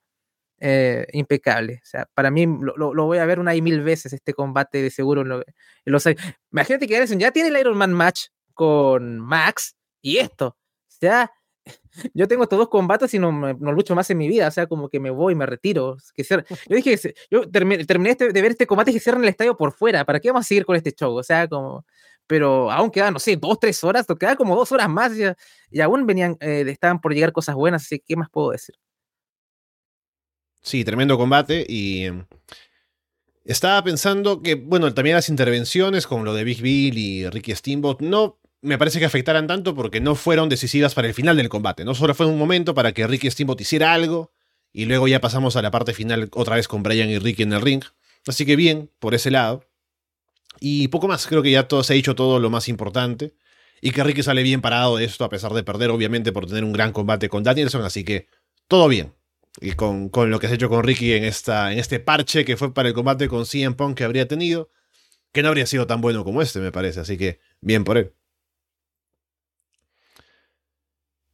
[0.64, 1.80] eh, impecable.
[1.82, 4.90] O sea, para mí lo, voy a ver una y mil veces este combate de
[4.90, 5.44] seguro en,
[5.84, 6.06] los
[6.52, 10.46] Imagínate que Danielson ya tiene el Iron Man match con Max y esto.
[10.46, 11.32] O sea,
[12.14, 14.68] yo tengo estos dos combates y no, no, lucho más en mi vida, o sea,
[14.68, 15.96] como que me voy, me retiro.
[16.14, 16.96] Que yo dije,
[17.28, 20.20] yo terminé, este, de ver este combate y que cierren el estadio por fuera, ¿para
[20.20, 21.12] qué vamos a seguir con este show?
[21.16, 21.84] O sea, como,
[22.28, 25.12] pero aún quedan, no sé, dos, tres horas, quedan como dos horas más
[25.72, 28.76] y, aún venían, eh, estaban por llegar cosas buenas, así que, ¿qué más puedo decir?
[30.62, 32.04] Sí, tremendo combate y...
[32.04, 32.24] Em,
[33.44, 38.00] estaba pensando que, bueno, también las intervenciones, como lo de Big Bill y Ricky Steamboat,
[38.00, 41.84] no me parece que afectaran tanto porque no fueron decisivas para el final del combate.
[41.84, 44.32] No solo fue un momento para que Ricky Steamboat hiciera algo
[44.72, 47.52] y luego ya pasamos a la parte final otra vez con Brian y Ricky en
[47.52, 47.82] el ring.
[48.26, 49.64] Así que bien, por ese lado.
[50.60, 53.34] Y poco más, creo que ya todo, se ha dicho todo lo más importante.
[53.80, 56.62] Y que Ricky sale bien parado de esto, a pesar de perder, obviamente, por tener
[56.62, 57.82] un gran combate con Danielson.
[57.82, 58.28] Así que
[58.68, 59.12] todo bien.
[59.60, 62.44] Y con, con lo que se ha hecho con Ricky en, esta, en este parche
[62.44, 64.70] que fue para el combate con CM Punk que habría tenido.
[65.32, 67.00] Que no habría sido tan bueno como este, me parece.
[67.00, 68.14] Así que bien por él.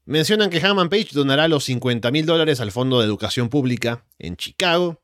[0.05, 4.37] Mencionan que Hammond Page donará los 50 mil dólares al Fondo de Educación Pública en
[4.37, 5.03] Chicago.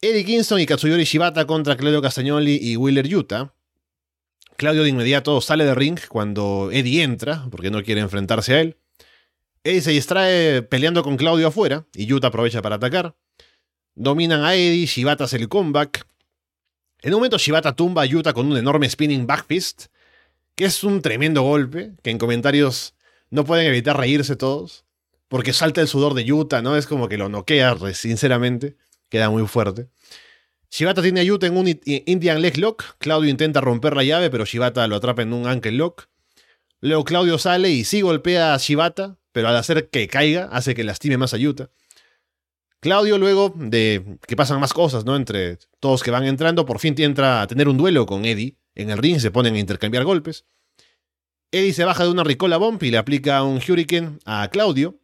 [0.00, 3.52] Eddie Kingston y Katsuyori Shibata contra Claudio Castagnoli y Wheeler Yuta.
[4.56, 8.76] Claudio de inmediato sale de ring cuando Eddie entra, porque no quiere enfrentarse a él.
[9.68, 13.14] Eddie se distrae peleando con Claudio afuera, y Yuta aprovecha para atacar.
[13.94, 16.06] Dominan a Eddie, Shibata hace el comeback.
[17.02, 19.88] En un momento Shibata tumba a Yuta con un enorme spinning backfist,
[20.54, 22.94] que es un tremendo golpe, que en comentarios
[23.28, 24.86] no pueden evitar reírse todos,
[25.28, 26.74] porque salta el sudor de Yuta, ¿no?
[26.74, 28.78] Es como que lo noquea, sinceramente,
[29.10, 29.88] queda muy fuerte.
[30.70, 34.46] Shibata tiene a Yuta en un Indian Leg Lock, Claudio intenta romper la llave, pero
[34.46, 36.08] Shibata lo atrapa en un Ankle Lock.
[36.80, 40.84] Luego Claudio sale y sí golpea a Shibata, pero al hacer que caiga hace que
[40.84, 41.70] lastime más a Yuta.
[42.80, 45.16] Claudio luego de que pasan más cosas, ¿no?
[45.16, 48.90] Entre todos que van entrando, por fin entra a tener un duelo con Eddie en
[48.90, 50.44] el ring, se ponen a intercambiar golpes.
[51.50, 55.00] Eddie se baja de una Ricola Bomb y le aplica un Hurricane a Claudio.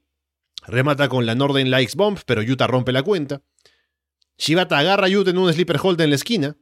[0.66, 3.42] Remata con la Northern Likes Bomb, pero Yuta rompe la cuenta.
[4.38, 6.56] Shibata agarra a Yuta en un Sleeper Hold en la esquina.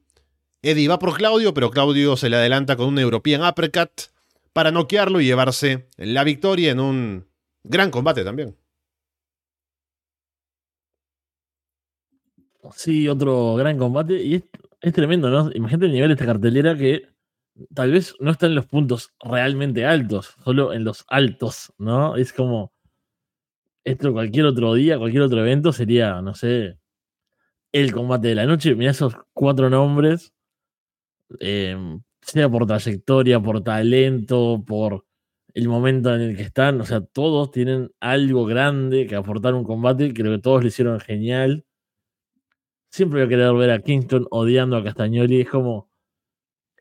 [0.62, 3.90] Eddie va por Claudio, pero Claudio se le adelanta con un European Uppercut
[4.52, 7.31] para noquearlo y llevarse la victoria en un
[7.64, 8.56] gran combate también.
[12.74, 14.22] Sí, otro gran combate.
[14.22, 14.34] Y
[14.80, 15.50] es, tremendo, ¿no?
[15.54, 17.08] Imagínate el nivel de esta cartelera que
[17.74, 22.16] tal vez no está en los puntos realmente altos, solo en los altos, ¿no?
[22.16, 22.72] Es como,
[23.84, 26.78] esto cualquier otro día, cualquier otro evento sería, no sé,
[27.72, 28.74] el combate de la noche.
[28.74, 30.32] Mira esos cuatro nombres,
[31.40, 35.04] em, sea por trayectoria, por talento, por
[35.54, 39.64] el momento en el que están, o sea, todos tienen algo grande que aportar un
[39.64, 41.64] combate, creo que todos lo hicieron genial.
[42.90, 45.90] Siempre voy a querer ver a Kingston odiando a Castagnoli, es como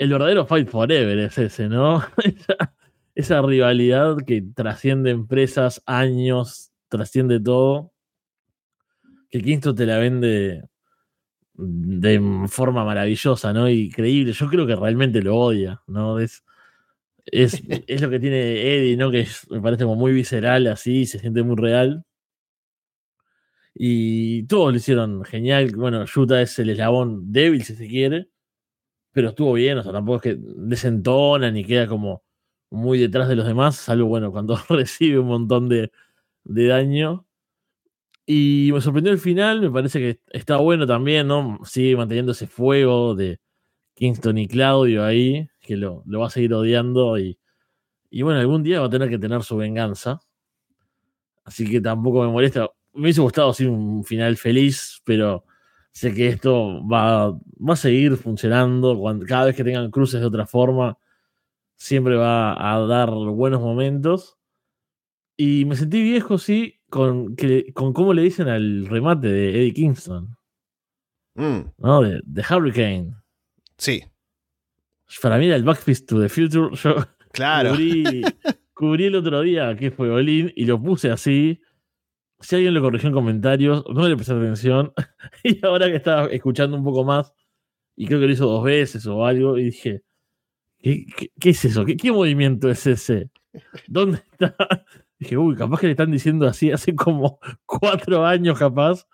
[0.01, 2.03] el verdadero Fight Forever es ese, ¿no?
[3.15, 7.93] esa, rivalidad que trasciende empresas, años, trasciende todo.
[9.29, 10.63] Que Kingston te la vende
[11.53, 13.69] de forma maravillosa, ¿no?
[13.69, 14.33] Increíble.
[14.33, 16.19] Yo creo que realmente lo odia, ¿no?
[16.19, 16.43] Es,
[17.25, 17.63] es,
[18.01, 19.11] lo que tiene Eddie, ¿no?
[19.11, 22.03] Que me parece como muy visceral así, se siente muy real.
[23.73, 25.75] Y todos lo hicieron genial.
[25.75, 28.31] Bueno, Yuta es el eslabón débil, si se quiere
[29.11, 32.23] pero estuvo bien, o sea, tampoco es que desentona ni queda como
[32.69, 35.91] muy detrás de los demás, salvo, bueno, cuando recibe un montón de,
[36.45, 37.25] daño.
[38.25, 41.59] Y me sorprendió el final, me parece que está bueno también, ¿no?
[41.65, 43.39] Sigue manteniendo ese fuego de
[43.95, 47.37] Kingston y Claudio ahí, que lo, va a seguir odiando y,
[48.09, 50.19] y bueno, algún día va a tener que tener su venganza.
[51.43, 52.69] Así que tampoco me molesta.
[52.93, 55.45] Me hubiese gustado sí, un final feliz, pero
[55.93, 58.97] Sé que esto va, va a seguir funcionando.
[58.97, 60.97] Cuando, cada vez que tengan cruces de otra forma,
[61.75, 64.37] siempre va a dar buenos momentos.
[65.35, 69.73] Y me sentí viejo, sí, con, que, con cómo le dicen al remate de Eddie
[69.73, 70.37] Kingston.
[71.35, 71.59] Mm.
[71.77, 72.01] ¿No?
[72.01, 73.15] De, Hurricane.
[73.77, 74.03] Sí.
[75.21, 76.75] Para mí era el Backfist to the Future.
[76.75, 76.95] Yo
[77.31, 77.71] claro.
[77.71, 78.21] cubrí,
[78.73, 81.61] cubrí el otro día que fue Olin y lo puse así
[82.41, 84.93] si alguien lo corrigió en comentarios, no le presté atención.
[85.43, 87.33] y ahora que estaba escuchando un poco más,
[87.95, 90.01] y creo que lo hizo dos veces o algo, y dije,
[90.79, 91.05] ¿qué,
[91.43, 91.85] es eso?
[91.85, 93.29] ¿Qué, movimiento es ese?
[93.87, 94.55] ¿Dónde está?
[95.19, 99.05] Dije, uy, capaz que le están diciendo así hace como cuatro años, capaz.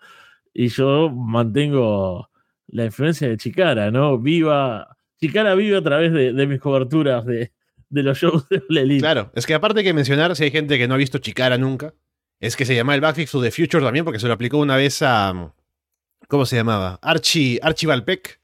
[0.54, 2.30] Y yo mantengo
[2.68, 4.18] la influencia de Chicara, ¿no?
[4.18, 7.52] Viva, Chicara vive a través de, mis coberturas de,
[7.88, 9.00] de los shows de All Elite.
[9.00, 11.94] Claro, es que aparte que mencionar, si hay gente que no ha visto Chikara nunca,
[12.40, 14.76] es que se llama el Backfix to the Future también, porque se lo aplicó una
[14.76, 15.52] vez a.
[16.28, 16.98] ¿Cómo se llamaba?
[17.02, 18.40] Archie, Archie Valpec.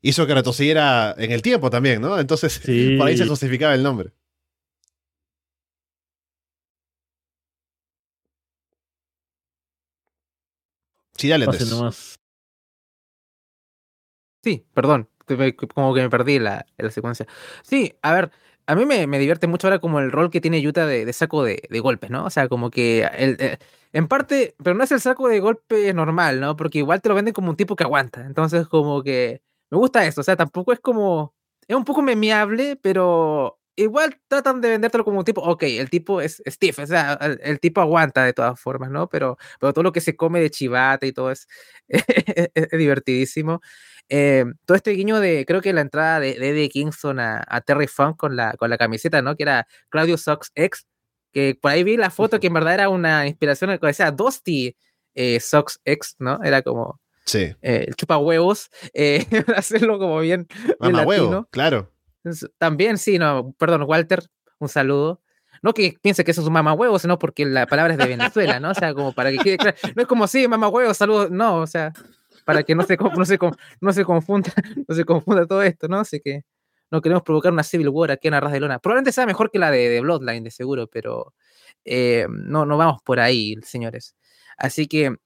[0.00, 2.18] Hizo que retrocediera en el tiempo también, ¿no?
[2.18, 2.58] Entonces,
[2.98, 4.12] por ahí se justificaba el nombre.
[11.16, 11.46] Sí, dale,
[14.42, 15.08] Sí, perdón,
[15.74, 17.26] como que me perdí la, la secuencia.
[17.62, 18.30] Sí, a ver,
[18.66, 21.60] a mí me, divierte mucho ahora como el rol que tiene Yuta de, saco de,
[21.80, 22.24] golpes, ¿no?
[22.24, 23.58] O sea, como que el, eh,
[23.92, 26.56] en parte, pero no es el saco de golpes normal, ¿no?
[26.56, 28.24] Porque igual te lo venden como un tipo que aguanta.
[28.26, 30.20] Entonces, como que me gusta eso.
[30.20, 31.34] O sea, tampoco es como.
[31.68, 35.42] Es un poco memeable, pero igual tratan de vendértelo como un tipo.
[35.42, 39.08] Ok, el tipo es Steve, o sea, el, tipo aguanta de todas formas, ¿no?
[39.08, 41.46] Pero, pero todo lo que se come de chivate y todo es,
[41.88, 43.60] es divertidísimo.
[44.08, 48.16] Eh, todo este guiño de, creo que la entrada de, Eddie Kingston a, Terry Funk
[48.16, 49.36] con la, con la camiseta, ¿no?
[49.36, 50.86] Que era Claudio Sox X,
[51.32, 54.76] que por ahí vi la foto que en verdad era una inspiración, que decía Dusty
[55.14, 56.40] eh, Sox X, ¿no?
[56.42, 57.54] Era como sí.
[57.62, 59.26] eh, chupa huevos, eh,
[59.56, 60.46] hacerlo como bien.
[60.78, 61.90] Mamá huevo, claro.
[62.58, 64.22] También, sí, no, perdón, Walter,
[64.58, 65.20] un saludo.
[65.62, 68.06] No que piense que eso es un mamá huevo, sino porque la palabra es de
[68.06, 68.70] Venezuela, ¿no?
[68.70, 69.76] O sea, como para que quede claro.
[69.96, 71.30] No es como, sí, mamá huevo, saludos.
[71.30, 71.92] No, o sea,
[72.44, 73.38] para que no se, no se,
[73.80, 74.52] no se, confunda,
[74.88, 76.00] no se confunda todo esto, ¿no?
[76.00, 76.42] Así que
[76.90, 78.78] no queremos provocar una Civil War aquí en Arras de Lona.
[78.78, 81.34] Probablemente sea mejor que la de, Bloodline, de seguro, pero
[81.84, 84.14] eh, no, no vamos por ahí, señores.
[84.56, 85.16] Así que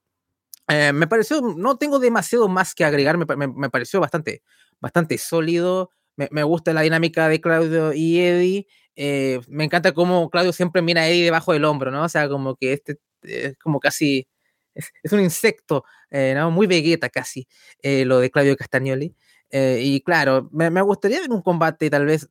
[0.69, 4.43] eh, me pareció, no tengo demasiado más que agregar, me, me, pareció bastante,
[4.81, 5.91] bastante sólido.
[6.17, 8.67] Me, me, gusta la dinámica de Claudio y Eddie.
[8.97, 12.05] Eh, me encanta cómo Claudio siempre mira a Eddie debajo del hombro, ¿no?
[12.05, 14.27] O sea, como que este es como casi
[14.75, 16.51] es, un insecto, eh, ¿no?
[16.51, 17.47] muy Vegeta casi,
[17.83, 19.15] eh, lo de Claudio Castagnoli.
[19.51, 22.29] Eh, y claro, me, gustaría ver un combate tal vez.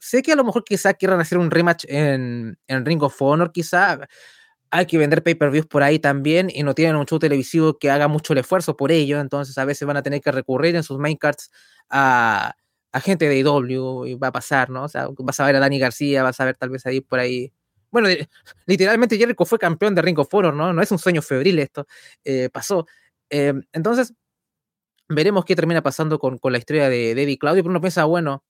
[0.00, 3.52] Sé que a lo mejor quizá quieran hacer un rematch en, en Ring of Honor,
[3.52, 4.00] quizá
[4.70, 8.08] hay que vender pay-per-views por ahí también y no tienen un show televisivo que haga
[8.08, 10.98] mucho el esfuerzo por ello, entonces a veces van a tener que recurrir en sus
[10.98, 11.52] main cards
[11.88, 12.56] a,
[12.90, 14.84] a gente de IW y va a pasar, ¿no?
[14.84, 17.20] O sea, vas a ver a Dani García, vas a ver tal vez ahí por
[17.20, 17.52] ahí
[17.94, 18.08] bueno,
[18.66, 20.72] literalmente Jericho fue campeón de Ring of Honor, ¿no?
[20.72, 21.86] No es un sueño febril esto,
[22.24, 22.88] eh, pasó.
[23.30, 24.12] Eh, entonces,
[25.08, 28.42] veremos qué termina pasando con, la historia de, Eddie Claudio, pero uno piensa, bueno,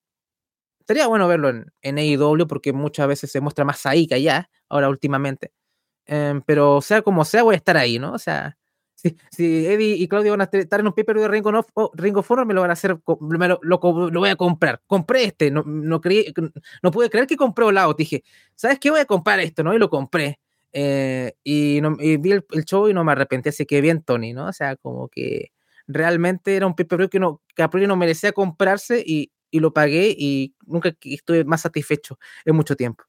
[0.80, 4.48] estaría bueno verlo en, en AEW porque muchas veces se muestra más ahí que allá,
[4.70, 5.52] ahora últimamente.
[6.06, 8.14] Eh, pero sea como sea, voy a estar ahí, ¿no?
[8.14, 8.56] O sea,
[9.30, 12.30] si, Eddie y Claudio van a estar en un paper de Ring of, Ring of
[12.46, 14.80] me lo van a hacer, lo, lo, voy a comprar.
[14.86, 16.32] Compré este, no, no, creí,
[16.82, 17.94] no pude creer que compré Olao.
[17.94, 18.24] Dije,
[18.54, 18.90] ¿sabes qué?
[18.90, 19.74] Voy a comprar esto, ¿no?
[19.74, 20.40] Y lo compré.
[20.72, 21.80] Eh, y,
[22.18, 24.48] vi el, show y no me arrepentí, así que bien, Tony, ¿no?
[24.48, 25.52] O sea, como que
[25.86, 29.72] realmente era un paper que, no, que a priori no merecía comprarse y, y lo
[29.72, 33.04] pagué y nunca estuve más satisfecho en mucho tiempo.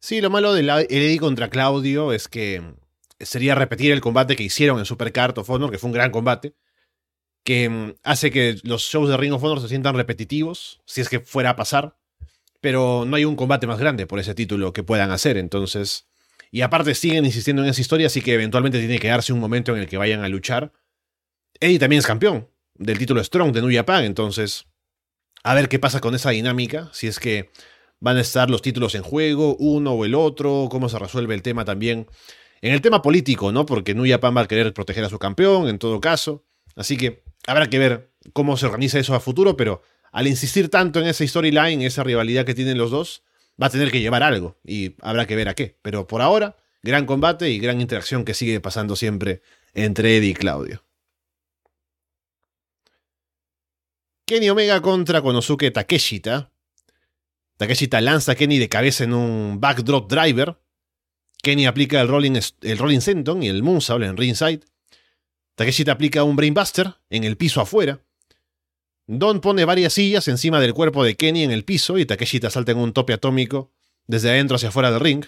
[0.00, 2.74] Sí, lo malo de Eddie contra Claudio es que
[3.20, 6.54] sería repetir el combate que hicieron en Supercard of Honor, que fue un gran combate,
[7.44, 11.08] que mm, hace que los shows de Ring of Honor se sientan repetitivos, si es
[11.08, 11.96] que fuera a pasar,
[12.60, 16.06] pero no hay un combate más grande por ese título que puedan hacer, entonces...
[16.50, 19.74] Y aparte siguen insistiendo en esa historia, así que eventualmente tiene que darse un momento
[19.74, 20.72] en el que vayan a luchar.
[21.58, 24.66] Eddie también es campeón del título Strong de New Japan, entonces...
[25.42, 27.50] A ver qué pasa con esa dinámica, si es que
[28.00, 31.42] van a estar los títulos en juego, uno o el otro, cómo se resuelve el
[31.42, 32.06] tema también
[32.64, 33.66] en el tema político, ¿no?
[33.66, 36.46] Porque New Japan va a querer proteger a su campeón, en todo caso.
[36.76, 39.82] Así que habrá que ver cómo se organiza eso a futuro, pero
[40.12, 43.22] al insistir tanto en esa storyline, esa rivalidad que tienen los dos,
[43.62, 45.76] va a tener que llevar algo y habrá que ver a qué.
[45.82, 49.42] Pero por ahora, gran combate y gran interacción que sigue pasando siempre
[49.74, 50.82] entre Eddie y Claudio.
[54.24, 56.50] Kenny Omega contra Konosuke Takeshita.
[57.58, 60.63] Takeshita lanza a Kenny de cabeza en un backdrop driver.
[61.44, 64.60] Kenny aplica el Rolling, el Senton y el Moonsault en ringside.
[65.54, 68.00] Takeshita aplica un Brainbuster en el piso afuera.
[69.06, 72.72] Don pone varias sillas encima del cuerpo de Kenny en el piso y Takeshita salta
[72.72, 73.70] en un tope atómico
[74.06, 75.26] desde adentro hacia afuera del ring.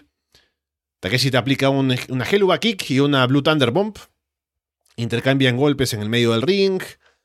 [1.00, 1.94] Takeshita aplica una
[2.24, 3.96] Helluva Kick y una Blue Thunder Bomb.
[4.96, 6.80] Intercambian golpes en el medio del ring,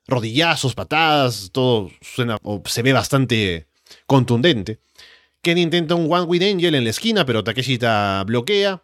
[0.06, 3.68] rodillazos, patadas, todo suena o se ve bastante
[4.06, 4.80] contundente.
[5.42, 8.84] Kenny intenta un One With Angel en la esquina, pero Takeshita bloquea.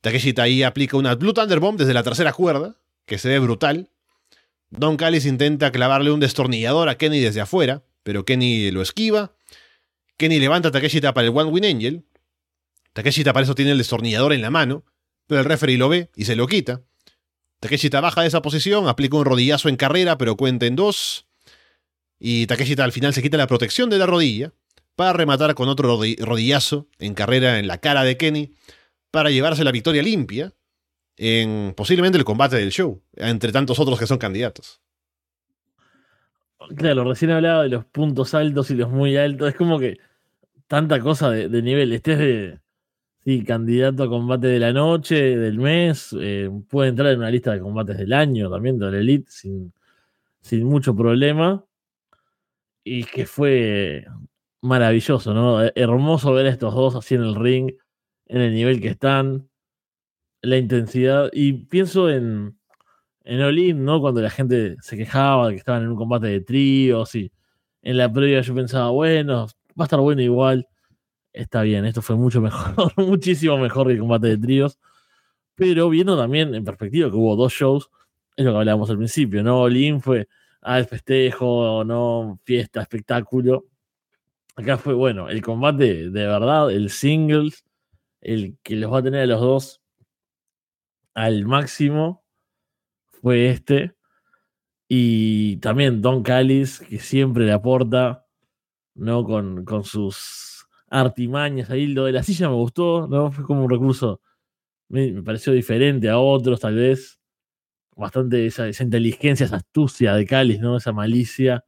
[0.00, 2.76] Takeshita ahí aplica una Blue Thunder Bomb desde la tercera cuerda,
[3.06, 3.90] que se ve brutal.
[4.70, 9.34] Don Callis intenta clavarle un destornillador a Kenny desde afuera, pero Kenny lo esquiva.
[10.16, 12.04] Kenny levanta a Takeshita para el One Win Angel.
[12.92, 14.84] Takeshita para eso tiene el destornillador en la mano,
[15.26, 16.82] pero el referee lo ve y se lo quita.
[17.58, 21.26] Takeshita baja de esa posición, aplica un rodillazo en carrera, pero cuenta en dos.
[22.20, 24.52] Y Takeshita al final se quita la protección de la rodilla
[25.00, 28.52] para rematar con otro rodillazo en carrera en la cara de Kenny
[29.10, 30.52] para llevarse la victoria limpia
[31.16, 34.82] en posiblemente el combate del show, entre tantos otros que son candidatos.
[36.76, 39.48] Claro, recién hablaba de los puntos altos y los muy altos.
[39.48, 39.96] Es como que
[40.66, 41.94] tanta cosa de, nivel.
[41.94, 42.60] Estés de
[43.24, 47.52] sí, candidato a combate de la noche, del mes, eh, puede entrar en una lista
[47.52, 49.72] de combates del año también de la Elite sin,
[50.42, 51.64] sin mucho problema.
[52.84, 54.04] Y que fue
[54.62, 55.62] maravilloso, ¿no?
[55.74, 57.72] Hermoso ver a estos dos así en el ring,
[58.26, 59.48] en el nivel que están,
[60.42, 61.30] la intensidad.
[61.32, 62.58] Y pienso en,
[63.24, 64.00] en Olin, ¿no?
[64.00, 67.32] Cuando la gente se quejaba de que estaban en un combate de tríos y
[67.82, 69.46] en la previa yo pensaba, bueno,
[69.78, 70.68] va a estar bueno igual.
[71.32, 74.78] Está bien, esto fue mucho mejor, muchísimo mejor que el combate de tríos.
[75.54, 77.90] Pero viendo también en perspectiva que hubo dos shows,
[78.36, 79.62] es lo que hablábamos al principio, ¿no?
[79.62, 80.28] Olin fue
[80.62, 82.40] al festejo, ¿no?
[82.44, 83.66] Fiesta, espectáculo.
[84.56, 87.64] Acá fue, bueno, el combate de verdad, el singles,
[88.20, 89.80] el que los va a tener a los dos
[91.14, 92.24] al máximo
[93.22, 93.94] fue este.
[94.88, 98.26] Y también Don Callis, que siempre le aporta,
[98.94, 99.24] ¿no?
[99.24, 101.86] Con, con sus artimañas ahí.
[101.86, 103.30] Lo de la silla me gustó, ¿no?
[103.32, 104.20] Fue como un recurso,
[104.88, 107.18] me, pareció diferente a otros, tal vez.
[107.96, 110.76] Bastante esa, inteligencia, esa astucia de Callis, ¿no?
[110.76, 111.64] Esa malicia.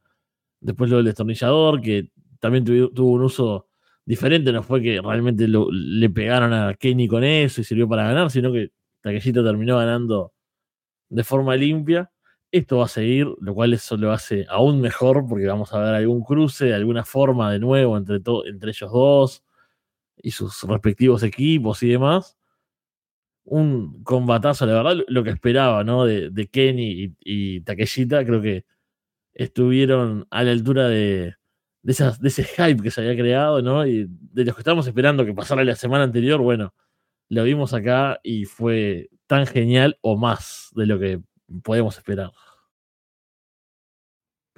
[0.61, 2.09] Después lo del destornillador, que
[2.43, 3.69] también tuvo, un uso
[4.05, 4.51] diferente.
[4.51, 8.51] No fue que realmente le pegaron a Kenny con eso y sirvió para ganar, sino
[8.51, 10.33] que Taquellito terminó ganando
[11.09, 12.11] de forma limpia.
[12.51, 15.95] Esto va a seguir, lo cual eso lo hace aún mejor porque vamos a ver
[15.95, 19.43] algún cruce alguna forma de nuevo entre, entre ellos dos
[20.17, 22.37] y sus respectivos equipos y demás.
[23.45, 26.05] Un combatazo, la verdad, lo que esperaba, ¿no?
[26.05, 28.65] De, Kenny y, y creo que
[29.33, 31.35] estuvieron a la altura de,
[31.83, 31.91] de,
[32.27, 33.85] ese hype que se había creado, ¿no?
[33.85, 36.73] Y de los que estábamos esperando que pasara la semana anterior, bueno,
[37.29, 41.21] lo vimos acá y fue tan genial o más de lo que
[41.63, 42.31] podemos esperar.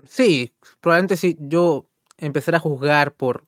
[0.07, 3.47] Sí, probablemente si yo empezara a juzgar por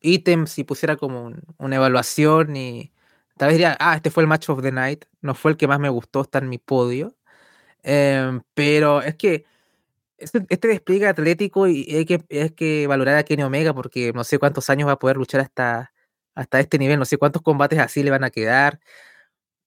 [0.00, 2.92] ítems y pusiera como una evaluación y
[3.36, 5.68] tal vez diría, ah, este fue el match of the night, no fue el que
[5.68, 7.14] más me gustó, está en mi podio.
[7.82, 9.44] Em, pero es que
[10.22, 14.24] este, este, despliegue atlético y hay que, hay que valorar a Kenny Omega porque no
[14.24, 15.92] sé cuántos años va a poder luchar hasta,
[16.34, 18.80] hasta este nivel, no sé cuántos combates así le van a quedar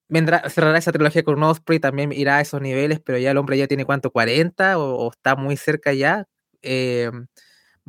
[0.07, 3.57] vendrá, cerrará esa trilogía con Osprey, también irá a esos niveles, pero ya el hombre
[3.57, 6.27] ya tiene cuánto, 40 o, está muy cerca ya.
[6.61, 7.11] Eh,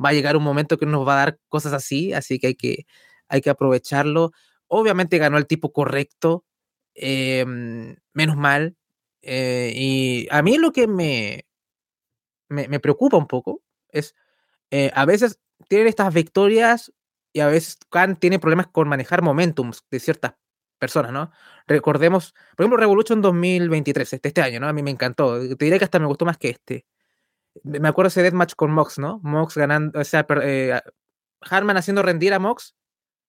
[0.03, 2.55] va a llegar un momento que nos va a dar cosas así, así que hay
[2.55, 2.85] que,
[3.29, 4.31] hay que aprovecharlo.
[4.67, 6.45] Obviamente ganó el tipo correcto,
[6.95, 7.45] eh,
[8.13, 8.75] menos mal.
[9.21, 11.46] Eh, y a mí lo que me,
[12.49, 14.15] me, preocupa un poco es,
[14.93, 16.93] a veces tienen estas victorias
[17.33, 20.33] y a veces Khan tiene problemas con manejar momentums de ciertas
[20.79, 21.31] personas, ¿no?
[21.67, 24.67] Recordemos, por ejemplo, Revolution 2023, este, este año, ¿no?
[24.67, 25.39] A mí me encantó.
[25.55, 26.85] Te diré que hasta me gustó más que este.
[27.63, 29.19] Me acuerdo ese deathmatch con Mox, ¿no?
[29.23, 30.79] Mox ganando, o sea, eh,
[31.41, 32.75] Harman haciendo rendir a Mox.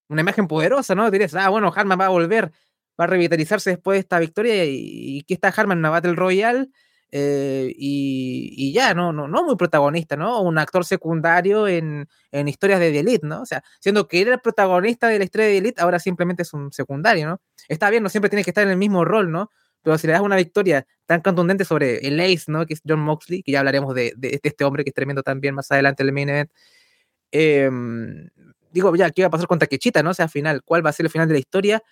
[0.08, 1.10] Una imagen poderosa, ¿no?
[1.10, 2.52] Dirías, ah, bueno, Harman va a volver,
[2.98, 6.14] va a revitalizarse después de esta victoria y, y que está Harman en una Battle
[6.14, 6.68] Royale
[7.10, 9.12] eh, y, ya, ¿no?
[9.12, 10.42] No, no muy protagonista, ¿no?
[10.42, 13.42] Un actor secundario en, en historias de The Elite, ¿no?
[13.42, 16.42] O sea, siendo que era el protagonista de la historia de The Elite, ahora simplemente
[16.42, 17.40] es un secundario, ¿no?
[17.68, 19.50] Está bien, no siempre tiene que estar en el mismo rol, ¿no?
[19.82, 22.66] Pero si le das una victoria tan contundente sobre el Ace, ¿no?
[22.66, 25.54] Que es John Moxley, que ya hablaremos de, de este hombre que es tremendo también
[25.54, 26.50] más adelante en el main event.
[27.30, 28.28] Em,
[28.70, 30.10] digo, ya, ¿qué va a pasar con Takechita, no?
[30.10, 31.82] O sea, al final, ¿cuál va a ser el final de la historia?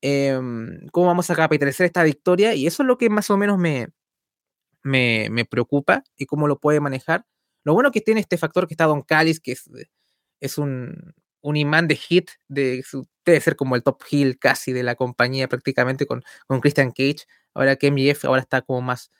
[0.00, 2.54] Em, ¿Cómo vamos a capitalizar esta victoria?
[2.54, 3.88] Y eso es lo que más o menos me,
[4.88, 7.26] me, preocupa y cómo lo puede manejar.
[7.64, 9.70] Lo bueno que tiene este factor que está Don Callis, que es,
[10.40, 12.84] es un, imán de hit, de,
[13.24, 17.26] debe ser como el top heel casi de la compañía prácticamente con, con Christian Cage.
[17.54, 19.10] Ahora que MJF ahora está como más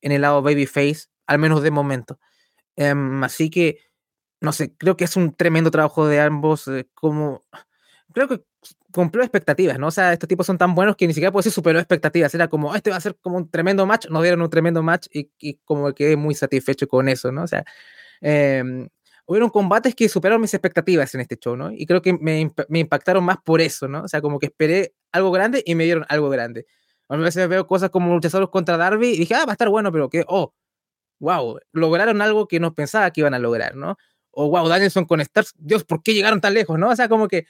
[0.00, 2.18] en el lado babyface, al menos de momento.
[2.76, 3.78] Em, así que,
[4.40, 6.70] no sé, creo que es un tremendo trabajo de ambos.
[6.94, 7.44] Como
[8.12, 8.42] creo que
[8.92, 9.88] cumplió expectativas, ¿no?
[9.88, 12.34] O sea, estos tipos son tan buenos que ni siquiera puede ser superó expectativas.
[12.34, 15.06] Era como, este va a ser como un tremendo match, nos dieron un tremendo match
[15.12, 17.44] y, y como quedé muy satisfecho con eso, ¿no?
[17.44, 17.64] O sea,
[18.20, 18.88] eh,
[19.30, 21.70] hubieron combates que superaron mis expectativas en este show, ¿no?
[21.72, 24.02] Y creo que me, me, impactaron más por eso, ¿no?
[24.02, 26.66] O sea, como que esperé algo grande y me dieron algo grande.
[27.08, 29.92] A veces veo cosas como luchadores contra Darby y dije, ah, va a estar bueno,
[29.92, 30.52] pero que, oh,
[31.20, 33.96] wow, lograron algo que no pensaba que iban a lograr, ¿no?
[34.32, 36.88] O wow, Danielson con Stars, Dios, ¿por qué llegaron tan lejos, no?
[36.90, 37.46] O sea, como que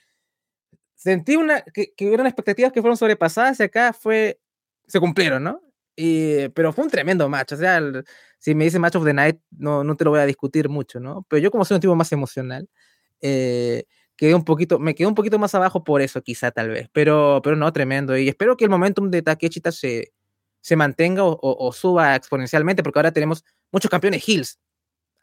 [1.01, 4.39] sentí una, que, que hubieron expectativas que fueron sobrepasadas y acá fue,
[4.87, 5.63] se cumplieron, ¿no?
[5.97, 7.81] Y, pero fue un tremendo match, o sea,
[8.39, 11.01] si me dice Match of the Night, no, no te lo voy a discutir mucho,
[11.01, 11.25] ¿no?
[11.29, 12.69] Pero yo como soy un tipo más emocional,
[13.23, 16.91] eh, quedé un poquito, me quedé un poquito más abajo por eso, quizá tal vez.
[16.93, 18.17] Pero, pero no, tremendo.
[18.19, 20.13] Y espero que el momentum de Takechita se,
[20.61, 24.59] se mantenga o, suba exponencialmente, porque ahora tenemos muchos campeones Hills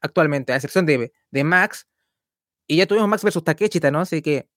[0.02, 1.88] actualmente, a excepción de, de Max.
[2.68, 4.00] Y ya tuvimos Max versus Takechita, ¿no?
[4.02, 4.48] Así que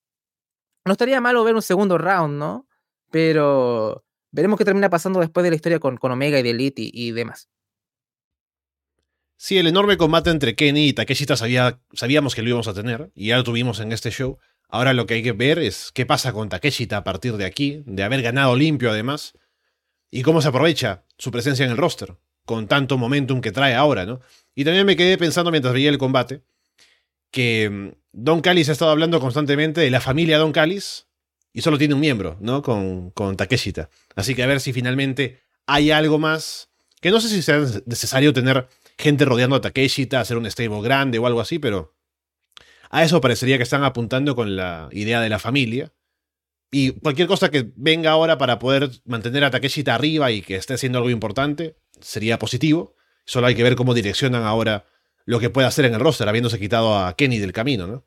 [0.85, 2.67] no estaría malo ver un segundo round, ¿no?
[3.09, 7.11] Pero veremos qué termina pasando después de la historia con, Omega y de Elite y,
[7.11, 7.49] demás.
[9.37, 13.11] Sí, el enorme combate entre Kenny y Takeshita sabía, sabíamos que lo íbamos a tener,
[13.15, 14.37] y ya lo tuvimos en este show.
[14.69, 17.83] Ahora lo que hay que ver es qué pasa con Takeshita a partir de aquí,
[17.85, 19.33] de haber ganado limpio además,
[20.11, 24.05] y cómo se aprovecha su presencia en el roster, con tanto momentum que trae ahora,
[24.05, 24.21] ¿no?
[24.53, 26.43] Y también me quedé pensando mientras veía el combate,
[27.31, 31.07] que mm, Don Callis ha estado hablando constantemente de la familia Don Callis,
[31.53, 32.61] y solo tiene un miembro, ¿no?
[32.61, 33.89] Con, con Takeshita.
[34.15, 36.69] Así que a ver si finalmente hay algo más.
[37.01, 38.67] Que no sé si sea necesario tener
[38.97, 41.95] gente rodeando a Takeshita, hacer un stable grande o algo así, pero
[42.89, 45.91] a eso parecería que están apuntando con la idea de la familia.
[46.69, 50.75] Y cualquier cosa que venga ahora para poder mantener a Takeshita arriba y que esté
[50.75, 52.95] haciendo algo importante, sería positivo.
[53.25, 54.85] Solo hay que ver cómo direccionan ahora
[55.25, 58.03] lo que puede hacer en el roster, habiéndose quitado a Kenny del camino, ¿no?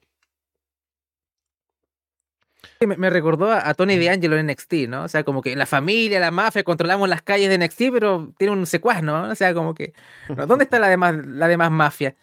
[2.87, 5.05] Me, recordó a, Tony D'Angelo en NXT, ¿no?
[5.05, 8.33] O sea, como que en la familia, la mafia, controlamos las calles de NXT, pero
[8.37, 9.31] tiene un secuaz, ¿no?
[9.31, 9.95] O sea, como que.
[10.47, 12.15] ¿Dónde está la demás, la demás mafia?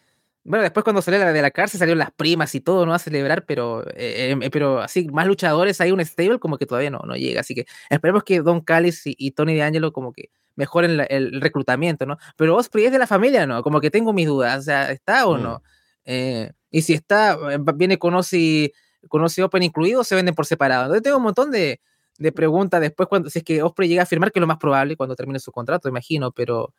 [0.44, 2.94] Bueno, después cuando salió de la cárcel salieron las primas y todo, ¿no?
[2.94, 6.90] A celebrar, pero, eh, eh, pero así, más luchadores, hay un stable como que todavía
[6.90, 7.42] no, no llega.
[7.42, 12.06] Así que esperemos que Don Callis y, y Tony D'Angelo como que mejoren el reclutamiento,
[12.06, 12.18] ¿no?
[12.36, 13.64] Pero Osprey es de la familia, ¿no?
[13.64, 15.42] Como que tengo mis dudas, o sea, ¿está o mm.
[15.42, 15.64] no?
[16.06, 17.38] Eh, y si está,
[17.76, 18.72] viene con Ozzy
[19.08, 20.84] con Osprey Open incluido, se venden por separado.
[20.84, 21.82] Entonces tengo un montón de,
[22.18, 24.58] de preguntas después, cuando, si es que Osprey llega a firmar, que es lo más
[24.58, 26.74] probable cuando termine su contrato, imagino, pero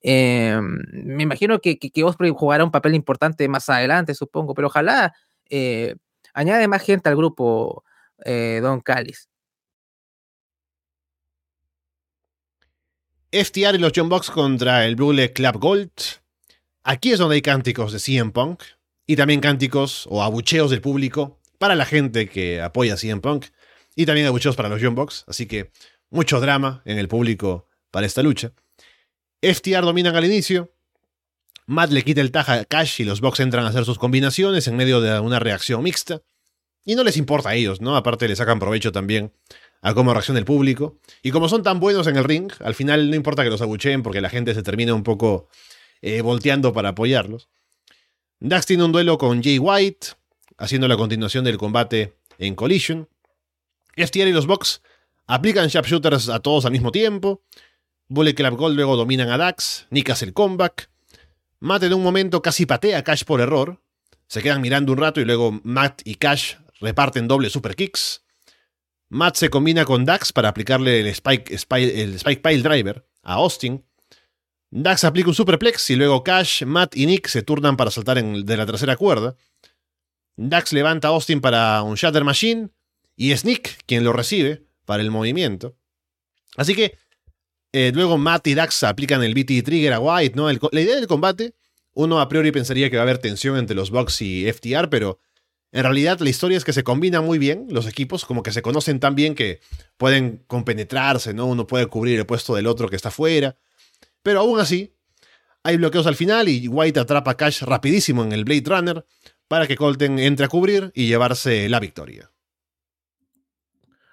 [0.00, 5.14] eh, me imagino que, que, Osprey jugará un papel importante más adelante, supongo, pero ojalá
[5.50, 5.96] eh,
[6.34, 7.84] añade más gente al grupo
[8.24, 9.28] eh, Don Callis.
[13.44, 15.90] FTR y los John Box contra el Blue Club Gold.
[16.82, 18.62] Aquí es donde hay cánticos de CM Punk
[19.06, 23.46] y también cánticos o abucheos del público para la gente que apoya a CM Punk
[23.94, 25.24] y también abucheos para los John Box.
[25.28, 25.70] Así que
[26.10, 28.52] mucho drama en el público para esta lucha.
[29.40, 30.72] FTR dominan al inicio.
[31.66, 34.66] Matt le quita el taja a Cash y los Bucks entran a hacer sus combinaciones
[34.66, 36.22] en medio de una reacción mixta.
[36.84, 37.96] Y no les importa a ellos, ¿no?
[37.96, 39.32] Aparte le sacan provecho también
[39.80, 40.98] a cómo reacciona el público.
[41.22, 44.02] Y como son tan buenos en el ring, al final no importa que los abucheen
[44.02, 45.48] porque la gente se termina un poco
[46.02, 47.48] eh, volteando para apoyarlos.
[48.40, 50.08] Dax tiene un duelo con Jay White,
[50.58, 53.08] haciendo la continuación del combate en Collision.
[53.96, 54.80] FTR y los Bucks
[55.26, 57.42] aplican sharpshooters a todos al mismo tiempo.
[58.08, 60.88] Bullet Club Gold luego dominan a Dax, Nick hace el comeback.
[61.60, 63.80] Matt en un momento casi patea a Cash por error.
[64.28, 68.22] Se quedan mirando un rato y luego Matt y Cash reparten doble super kicks.
[69.10, 73.84] Matt se combina con Dax para aplicarle el Spike, el Spike Pile Driver a Austin.
[74.70, 78.56] Dax aplica un superplex y luego Cash, Matt y Nick se turnan para saltar de
[78.56, 79.34] la tercera cuerda.
[80.36, 82.68] Dax levanta a Austin para un Shatter Machine
[83.16, 85.76] y es Nick quien lo recibe para el movimiento.
[86.56, 86.98] Así que
[87.72, 90.50] eh, luego Matt y Dax aplican el BT Trigger a White, ¿no?
[90.50, 91.54] la idea del combate,
[91.94, 95.18] uno a priori pensaría que va a haber tensión entre los Bucks y FTR, pero
[95.70, 98.62] en realidad la historia es que se combinan muy bien los equipos, como que se
[98.62, 99.60] conocen tan bien que
[99.96, 101.46] pueden compenetrarse, ¿no?
[101.46, 103.56] Uno puede cubrir el puesto del otro que está fuera.
[104.22, 104.94] Pero aún así,
[105.62, 109.04] hay bloqueos al final y White atrapa a Cash rapidísimo en el Blade Runner
[109.46, 112.30] para que Colton entre a cubrir y llevarse la victoria.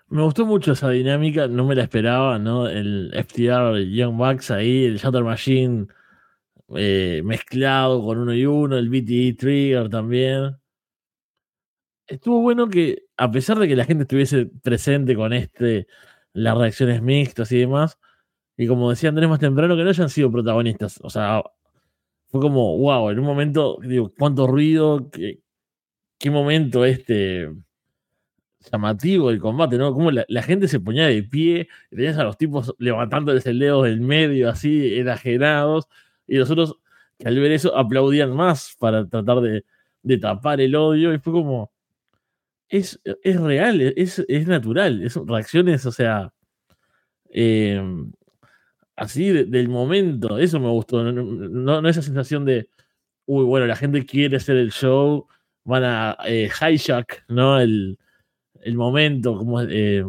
[0.08, 2.68] Me gustó mucho esa dinámica, no me la esperaba, ¿no?
[2.68, 5.88] El FTR, Young Bucks ahí, el Shutter Machine
[6.76, 10.58] eh, mezclado con uno y uno, el BTE Trigger también.
[12.08, 15.88] Estuvo bueno que, a pesar de que la gente estuviese presente con este,
[16.34, 17.98] las reacciones mixtas y demás,
[18.58, 21.00] y como decía Andrés más temprano, que no hayan sido protagonistas.
[21.04, 21.44] O sea,
[22.28, 25.42] fue como, wow, en un momento, digo, cuánto ruido, qué,
[26.20, 27.50] qué momento este
[28.72, 29.94] llamativo el combate, ¿no?
[29.94, 34.02] Como la, gente se ponía de pie, tenías a los tipos levantándoles el dedo del
[34.02, 35.88] medio, así, enajenados,
[36.28, 36.78] y los otros
[37.18, 39.64] que al ver eso aplaudían más para tratar de,
[40.20, 41.72] tapar el odio, y fue como,
[42.70, 46.34] es, es real, es, es natural, es reacciones, o sea,
[47.30, 48.12] em,
[48.96, 52.70] así del momento, eso me gustó, no, esa sensación de,
[53.26, 55.28] uy, bueno, la gente quiere hacer el show,
[55.64, 57.60] van a eh, hijack, ¿no?
[57.60, 57.98] El,
[58.62, 60.04] el momento, como, eh,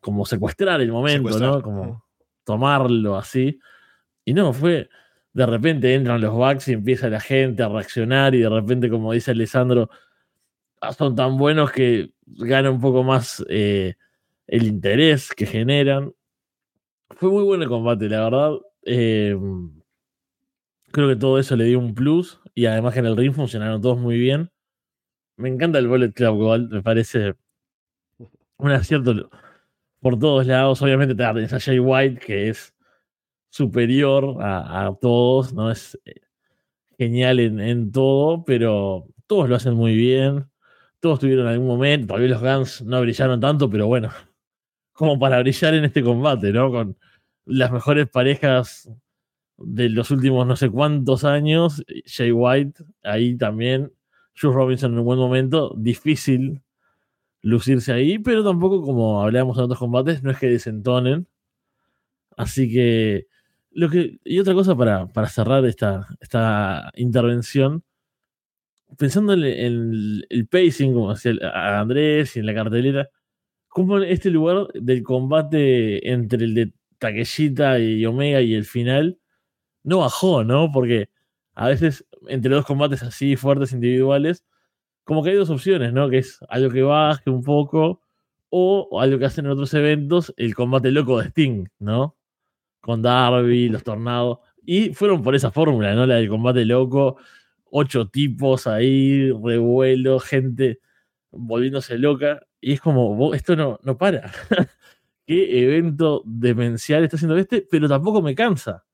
[0.00, 1.62] como secuestrar el momento, ¿no?
[1.62, 2.04] Como
[2.44, 3.58] tomarlo así.
[4.24, 4.88] Y no, fue,
[5.32, 9.12] de repente entran los bugs y empieza la gente a reaccionar y de repente, como
[9.12, 9.90] dice Alessandro,
[10.96, 13.94] son tan buenos que gana un poco más eh,
[14.46, 16.12] el interés que generan.
[17.10, 18.52] Fue muy bueno el combate, la verdad.
[18.84, 19.36] Eh,
[20.90, 23.80] creo que todo eso le dio un plus y además que en el ring funcionaron
[23.80, 24.50] todos muy bien.
[25.36, 27.34] Me encanta el Bullet Club me parece
[28.58, 29.30] un acierto
[30.00, 30.82] por todos lados.
[30.82, 32.74] Obviamente te a Jay White, que es
[33.50, 35.70] superior a, todos, ¿no?
[35.70, 36.20] Es eh,
[36.98, 40.51] genial en, en, todo, pero todos lo hacen muy bien.
[41.02, 44.10] Todos tuvieron algún momento, todavía los Guns no brillaron tanto, pero bueno,
[44.92, 46.70] como para brillar en este combate, ¿no?
[46.70, 46.96] Con
[47.44, 48.88] las mejores parejas
[49.58, 51.82] de los últimos no sé cuántos años.
[52.06, 53.92] Jay White, ahí también.
[54.40, 55.74] Jules Robinson en un buen momento.
[55.76, 56.62] Difícil
[57.42, 61.26] lucirse ahí, pero tampoco, como hablábamos en otros combates, no es que desentonen.
[62.36, 63.26] Así que.
[63.74, 67.82] Lo que, y otra cosa para, para cerrar esta, esta intervención,
[68.98, 71.32] pensando en, el pacing, como decía
[71.80, 73.10] Andrés y en la cartelera,
[73.68, 79.18] como este lugar del combate entre el de Takeshita y Omega y el final
[79.82, 80.70] no bajó, ¿no?
[80.72, 81.08] Porque
[81.54, 84.44] a veces entre dos combates así fuertes individuales,
[85.04, 86.08] como que hay dos opciones, ¿no?
[86.10, 88.02] Que es algo que baje un poco
[88.50, 92.16] o algo que hacen en otros eventos, el combate loco de Sting, ¿no?
[92.80, 94.38] Con Darby, los tornados.
[94.64, 96.06] Y fueron por esa fórmula, ¿no?
[96.06, 97.16] La del combate loco,
[97.72, 100.80] ocho tipos ahí, revuelo, gente
[101.30, 102.40] volviéndose loca.
[102.60, 104.32] Y es como, esto no, no para.
[105.26, 107.66] ¿Qué evento demencial está haciendo este?
[107.70, 108.84] Pero tampoco me cansa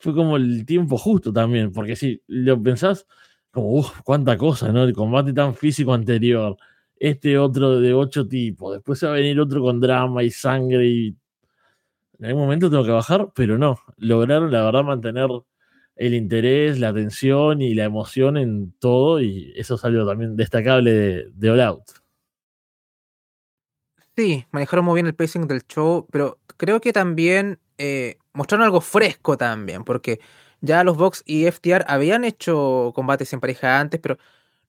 [0.00, 3.06] fue como el tiempo justo también, porque si lo pensás,
[3.50, 4.84] como, uff, cuánta cosa, ¿no?
[4.84, 6.56] El combate tan físico anterior,
[6.96, 11.16] este otro de ocho tipos, después va a venir otro con drama y sangre y
[12.18, 15.28] en algún momento tengo que bajar, pero no, lograron la verdad mantener
[16.00, 20.92] el interés, la atención y la emoción en todo y eso es algo también destacable
[20.92, 21.82] de, de All Out.
[24.16, 28.80] Sí, manejaron muy bien el pacing del show, pero creo que también eh, mostraron algo
[28.80, 30.20] fresco también, porque
[30.62, 34.16] ya los Vox y FTR habían hecho combates en pareja antes, pero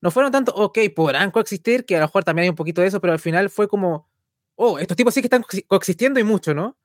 [0.01, 2.87] no fueron tanto, ok, podrán coexistir, que a lo mejor también hay un poquito de
[2.87, 4.09] eso, pero al final fue como,
[4.55, 6.75] oh, estos tipos sí que están coexistiendo y mucho, ¿no?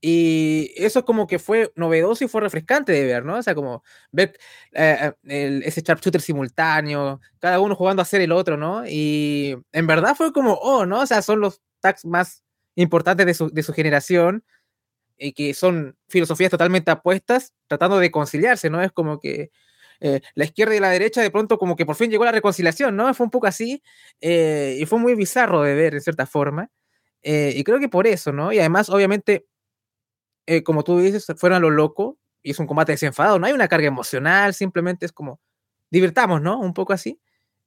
[0.00, 3.36] Y eso como que fue novedoso y fue refrescante de ver, ¿no?
[3.38, 4.38] O sea, como ver
[4.72, 8.84] eh, eh, ese sharpshooter simultáneo, cada uno jugando a ser el otro, ¿no?
[8.86, 11.00] Y en verdad fue como, oh, ¿no?
[11.00, 12.44] O sea, son los tags más
[12.76, 14.44] importantes de su, de su generación
[15.18, 18.82] y que son filosofías totalmente apuestas, tratando de conciliarse, ¿no?
[18.82, 19.50] Es como que
[20.00, 22.96] eh, la izquierda y la derecha de pronto como que por fin llegó la reconciliación,
[22.96, 23.12] ¿no?
[23.14, 23.82] Fue un poco así
[24.20, 26.70] eh, y fue muy bizarro de ver en cierta forma.
[27.22, 28.52] Eh, y creo que por eso, ¿no?
[28.52, 29.46] Y además, obviamente,
[30.64, 33.68] como tú dices, fueron a lo loco y es un combate desenfadado, no hay una
[33.68, 35.40] carga emocional, simplemente es como
[35.90, 36.58] divirtamos, ¿no?
[36.58, 37.20] Un poco así.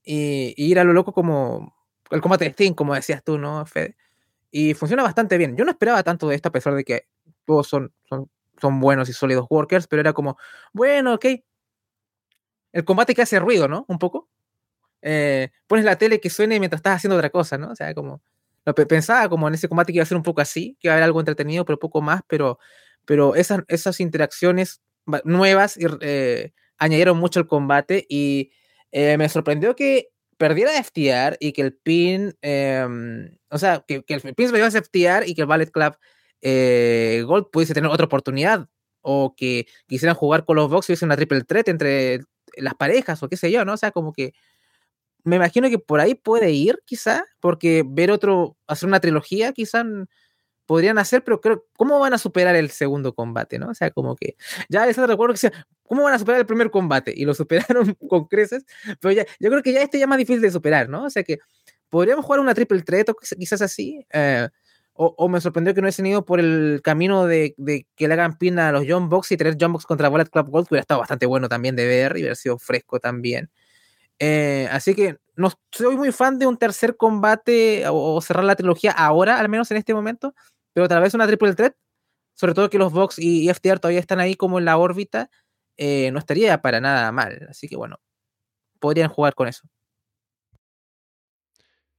[0.03, 1.76] Y, ir a lo loco como
[2.10, 3.95] el combate de Sting, como decías tú, ¿no, Fede?
[4.52, 5.56] Y funciona bastante bien.
[5.56, 7.08] Yo no esperaba tanto de esto a pesar de que
[7.45, 8.30] todos son, son,
[8.60, 10.38] son buenos y sólidos workers, pero era como,
[10.74, 11.26] bueno, ok.
[12.74, 13.86] El combate que hace ruido, ¿no?
[13.88, 14.30] Un poco.
[15.02, 17.72] Eh, pones la tele que suene mientras estás haciendo otra cosa, ¿no?
[17.72, 18.22] O sea, como.
[18.66, 20.94] Lo pensaba como en ese combate que iba a ser un poco así, que iba
[20.94, 22.60] a haber algo entretenido, pero poco más, pero,
[23.06, 24.82] pero esas, esas interacciones
[25.24, 28.52] nuevas eh, añadieron mucho al combate y
[28.92, 34.36] eh, me sorprendió que perdiera FTR y que el pin, em, o sea, que, el
[34.36, 35.96] pin se iba a FTR y que el Ballet Club
[36.42, 38.68] eh, Gold pudiese tener otra oportunidad
[39.02, 42.22] o que quisieran jugar con los Bucks y hubiese una triple threat entre
[42.58, 43.74] las parejas o qué sé yo, ¿no?
[43.74, 44.34] O sea, como que
[45.23, 49.84] me imagino que por ahí puede ir, quizá, porque ver otro, hacer una trilogía, quizá
[50.65, 53.69] podrían hacer, pero creo, ¿cómo van a superar el segundo combate, no?
[53.69, 54.35] O sea, como que,
[54.69, 55.52] ya les recuerdo que sea,
[55.84, 57.14] ¿cómo van a superar el primer combate?
[57.15, 58.65] Y lo superaron con creces,
[58.99, 61.06] pero ya, yo creo que ya este ya es más difícil de superar, ¿no?
[61.06, 61.39] O sea que
[61.89, 64.48] podríamos jugar una triple threat o quizás así, eh,
[64.93, 67.56] o, me sorprendió que no hubiesen ido por el camino de,
[67.95, 70.49] que le hagan pin a los John Box y tener John Box contra Bullet Club
[70.49, 73.49] Gold, que hubiera estado bastante bueno también de ver y hubiera sido fresco también.
[74.23, 78.91] Eh, así que no soy muy fan de un tercer combate o, cerrar la trilogía
[78.91, 80.35] ahora, al menos en este momento,
[80.73, 81.73] pero tal vez una triple threat,
[82.35, 85.31] sobre todo que los Box y, FTR todavía están ahí como en la órbita,
[85.76, 87.48] eh, no estaría para nada mal.
[87.49, 87.99] Así que bueno,
[88.80, 89.68] podrían jugar con eso.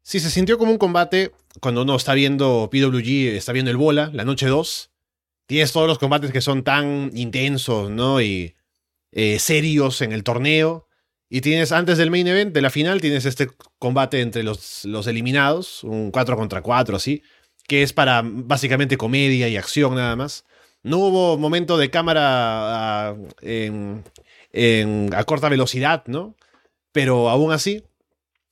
[0.02, 4.10] Sí, se sintió como un combate cuando uno está viendo PWG, está viendo el bola,
[4.12, 4.92] la noche 2.
[5.46, 8.20] Tienes todos los combates que son tan intensos, ¿no?
[8.20, 8.54] Y
[9.10, 10.86] eh, serios en el torneo.
[11.34, 13.48] Y tienes, antes del main event, de la final, tienes este
[13.78, 17.22] combate entre los, los eliminados, un 4 contra 4, así,
[17.66, 20.44] que es para básicamente comedia y acción nada más.
[20.82, 24.04] No hubo momento de cámara a, en,
[25.14, 26.36] a corta velocidad, ¿no?
[26.92, 27.82] Pero aún así,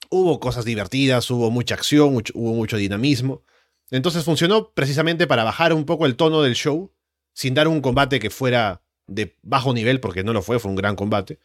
[0.08, 3.44] Hubo cosas divertidas, hubo mucha acción, hubo mucho dinamismo.
[3.90, 6.90] Entonces funcionó precisamente para bajar un poco el tono del show,
[7.34, 10.76] sin dar un combate que fuera de bajo nivel, porque no lo fue, fue un
[10.76, 11.38] gran combate,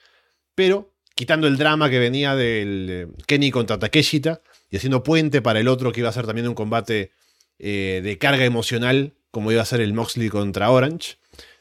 [0.55, 5.59] pero quitando el drama que venía del eh, Kenny contra Takeshita y haciendo puente para
[5.59, 7.11] el otro que iba a ser también un combate
[7.57, 11.17] eh, de carga emocional, como iba a ser el Moxley contra Orange.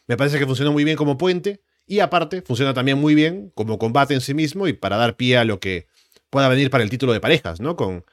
[0.07, 3.79] Me parece que funcionó muy bien como puente y aparte funciona también muy bien como
[3.79, 5.87] combate en sí mismo y para dar pie a lo que
[6.31, 7.77] pueda venir para el título de parejas, ¿no?
[7.77, 8.05] Con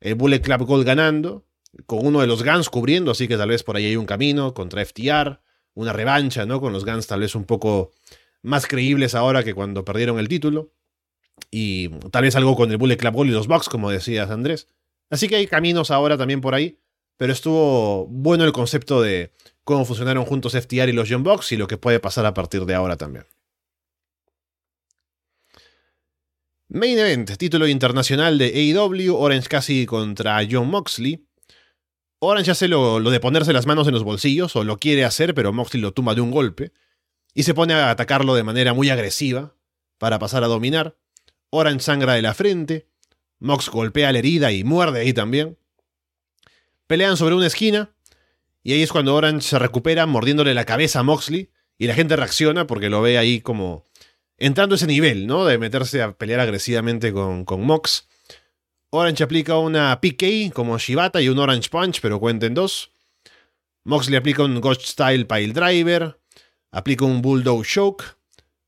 [0.00, 1.46] el Bullet Club Gold ganando,
[1.86, 4.52] con uno de los Guns cubriendo, así que tal vez por ahí hay un camino
[4.52, 5.40] contra FTR,
[5.74, 6.60] una revancha, ¿no?
[6.60, 7.92] Con los Guns tal vez un poco
[8.42, 10.72] más creíbles ahora que cuando perdieron el título.
[11.50, 14.68] Y tal vez algo con el Bullet Club Gold y los Bucks, como decías Andrés.
[15.10, 16.78] Así que hay caminos ahora también por ahí,
[17.16, 19.32] pero estuvo bueno el concepto de
[19.64, 22.64] cómo funcionaron juntos FTR y los Young Bucks y lo que puede pasar a partir
[22.64, 23.26] de ahora también.
[26.68, 31.26] Main Event, título internacional de AEW, Orange Cassidy contra John Moxley.
[32.18, 35.34] Orange hace lo, lo, de ponerse las manos en los bolsillos, o lo quiere hacer,
[35.34, 36.72] pero Moxley lo tumba de un golpe,
[37.34, 39.54] y se pone a atacarlo de manera muy agresiva,
[39.98, 40.96] para pasar a dominar.
[41.50, 42.88] Orange sangra de la frente,
[43.38, 45.58] Mox golpea la herida y muerde ahí también.
[46.86, 47.94] Pelean sobre una esquina,
[48.62, 52.16] y ahí es cuando Orange se recupera mordiéndole la cabeza a Moxley, y la gente
[52.16, 53.84] reacciona porque lo ve ahí como
[54.38, 55.44] entrando a ese nivel, ¿no?
[55.44, 58.08] De meterse a pelear agresivamente con, con Mox.
[58.90, 62.92] Orange aplica una PK como Shibata y un Orange Punch, pero cuenten dos.
[63.84, 66.20] Mox le aplica un Ghost Style Pile Driver.
[66.72, 68.04] Aplica un Bulldog Choke.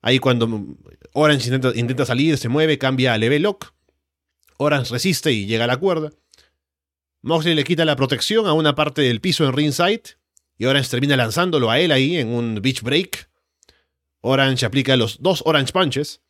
[0.03, 0.77] Ahí cuando
[1.15, 3.73] Orange intenta, intenta, salir, se mueve, cambia a Level Lock.
[4.59, 6.13] Orange resiste y llega a la cuerda.
[7.23, 10.03] Moxley le quita la protección a una parte del piso en ringside.
[10.59, 13.29] Y Orange termina lanzándolo a él ahí en un Beach Break.
[14.21, 16.21] Orange aplica los dos Orange Punches.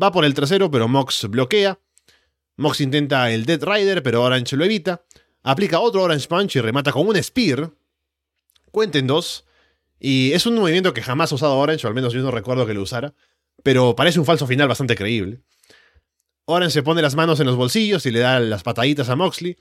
[0.00, 1.80] Va por el tercero, pero Mox bloquea.
[2.56, 5.04] Mox intenta el Dead Rider, pero Orange lo evita.
[5.42, 7.72] Aplica otro Orange Punch y remata con un Spear.
[8.70, 9.44] Cuenten dos.
[10.04, 12.66] Y es un movimiento que jamás ha usado Orange, o al menos yo no recuerdo
[12.66, 13.14] que lo usara.
[13.62, 15.42] Pero parece un falso final bastante creíble.
[16.44, 19.56] Orange se pone las manos en los bolsillos y le da las pataditas a Moxley.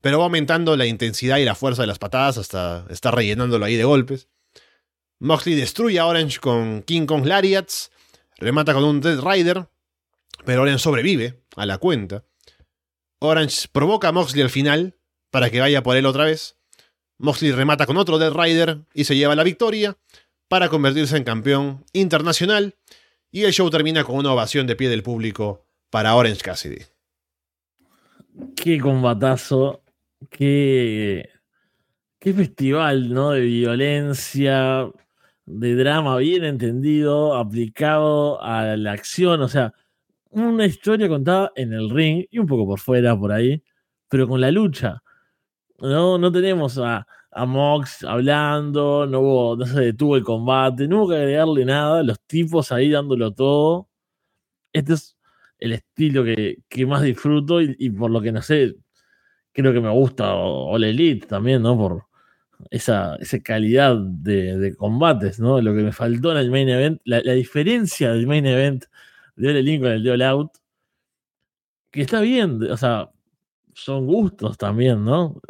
[0.00, 3.76] Pero va aumentando la intensidad y la fuerza de las patadas hasta estar rellenándolo ahí
[3.76, 4.28] de golpes.
[5.18, 7.90] Moxley destruye a Orange con King Kong Lariats,
[8.38, 9.68] remata con un Dead Rider,
[10.46, 12.24] pero Orange sobrevive a la cuenta.
[13.18, 14.96] Orange provoca a Moxley al final
[15.30, 16.56] para que vaya por él otra vez.
[17.22, 19.96] Moxley remata con otro Dead Rider y se lleva la victoria
[20.48, 22.74] para convertirse en campeón internacional.
[23.30, 26.82] Y el show termina con una ovación de pie del público para Orange Cassidy.
[28.56, 29.82] Qué combatazo,
[30.30, 31.28] qué,
[32.18, 33.30] qué festival, ¿no?
[33.30, 34.90] De violencia,
[35.46, 39.72] de drama bien entendido, aplicado a la acción, o sea,
[40.30, 43.62] una historia contada en el ring y un poco por fuera, por ahí,
[44.08, 45.01] pero con la lucha.
[45.82, 50.98] No, no tenemos a, a Mox hablando, no, hubo, no se detuvo el combate, no
[50.98, 53.88] hubo que agregarle nada, los tipos ahí dándolo todo.
[54.72, 55.16] Este es
[55.58, 58.76] el estilo que, más disfruto y, por lo que no sé,
[59.52, 61.76] creo que me gusta All Elite también, ¿no?
[61.76, 62.06] Por,
[62.70, 65.60] esa, calidad de, combates, ¿no?
[65.60, 68.84] Lo que me faltó en el main event, la, diferencia del main event
[69.36, 70.52] de Ole Link con el de All Out,
[71.90, 73.10] que está bien, o sea,
[73.74, 75.40] son gustos también, ¿no?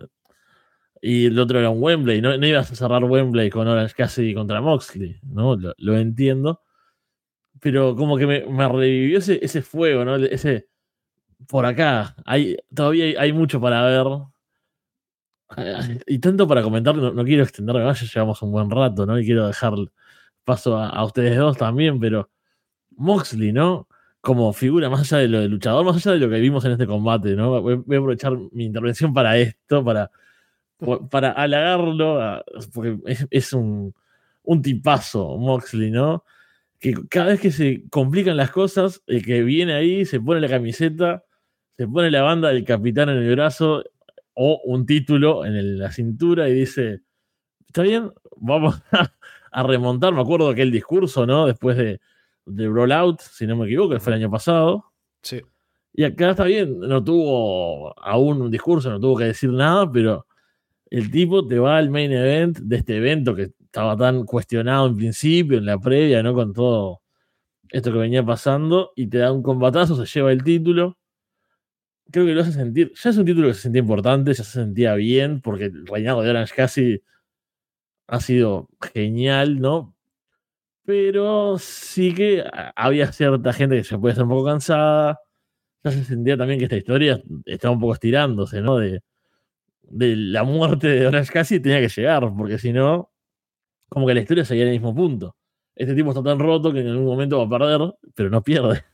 [1.04, 4.34] Y el otro era un Wembley, no, no ibas a cerrar Wembley con Orange Cassidy
[4.34, 5.56] contra Moxley, ¿no?
[5.76, 6.62] Lo, entiendo.
[7.60, 10.16] Pero como que me, revivió ese, ese, fuego, ¿no?
[10.16, 10.68] Ese,
[11.48, 14.06] por acá, hay, todavía hay mucho para ver
[16.06, 19.18] y tanto para comentar, no, quiero extenderme más, ya llevamos un buen rato, ¿no?
[19.18, 19.74] Y quiero dejar
[20.44, 22.30] paso a, ustedes dos también, pero
[22.96, 23.88] Moxley, ¿no?
[24.20, 26.72] Como figura más allá de lo de luchador, más allá de lo que vimos en
[26.72, 27.60] este combate, ¿no?
[27.60, 30.10] Voy, a aprovechar mi intervención para esto, para,
[31.10, 32.42] para halagarlo,
[32.72, 32.98] porque
[33.30, 33.94] es, un,
[34.42, 36.24] un tipazo Moxley, ¿no?
[36.78, 40.48] Que cada vez que se complican las cosas, el que viene ahí se pone la
[40.48, 41.24] camiseta,
[41.76, 43.84] se pone la banda del capitán en el brazo
[44.34, 47.00] o un título en la cintura y dice,
[47.66, 48.82] está bien, vamos
[49.52, 51.46] a, remontar, me acuerdo aquel discurso, ¿no?
[51.46, 52.00] Después de,
[52.46, 54.92] de Rollout, si no me equivoco, que fue el año pasado.
[55.22, 55.40] Sí.
[55.94, 60.26] Y acá está bien, no tuvo aún un discurso, no tuvo que decir nada, pero
[60.92, 64.96] el tipo te va al main event de este evento que estaba tan cuestionado en
[64.96, 66.34] principio, en la previa, ¿no?
[66.34, 67.02] Con todo
[67.70, 70.98] esto que venía pasando, y te da un combatazo, se lleva el título
[72.12, 72.92] creo que lo hace sentir.
[73.02, 76.22] Ya es un título que se sentía importante, ya se sentía bien, porque el reinado
[76.22, 77.02] de Orange casi
[78.08, 79.96] ha sido genial, ¿no?
[80.84, 82.44] Pero sí que
[82.76, 85.20] había cierta gente que se puede estar un poco cansada,
[85.84, 88.78] ya se sentía también que esta historia estaba un poco estirándose, ¿no?
[88.78, 89.02] De,
[89.92, 93.12] de la muerte de Orange Cassidy tenía que llegar, porque si no,
[93.88, 95.36] como que la historia seguía en el mismo punto.
[95.76, 98.84] Este tipo está tan roto que en algún momento va a perder, pero no pierde.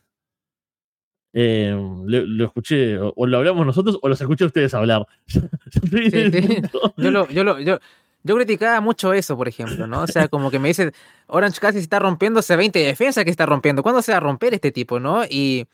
[1.31, 1.73] Eh,
[2.05, 5.05] lo, escuché, o, lo hablamos nosotros o los escuché ustedes hablar.
[6.97, 7.79] yo, lo, yo, lo, yo,
[8.23, 10.01] yo criticaba mucho eso, por ejemplo, ¿no?
[10.01, 10.91] O sea, como que me dice,
[11.27, 13.83] Orange casi está rompiendo hace 20 defensas que está rompiendo.
[13.83, 15.23] ¿Cuándo se va a romper este tipo, no?
[15.23, 15.65] Y,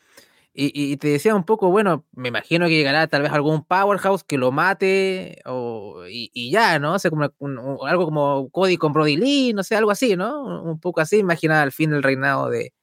[0.57, 4.37] y, te decía un poco, bueno, me imagino que llegará tal vez algún powerhouse que
[4.37, 6.93] lo mate o, y, ya, ¿no?
[6.93, 7.25] O sea, como
[7.85, 10.63] algo como Cody con Brody Lee, no sé, algo así, ¿no?
[10.63, 12.73] Un poco así, imagina al fin del reinado de,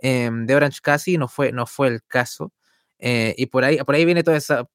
[0.00, 2.52] em, de Orange Cassidy, no fue, no fue el caso.
[2.98, 4.68] Eh, y por ahí, por ahí viene toda esa,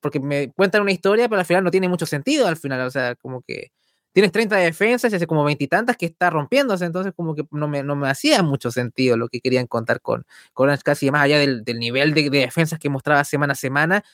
[0.00, 2.90] porque me cuentan una historia, pero al final no tiene mucho sentido al final, o
[2.90, 3.72] sea, como que
[4.14, 7.82] tienes 30 defensas y hace como veintitantas que está rompiéndose, entonces como que no me,
[7.82, 11.38] no me hacía mucho sentido lo que querían contar con, con Orange Cassidy, más allá
[11.38, 14.04] del, del nivel de, defensas que mostraba semana a semana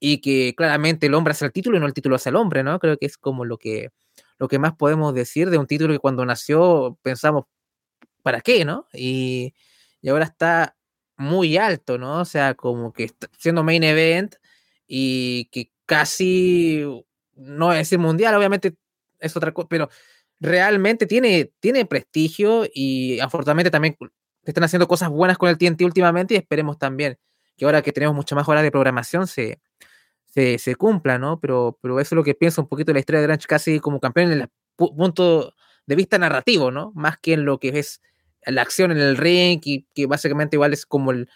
[0.00, 2.62] y que claramente el hombre hace el título y no el título hace el hombre,
[2.64, 2.78] ¿no?
[2.78, 3.90] Creo que es como lo que,
[4.38, 7.44] lo que más podemos decir de un título que cuando nació pensamos,
[8.22, 8.86] ¿para qué, no?
[8.94, 9.54] Y,
[10.00, 10.76] y ahora está
[11.18, 12.20] muy alto, ¿no?
[12.20, 14.36] O sea, como que siendo main event
[14.86, 16.84] y que casi
[17.34, 18.76] no es el mundial, obviamente
[19.22, 19.88] es otra cosa, pero
[20.40, 23.96] realmente tiene, tiene prestigio y afortunadamente también
[24.44, 27.18] están haciendo cosas buenas con el TNT últimamente y esperemos también
[27.56, 29.60] que ahora que tenemos mucho más horas de programación se,
[30.26, 31.38] se, cumpla, ¿no?
[31.40, 33.78] Pero, pero eso es lo que pienso un poquito de la historia de Granch casi
[33.78, 35.54] como campeón en el punto
[35.86, 36.92] de vista narrativo, ¿no?
[36.94, 38.00] Más que en lo que es
[38.44, 41.28] la acción en el ring y que básicamente igual es como el,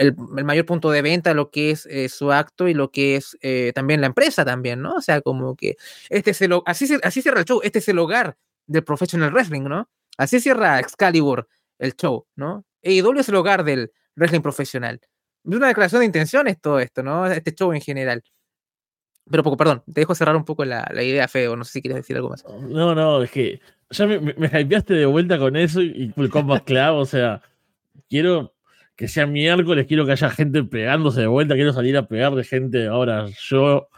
[0.00, 3.36] el, mayor punto de venta, lo que es eh, su acto y lo que es
[3.42, 4.94] eh, también la empresa también, ¿no?
[4.94, 5.76] O sea, como que
[6.08, 9.62] este es el, así, así cierra el show, este es el hogar del professional wrestling,
[9.62, 9.90] ¿no?
[10.16, 11.46] Así cierra Excalibur
[11.78, 12.64] el show, ¿no?
[12.82, 15.00] AEW es el hogar del wrestling profesional.
[15.44, 17.26] Es una declaración de intenciones todo esto, ¿no?
[17.26, 18.22] Este show en general.
[19.30, 21.56] Pero poco, perdón, te dejo cerrar un poco la, la idea, feo.
[21.56, 22.42] No sé si quieres decir algo más.
[22.44, 23.60] No, no, es que
[23.90, 27.42] ya me, me, hypeaste de vuelta con eso y, el combat club, o sea,
[28.08, 28.54] quiero
[29.00, 32.44] que sea miércoles, quiero que haya gente pegándose de vuelta, quiero salir a pegar de
[32.44, 32.86] gente.
[32.86, 33.88] Ahora yo.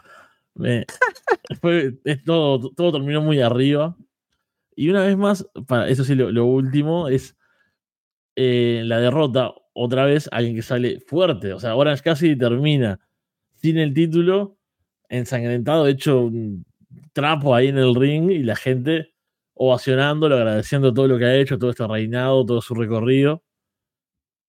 [0.55, 0.85] Me,
[2.25, 3.97] todo, todo terminó muy arriba.
[4.77, 7.35] Y una vez más, para eso sí, lo, último es
[8.37, 9.53] eh, la derrota.
[9.73, 11.51] Otra vez, alguien que sale fuerte.
[11.51, 13.01] O sea, Orange casi termina
[13.55, 14.55] sin el título,
[15.09, 16.65] ensangrentado, hecho un
[17.11, 19.13] trapo ahí en el ring y la gente
[19.53, 23.43] ovacionándolo, agradeciendo todo lo que ha hecho, todo este reinado, todo su recorrido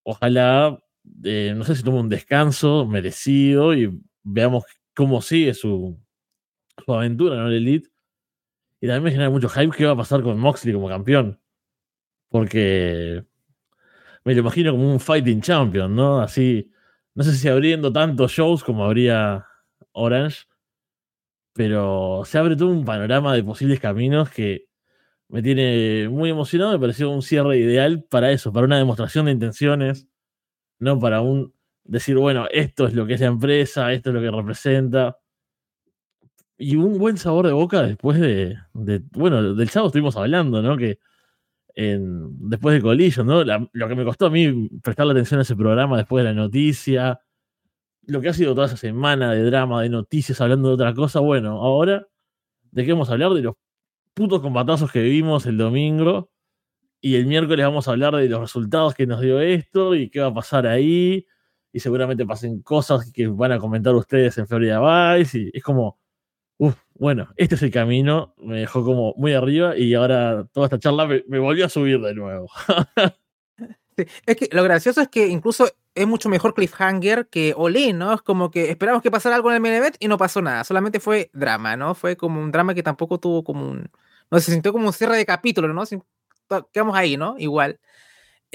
[0.04, 0.80] ojalá,
[1.24, 4.64] eh, no sé si tome un descanso merecido y veamos
[4.94, 5.98] cómo sigue su,
[6.84, 7.90] su aventura en el Elite.
[8.80, 11.40] Y también me genera mucho hype qué va a pasar con Moxley como campeón.
[12.28, 13.24] Porque
[14.24, 16.20] me lo imagino como un fighting champion, ¿no?
[16.20, 16.70] Así,
[17.14, 19.46] no sé si abriendo tantos shows como habría
[19.92, 20.44] Orange,
[21.52, 24.66] pero se abre todo un panorama de posibles caminos que
[25.28, 29.32] me tiene muy emocionado, me pareció un cierre ideal para eso, para una demostración de
[29.32, 30.06] intenciones,
[30.78, 34.20] no para un decir, bueno, esto es lo que es la empresa, esto es lo
[34.20, 35.18] que representa.
[36.56, 38.58] Y un buen sabor de boca después de,
[39.12, 40.76] bueno, del sábado estuvimos hablando, ¿no?
[40.76, 40.98] Que
[41.76, 43.42] después de Collision, ¿no?
[43.44, 47.20] lo que me costó a mí prestarle atención a ese programa después de la noticia,
[48.06, 51.20] lo que ha sido toda esa semana de drama, de noticias, hablando de otra cosa,
[51.20, 52.06] bueno, ahora,
[52.70, 53.32] ¿de qué vamos a hablar?
[53.32, 53.54] De los
[54.14, 56.30] putos combatazos que vimos el domingo.
[57.00, 60.20] Y el miércoles vamos a hablar de los resultados que nos dio esto y qué
[60.20, 61.26] va a pasar ahí.
[61.72, 65.38] Y seguramente pasen cosas que van a comentar ustedes en Florida Vice.
[65.38, 65.98] Y es como,
[66.58, 68.34] uff, bueno, este es el camino.
[68.38, 72.14] Me dejó como muy arriba y ahora toda esta charla me, volvió a subir de
[72.14, 72.48] nuevo.
[74.26, 78.14] Es que lo gracioso es que incluso es mucho mejor cliffhanger que Olin, ¿no?
[78.14, 80.64] Es como que esperamos que pasara algo en el main y no pasó nada.
[80.64, 81.94] Solamente fue drama, ¿no?
[81.94, 83.90] Fue como un drama que tampoco tuvo como un,
[84.30, 85.84] no se sintió como un cierre de capítulo, ¿no?
[86.72, 87.36] Quedamos ahí, ¿no?
[87.38, 87.80] Igual.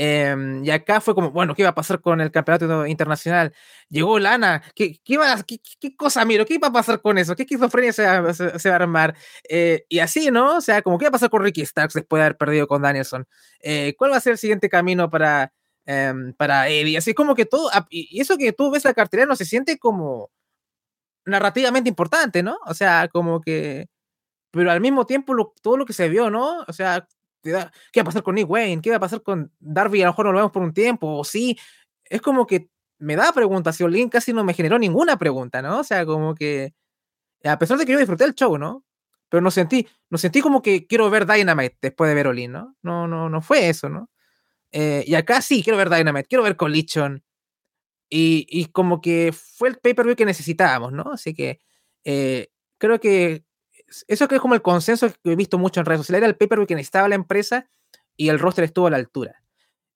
[0.01, 3.53] Em, y acá fue como, bueno, ¿qué iba a pasar con el campeonato internacional?
[3.89, 5.17] Llegó Lana, ¿qué, qué,
[5.79, 6.45] qué, cosa miro?
[6.45, 7.35] ¿Qué iba a pasar con eso?
[7.35, 9.15] ¿Qué esquizofrenia se, va, se, va a armar?
[9.49, 10.57] Eh, y así, ¿no?
[10.57, 12.81] O sea, como, ¿qué va a pasar con Ricky Starks después de haber perdido con
[12.81, 13.27] Danielson?
[13.59, 15.51] Eh, ¿Cuál va a ser el siguiente camino para,
[15.85, 16.97] em, para Eddie?
[16.97, 20.31] Así como que todo, y eso que tú ves la cartera no se siente como
[21.25, 22.57] narrativamente importante, ¿no?
[22.65, 23.87] O sea, como que
[24.51, 26.61] pero al mismo tiempo todo lo que se vio, ¿no?
[26.67, 27.07] O sea,
[27.43, 28.81] ¿qué va a pasar con Nick Wayne?
[28.81, 30.01] ¿Qué va a pasar con Darby?
[30.01, 31.57] A lo mejor no lo vemos por un tiempo, o sí.
[32.05, 32.69] Es como que
[32.99, 35.79] me da preguntas y Olin casi no me generó ninguna pregunta, ¿no?
[35.79, 36.73] O sea, como que,
[37.43, 38.83] a pesar de que yo disfruté el show, ¿no?
[39.29, 42.77] Pero no sentí, no sentí como que quiero ver Dynamite después de ver Olin, ¿no?
[42.83, 44.09] No, no, no fue eso, ¿no?
[44.71, 47.23] Eh, y acá sí, quiero ver Dynamite, quiero ver Collision.
[48.11, 51.11] Y, como que fue el pay-per-view que necesitábamos, ¿no?
[51.13, 51.59] Así que
[52.03, 52.47] eh,
[52.79, 53.43] creo que
[54.07, 56.19] eso es como el consenso que he visto mucho en redes sociales.
[56.19, 57.69] Era el pay-per-view que necesitaba la empresa
[58.17, 59.43] y el roster estuvo a la altura.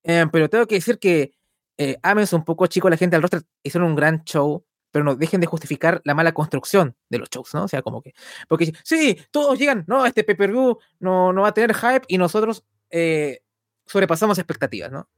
[0.04, 1.34] Eh, pero tengo que decir que
[1.78, 1.98] eh,
[2.32, 5.48] un poco, chicos, la gente del roster hicieron un gran show, pero no dejen de
[5.48, 7.64] justificar la mala construcción de los shows, ¿no?
[7.64, 8.14] O sea, como que.
[8.48, 12.64] Porque sí, todos llegan, no, este pay-per-view no, no va a tener hype y nosotros
[12.92, 13.42] eh,
[13.86, 15.10] sobrepasamos expectativas, ¿no?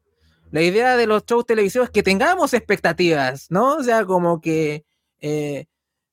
[0.52, 3.78] La idea de los shows televisivos es que tengamos expectativas, ¿no?
[3.78, 4.86] O sea, como que.
[5.20, 5.66] Eh,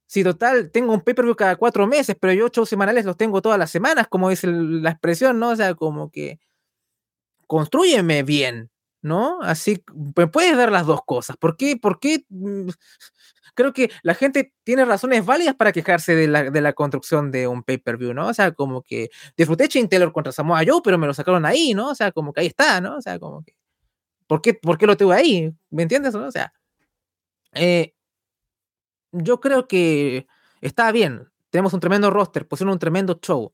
[0.07, 3.59] si total, tengo un pay-per-view cada cuatro meses, pero yo shows semanales los tengo todas
[3.59, 5.51] las semanas, como es la expresión, ¿no?
[5.51, 6.39] O sea, como que
[7.47, 8.71] construyeme bien,
[9.03, 9.41] ¿no?
[9.43, 9.83] Así,
[10.17, 11.37] me puedes dar las dos cosas.
[11.37, 11.77] ¿Por qué?
[11.77, 12.25] ¿Por qué?
[12.31, 12.71] Mm,
[13.55, 18.15] creo que la gente tiene razones válidas para quejarse de la, construcción de un pay-per-view,
[18.15, 18.29] ¿no?
[18.29, 21.75] O sea, como que disfruté Chain Taylor contra Samoa Joe, pero me lo sacaron ahí,
[21.75, 21.91] ¿no?
[21.91, 22.97] O sea, como que ahí está, ¿no?
[22.97, 23.55] O sea, como que.
[24.27, 25.53] ¿Por qué, por qué lo tengo ahí?
[25.71, 26.15] ¿Me entiendes?
[26.15, 26.53] O sea,
[27.55, 27.95] eh,
[29.13, 30.27] yo creo que
[30.61, 31.29] está bien.
[31.51, 33.53] Tenemos un tremendo roster, pusieron un tremendo show.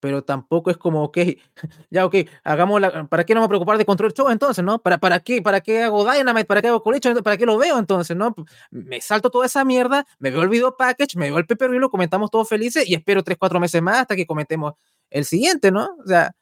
[0.00, 1.18] Pero tampoco es como, ok,
[1.90, 3.06] ya, ok, hagamos la.
[3.08, 4.78] ¿Para qué no me preocupar de control show entonces, no?
[4.78, 6.46] ¿Para, para, qué, ¿Para qué hago Dynamite?
[6.46, 7.22] ¿Para qué hago Collision?
[7.22, 8.34] ¿Para qué lo veo entonces, no?
[8.70, 11.78] Me salto toda esa mierda, me veo el video package, me veo el pay y
[11.78, 14.74] lo comentamos todos felices y espero 3, 4 meses más hasta que comentemos
[15.10, 15.96] el siguiente, ¿no?
[16.04, 16.32] O sea,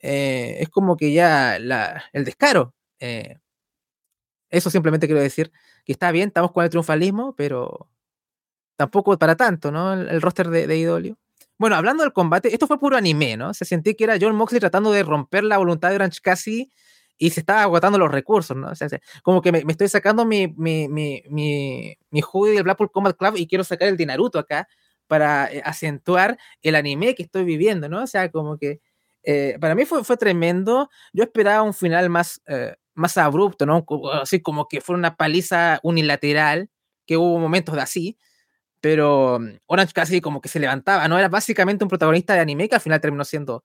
[0.00, 2.74] eh, es como que ya la, el descaro.
[3.00, 3.36] Eh,
[4.50, 5.52] eso simplemente quiero decir
[5.84, 7.88] que está bien, estamos con el triunfalismo, pero
[8.76, 9.94] tampoco para tanto, ¿no?
[9.94, 11.18] El, roster de, de, Idolio.
[11.58, 13.54] Bueno, hablando del combate, esto fue puro anime, ¿no?
[13.54, 16.70] Se sentí que era John Moxley tratando de romper la voluntad de Orange Cassidy
[17.18, 18.68] y se estaba agotando los recursos, ¿no?
[18.68, 18.88] O sea,
[19.22, 23.36] como que me, estoy sacando mi, mi, mi, mi, mi hoodie del Blackpool Combat Club
[23.36, 24.68] y quiero sacar el de Naruto acá
[25.06, 28.02] para eh, acentuar el anime que estoy viviendo, ¿no?
[28.02, 28.80] O sea, como que
[29.22, 30.90] eh, para mí fue, fue tremendo.
[31.14, 33.84] Yo esperaba un final más, eh, más abrupto, ¿no?
[34.12, 36.68] Así como que fue una paliza unilateral,
[37.06, 38.18] que hubo momentos de así,
[38.86, 41.18] pero mm, Orange casi como que se levantaba, ¿no?
[41.18, 43.64] Era básicamente un protagonista de anime que al final terminó siendo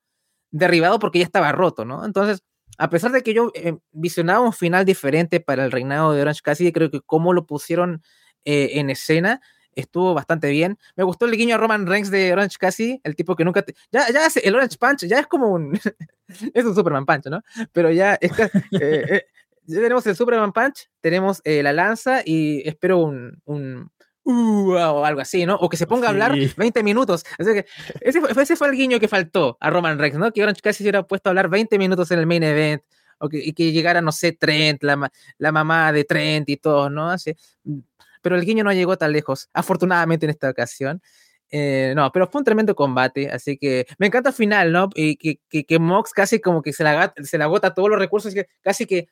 [0.50, 2.04] derribado porque ya estaba roto, ¿no?
[2.04, 2.42] Entonces,
[2.80, 6.42] a pesar de que yo eh, visionaba un final diferente para el reinado de Orange
[6.42, 8.02] Cassidy, creo que cómo lo pusieron
[8.44, 9.40] en escena
[9.76, 10.80] estuvo bastante bien.
[10.96, 13.64] Me gustó el guiño a Roman Reigns de Orange Cassidy, el tipo que nunca...
[13.92, 15.80] Ya, ya hace el Orange Punch, ya es como un...
[16.54, 17.44] es un Superman Punch, ¿no?
[17.72, 18.32] Pero ya es
[18.82, 19.24] eh,
[19.68, 23.92] ya tenemos el Superman Punch, tenemos eh, la lanza y espero un, un
[24.32, 25.56] uh, o algo así, ¿no?
[25.56, 27.24] O que se ponga a hablar 20 minutos.
[27.24, 27.66] que
[28.02, 30.32] ese, fue, ese fue el guiño que faltó a Roman Reigns, ¿no?
[30.32, 32.84] Que Orange Cassidy se hubiera puesto a hablar 20 minutos en el main event.
[33.24, 36.90] O que, y que llegara, no sé, Trent, la, la mamá de Trent y todo,
[36.90, 37.12] ¿no?
[37.12, 37.36] Así,
[38.22, 41.02] pero el guiño no llegó tan lejos, afortunadamente en esta ocasión.
[41.54, 44.90] Eh, no, pero fue un tremendo combate, así que me encanta el final, ¿no?
[44.96, 48.34] Y que, que, Mox casi como que se la, se la agota todos los recursos,
[48.34, 49.10] que casi que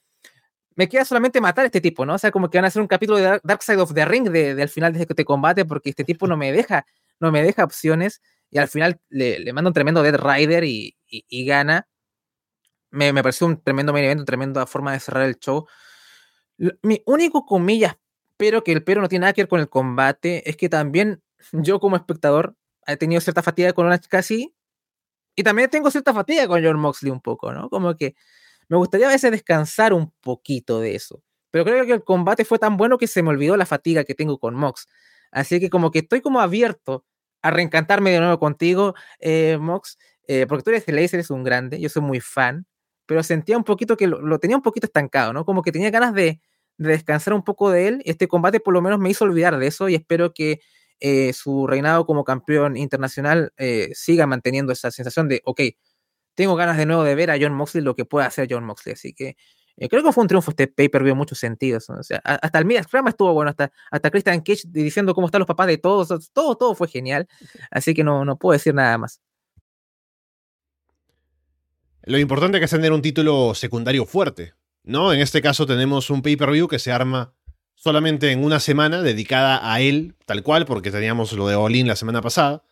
[0.80, 2.14] me queda solamente matar a este tipo, ¿no?
[2.14, 4.30] O sea, como que van a hacer un capítulo de Dark Side of the Ring
[4.30, 6.86] del de, final de este combate, porque este tipo no me deja,
[7.20, 10.96] no me deja opciones, y al final le, le manda un tremendo Dead Rider y,
[11.06, 11.90] y, gana.
[12.92, 15.68] Me, me, pareció un tremendo main event, una tremenda forma de cerrar el show.
[16.82, 17.98] Mi único comillas,
[18.38, 21.22] pero que el pero no tiene nada que ver con el combate, es que también
[21.52, 22.56] yo como espectador
[22.88, 24.56] he tenido cierta fatiga con Orange Cassidy
[25.36, 27.70] y también tengo cierta fatiga con John Moxley un poco, ¿no?
[27.70, 28.16] Como que
[28.70, 31.22] me gustaría a veces descansar un poquito de eso.
[31.52, 34.16] Pero creo que el combate fue tan bueno que se me olvidó la fatiga que
[34.16, 34.88] tengo con Mox.
[35.32, 37.06] Así que como que estoy como abierto
[37.42, 39.98] a reencantarme de nuevo contigo, eh, Mox,
[40.28, 42.68] eh, porque tú eres Laser, eres un grande, yo soy muy fan,
[43.06, 45.46] pero sentía un poquito que lo, tenía un poquito estancado, ¿no?
[45.46, 46.40] Como que tenía ganas de,
[46.78, 48.02] descansar un poco de él.
[48.06, 50.62] Este combate por lo menos me hizo olvidar de eso y espero que
[51.02, 53.52] eh, su reinado como campeón internacional
[53.94, 55.62] siga manteniendo esa sensación de, ok,
[56.40, 58.94] tengo ganas de nuevo de ver a John Moxley lo que puede hacer John Moxley.
[58.94, 59.36] Así que
[59.76, 61.90] eh, creo que fue un triunfo este pay-per-view en muchos sentidos.
[61.90, 65.48] O sea, hasta el Mira estuvo bueno, hasta, hasta Christian Cage diciendo cómo están los
[65.48, 66.32] papás de todos.
[66.32, 67.28] Todo, todo fue genial.
[67.70, 69.20] Así que no, no puedo decir nada más.
[72.04, 74.54] Lo importante que es tener un título secundario fuerte,
[74.84, 75.12] ¿no?
[75.12, 77.34] En este caso tenemos un pay-per-view que se arma
[77.76, 81.98] solamente en una semana dedicada a él, tal cual, porque teníamos lo de Olin la
[81.98, 82.64] semana pasada.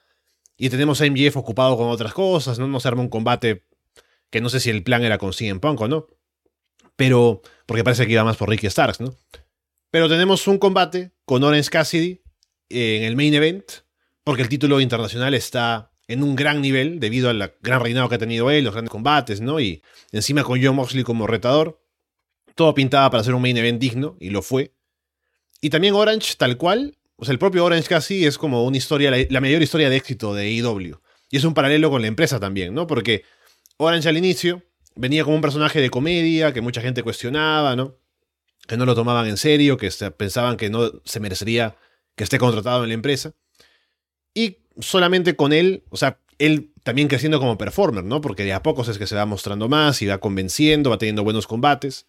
[0.57, 2.67] Y tenemos a MJF ocupado con otras cosas, ¿no?
[2.67, 3.65] No se arma un combate
[4.29, 6.07] que no sé si el plan era con CM Punk o no.
[6.95, 9.15] Pero, porque parece que iba más por Ricky Starks, ¿no?
[9.91, 12.21] Pero tenemos un combate con Orange Cassidy
[12.69, 13.65] en el main event,
[14.23, 18.19] porque el título internacional está en un gran nivel debido al gran reinado que ha
[18.19, 19.59] tenido él, los grandes combates, ¿no?
[19.59, 21.81] Y encima con John Moxley como retador.
[22.55, 24.73] Todo pintaba para ser un main event digno, y lo fue.
[25.61, 29.11] Y también Orange, tal cual, o sea, el propio Orange casi es como una historia,
[29.29, 30.99] la, mayor historia de éxito de AEW.
[31.29, 32.87] Y es un paralelo con la empresa también, ¿no?
[32.87, 33.23] Porque
[33.77, 34.63] Orange al inicio
[34.95, 37.97] venía como un personaje de comedia que mucha gente cuestionaba, ¿no?
[38.67, 41.77] que no lo tomaban en serio, que pensaban que no se merecería
[42.15, 43.33] que esté contratado en la empresa.
[44.33, 48.21] Y solamente con él, o sea, él también creciendo como performer, ¿no?
[48.21, 51.23] Porque de a pocos es que se va mostrando más y va convenciendo, va teniendo
[51.23, 52.05] buenos combates.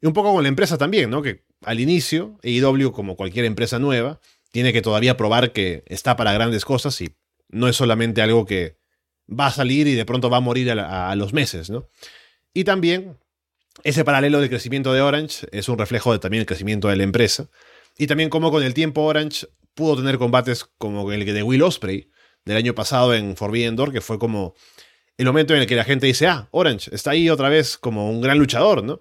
[0.00, 1.22] Y un poco con la empresa también, ¿no?
[1.22, 4.20] Que al inicio, AEW, como cualquier empresa nueva,
[4.52, 7.16] tiene que todavía probar que está para grandes cosas y
[7.48, 8.78] no es solamente algo que
[9.28, 11.88] va a salir y de pronto va a morir a, los meses, ¿no?
[12.54, 13.18] Y también
[13.82, 17.02] ese paralelo del crecimiento de Orange es un reflejo de también el crecimiento de la
[17.02, 17.48] empresa.
[17.96, 22.10] Y también como con el tiempo Orange pudo tener combates como el de Will Osprey
[22.44, 24.54] del año pasado en Forbidden Door, que fue como
[25.16, 28.10] el momento en el que la gente dice, ah, Orange está ahí otra vez como
[28.10, 29.00] un gran luchador, ¿no?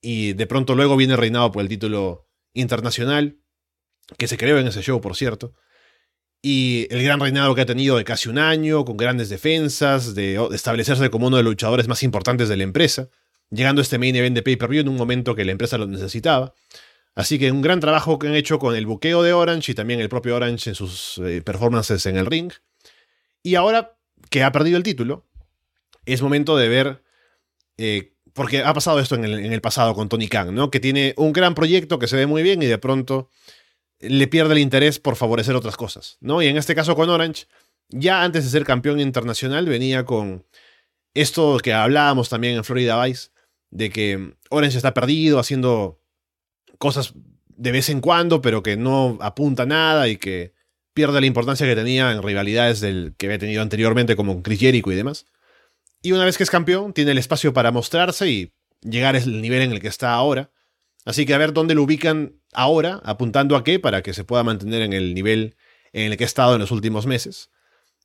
[0.00, 3.38] Y de pronto luego viene reinado por el título internacional,
[4.18, 5.54] que se creó en ese show, por cierto.
[6.42, 10.40] Y el gran reinado que ha tenido de casi un año, con grandes defensas, de
[10.52, 13.08] establecerse como uno de los luchadores más importantes de la empresa,
[13.50, 16.54] llegando a este main event de pay-per-view en un momento que la empresa lo necesitaba.
[17.16, 20.00] Así que un gran trabajo que han hecho con el buqueo de Orange y también
[20.00, 22.52] el propio Orange en sus eh, performances en el ring.
[23.42, 23.96] Y ahora
[24.28, 25.26] que ha perdido el título,
[26.04, 27.02] es momento de ver,
[27.78, 30.70] eh, porque ha pasado esto en el, pasado con Tony Khan, ¿no?
[30.70, 33.30] Que tiene un gran proyecto que se ve muy bien y de pronto
[34.00, 36.42] le pierde el interés por favorecer otras cosas, ¿no?
[36.42, 37.46] Y en este caso con Orange,
[37.88, 40.44] ya antes de ser campeón internacional venía con
[41.14, 43.30] esto que hablábamos también en Florida Vice,
[43.70, 46.00] de que Orange está perdido haciendo
[46.78, 47.14] cosas
[47.48, 50.52] de vez en cuando, pero que no apunta nada y que
[50.92, 54.92] pierde la importancia que tenía en rivalidades del que había tenido anteriormente como Chris Jericho
[54.92, 55.26] y demás.
[56.02, 58.52] Y una vez que es campeón, tiene el espacio para mostrarse y
[58.82, 60.50] llegar al nivel en el que está ahora.
[61.06, 64.42] Así que a ver dónde lo ubican ahora, apuntando a qué, para que se pueda
[64.42, 65.56] mantener en el nivel
[65.92, 67.48] en el que ha estado en los últimos meses.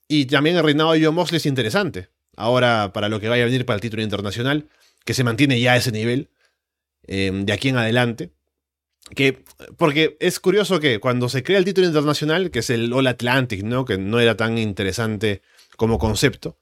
[0.07, 2.09] Y también el reinado de John Moxley es interesante.
[2.37, 4.69] Ahora, para lo que vaya a venir para el título internacional,
[5.03, 6.29] que se mantiene ya a ese nivel
[7.07, 8.31] eh, de aquí en adelante.
[9.15, 9.43] Que,
[9.77, 13.63] porque es curioso que cuando se crea el título internacional, que es el All Atlantic,
[13.63, 13.83] ¿no?
[13.83, 15.41] Que no era tan interesante
[15.75, 16.59] como concepto,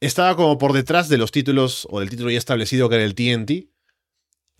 [0.00, 3.14] estaba como por detrás de los títulos o del título ya establecido que era el
[3.14, 3.68] TNT.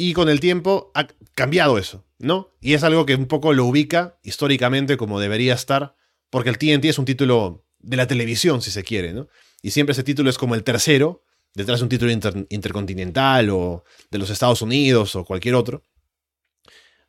[0.03, 2.55] Y con el tiempo ha cambiado eso, ¿no?
[2.63, 5.95] Y es algo que un poco lo ubica históricamente como debería estar,
[6.31, 9.29] porque el TNT es un título de la televisión, si se quiere, ¿no?
[9.61, 12.11] Y siempre ese título es como el tercero, detrás de un título
[12.49, 15.85] intercontinental o de los Estados Unidos o cualquier otro.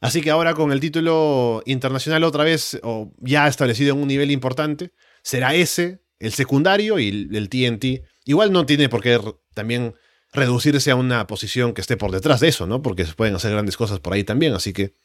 [0.01, 4.31] Así que ahora con el título internacional otra vez, o ya establecido en un nivel
[4.31, 4.91] importante,
[5.23, 8.03] será ese, el secundario y el TNT.
[8.25, 9.17] Igual no tiene por qué
[9.53, 9.95] también
[10.31, 12.81] reducirse a una posición que esté por detrás de eso, ¿no?
[12.81, 14.53] Porque se pueden hacer grandes cosas por ahí también.
[14.53, 14.95] Así que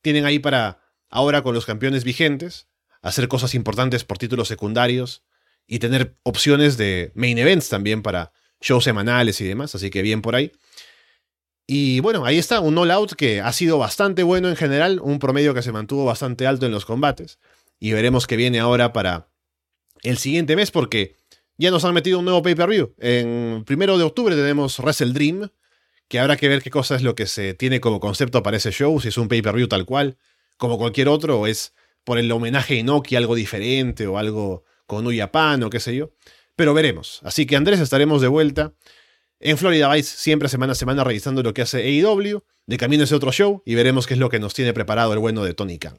[0.00, 2.66] tienen ahí para, ahora con los campeones vigentes,
[3.00, 5.22] hacer cosas importantes por títulos secundarios
[5.66, 9.74] y tener opciones de main events también para shows semanales y demás.
[9.74, 10.52] Así que bien por ahí.
[11.66, 15.18] Y bueno, ahí está, un all out que ha sido bastante bueno en general, un
[15.18, 17.38] promedio que se mantuvo bastante alto en los combates.
[17.78, 19.28] Y veremos qué viene ahora para
[20.02, 21.16] el siguiente mes, porque
[21.58, 22.94] ya nos han metido un nuevo pay-per-view.
[22.98, 25.50] En primero de octubre tenemos Wrestle Dream,
[26.08, 28.70] que habrá que ver qué cosa es lo que se tiene como concepto para ese
[28.70, 30.18] show, si es un pay-per-view tal cual,
[30.56, 31.74] como cualquier otro, o es
[32.04, 36.10] por el homenaje a Inoki algo diferente, o algo con Uyapan, o qué sé yo.
[36.56, 37.20] Pero veremos.
[37.22, 38.74] Así que Andrés, estaremos de vuelta
[39.40, 43.14] en Florida Vice, siempre semana a semana revisando lo que hace AEW, de camino ese
[43.14, 45.78] otro show, y veremos qué es lo que nos tiene preparado el bueno de Tony
[45.78, 45.98] Khan.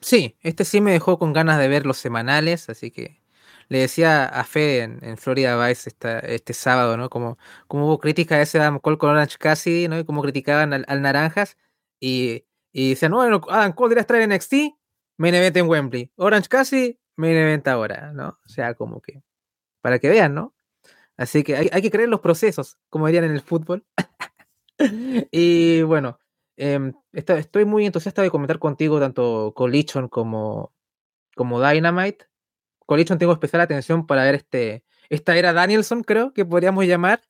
[0.00, 3.20] Sí, este sí me dejó con ganas de ver los semanales, así que
[3.68, 5.90] le decía a Fede en, Florida Vice
[6.22, 7.10] este sábado, ¿no?
[7.10, 9.98] Como, como hubo crítica a ese Adam Cole con Orange Cassidy, ¿no?
[9.98, 11.56] Y como criticaban al, Naranjas,
[12.00, 14.54] y, y decían, no, Adam Cole debería estar en NXT,
[15.18, 16.12] main event en Wembley.
[16.16, 18.38] Orange Cassidy, main event ahora, ¿no?
[18.44, 19.22] O sea, como que,
[19.80, 20.54] para que vean, ¿no?
[21.16, 23.86] Así que hay, que creer los procesos, como dirían en el fútbol.
[25.30, 26.18] y bueno,
[26.56, 30.74] em, estoy muy entusiasta de comentar contigo tanto Collision como,
[31.34, 32.26] como Dynamite.
[32.86, 37.20] Collision tengo especial atención para ver este, esta era Danielson, creo que podríamos llamar,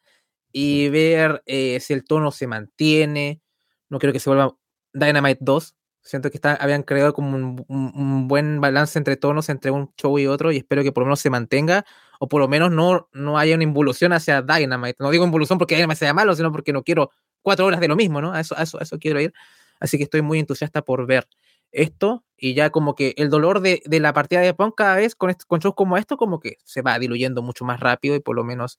[0.52, 3.42] y ver eh, si el tono se mantiene.
[3.90, 4.56] No quiero que se vuelva
[4.94, 5.76] Dynamite 2.
[6.02, 10.18] Siento que está, habían creado como un, un, buen balance entre tonos entre un show
[10.18, 11.84] y otro, y espero que por lo menos se mantenga
[12.20, 14.96] o por lo menos no, no haya una involución hacia Dynamite.
[15.00, 17.10] No digo involución porque Dynamite sea malo, sino porque no quiero
[17.42, 18.32] cuatro horas de lo mismo, ¿no?
[18.32, 19.34] A eso, eso, eso quiero ir.
[19.78, 21.28] Así que estoy muy entusiasta por ver
[21.72, 25.14] esto y ya como que el dolor de, de la partida de Punk cada vez
[25.14, 28.36] con, con shows como esto como que se va diluyendo mucho más rápido y por
[28.36, 28.78] lo menos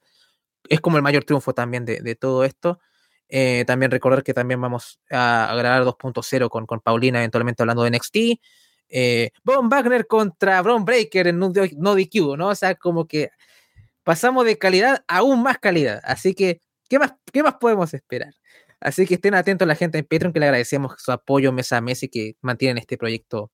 [0.70, 2.80] es como el mayor triunfo también de, de todo esto.
[3.30, 7.92] Eh, también recordar que también vamos a, grabar 2.0 con, con Paulina eventualmente hablando de
[7.92, 8.18] NXT
[8.90, 12.50] eh, Von Wagner contra Bron Breaker en no DQ, ¿no?
[12.50, 13.32] O sea, como que
[14.04, 16.02] pasamos de calidad a aún más calidad.
[16.04, 18.34] Así que, ¿qué más, qué más podemos esperar?
[18.80, 21.72] Así que estén atentos a la gente en Patreon, que le agradecemos su apoyo mes
[21.74, 23.52] a mes y que mantienen este proyecto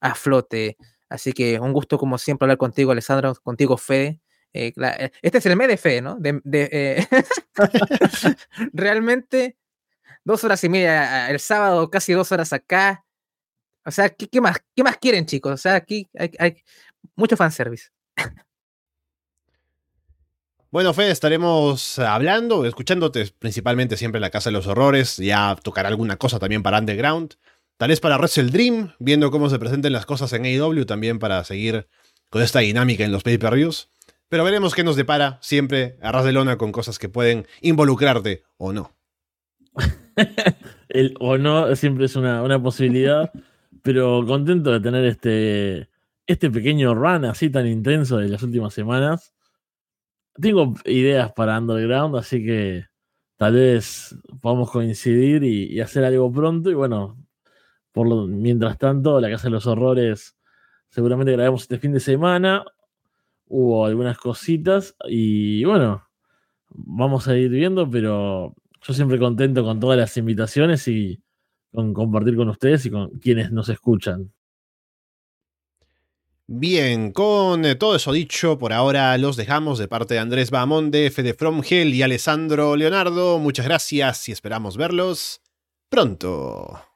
[0.00, 0.76] a flote.
[1.08, 4.20] Así que un gusto, como siempre, hablar contigo, Alessandro, contigo, Fede.
[4.52, 6.18] Eh, eh, este es el mes de Fede, ¿no?
[6.24, 7.06] Eh,
[8.72, 9.56] realmente,
[10.24, 13.04] dos horas y media el sábado, casi dos horas acá.
[13.84, 15.52] O sea, ¿qué, más, qué más quieren, chicos?
[15.52, 16.64] O sea, aquí hay, hay
[17.16, 17.88] mucho fanservice.
[20.70, 25.16] Bueno, Fede, estaremos hablando, escuchándote principalmente siempre en la Casa de los Horrores.
[25.16, 27.36] Ya tocará alguna cosa también para Underground.
[27.78, 31.42] Tal vez para Wrestle Dream, viendo cómo se presenten las cosas en AEW, también para
[31.44, 31.88] seguir
[32.28, 33.88] con esta dinámica en los pay-per-views.
[34.28, 38.42] Pero veremos qué nos depara siempre a ras de lona con cosas que pueden involucrarte
[38.58, 38.92] o no.
[40.90, 43.32] El o no siempre es una, una, posibilidad,
[43.82, 45.88] pero contento de tener este,
[46.26, 49.32] este pequeño run así tan intenso de las últimas semanas.
[50.40, 52.84] Tengo ideas para Underground, así que
[53.36, 56.70] tal vez podamos coincidir y hacer algo pronto.
[56.70, 57.16] Y bueno,
[58.28, 60.36] mientras tanto, La Casa de los Horrores
[60.90, 62.64] seguramente grabamos este fin de semana.
[63.46, 66.06] Hubo algunas cositas y bueno,
[66.70, 71.20] vamos a ir viendo, pero yo siempre contento con todas las invitaciones y
[71.72, 74.32] con compartir con ustedes y con quienes nos escuchan.
[76.50, 81.10] Bien, con eh, todo eso dicho, por ahora los dejamos de parte de Andrés Bamonde,
[81.10, 83.38] Fede Fromgel y Alessandro Leonardo.
[83.38, 85.42] Muchas gracias y esperamos verlos
[85.90, 86.87] pronto.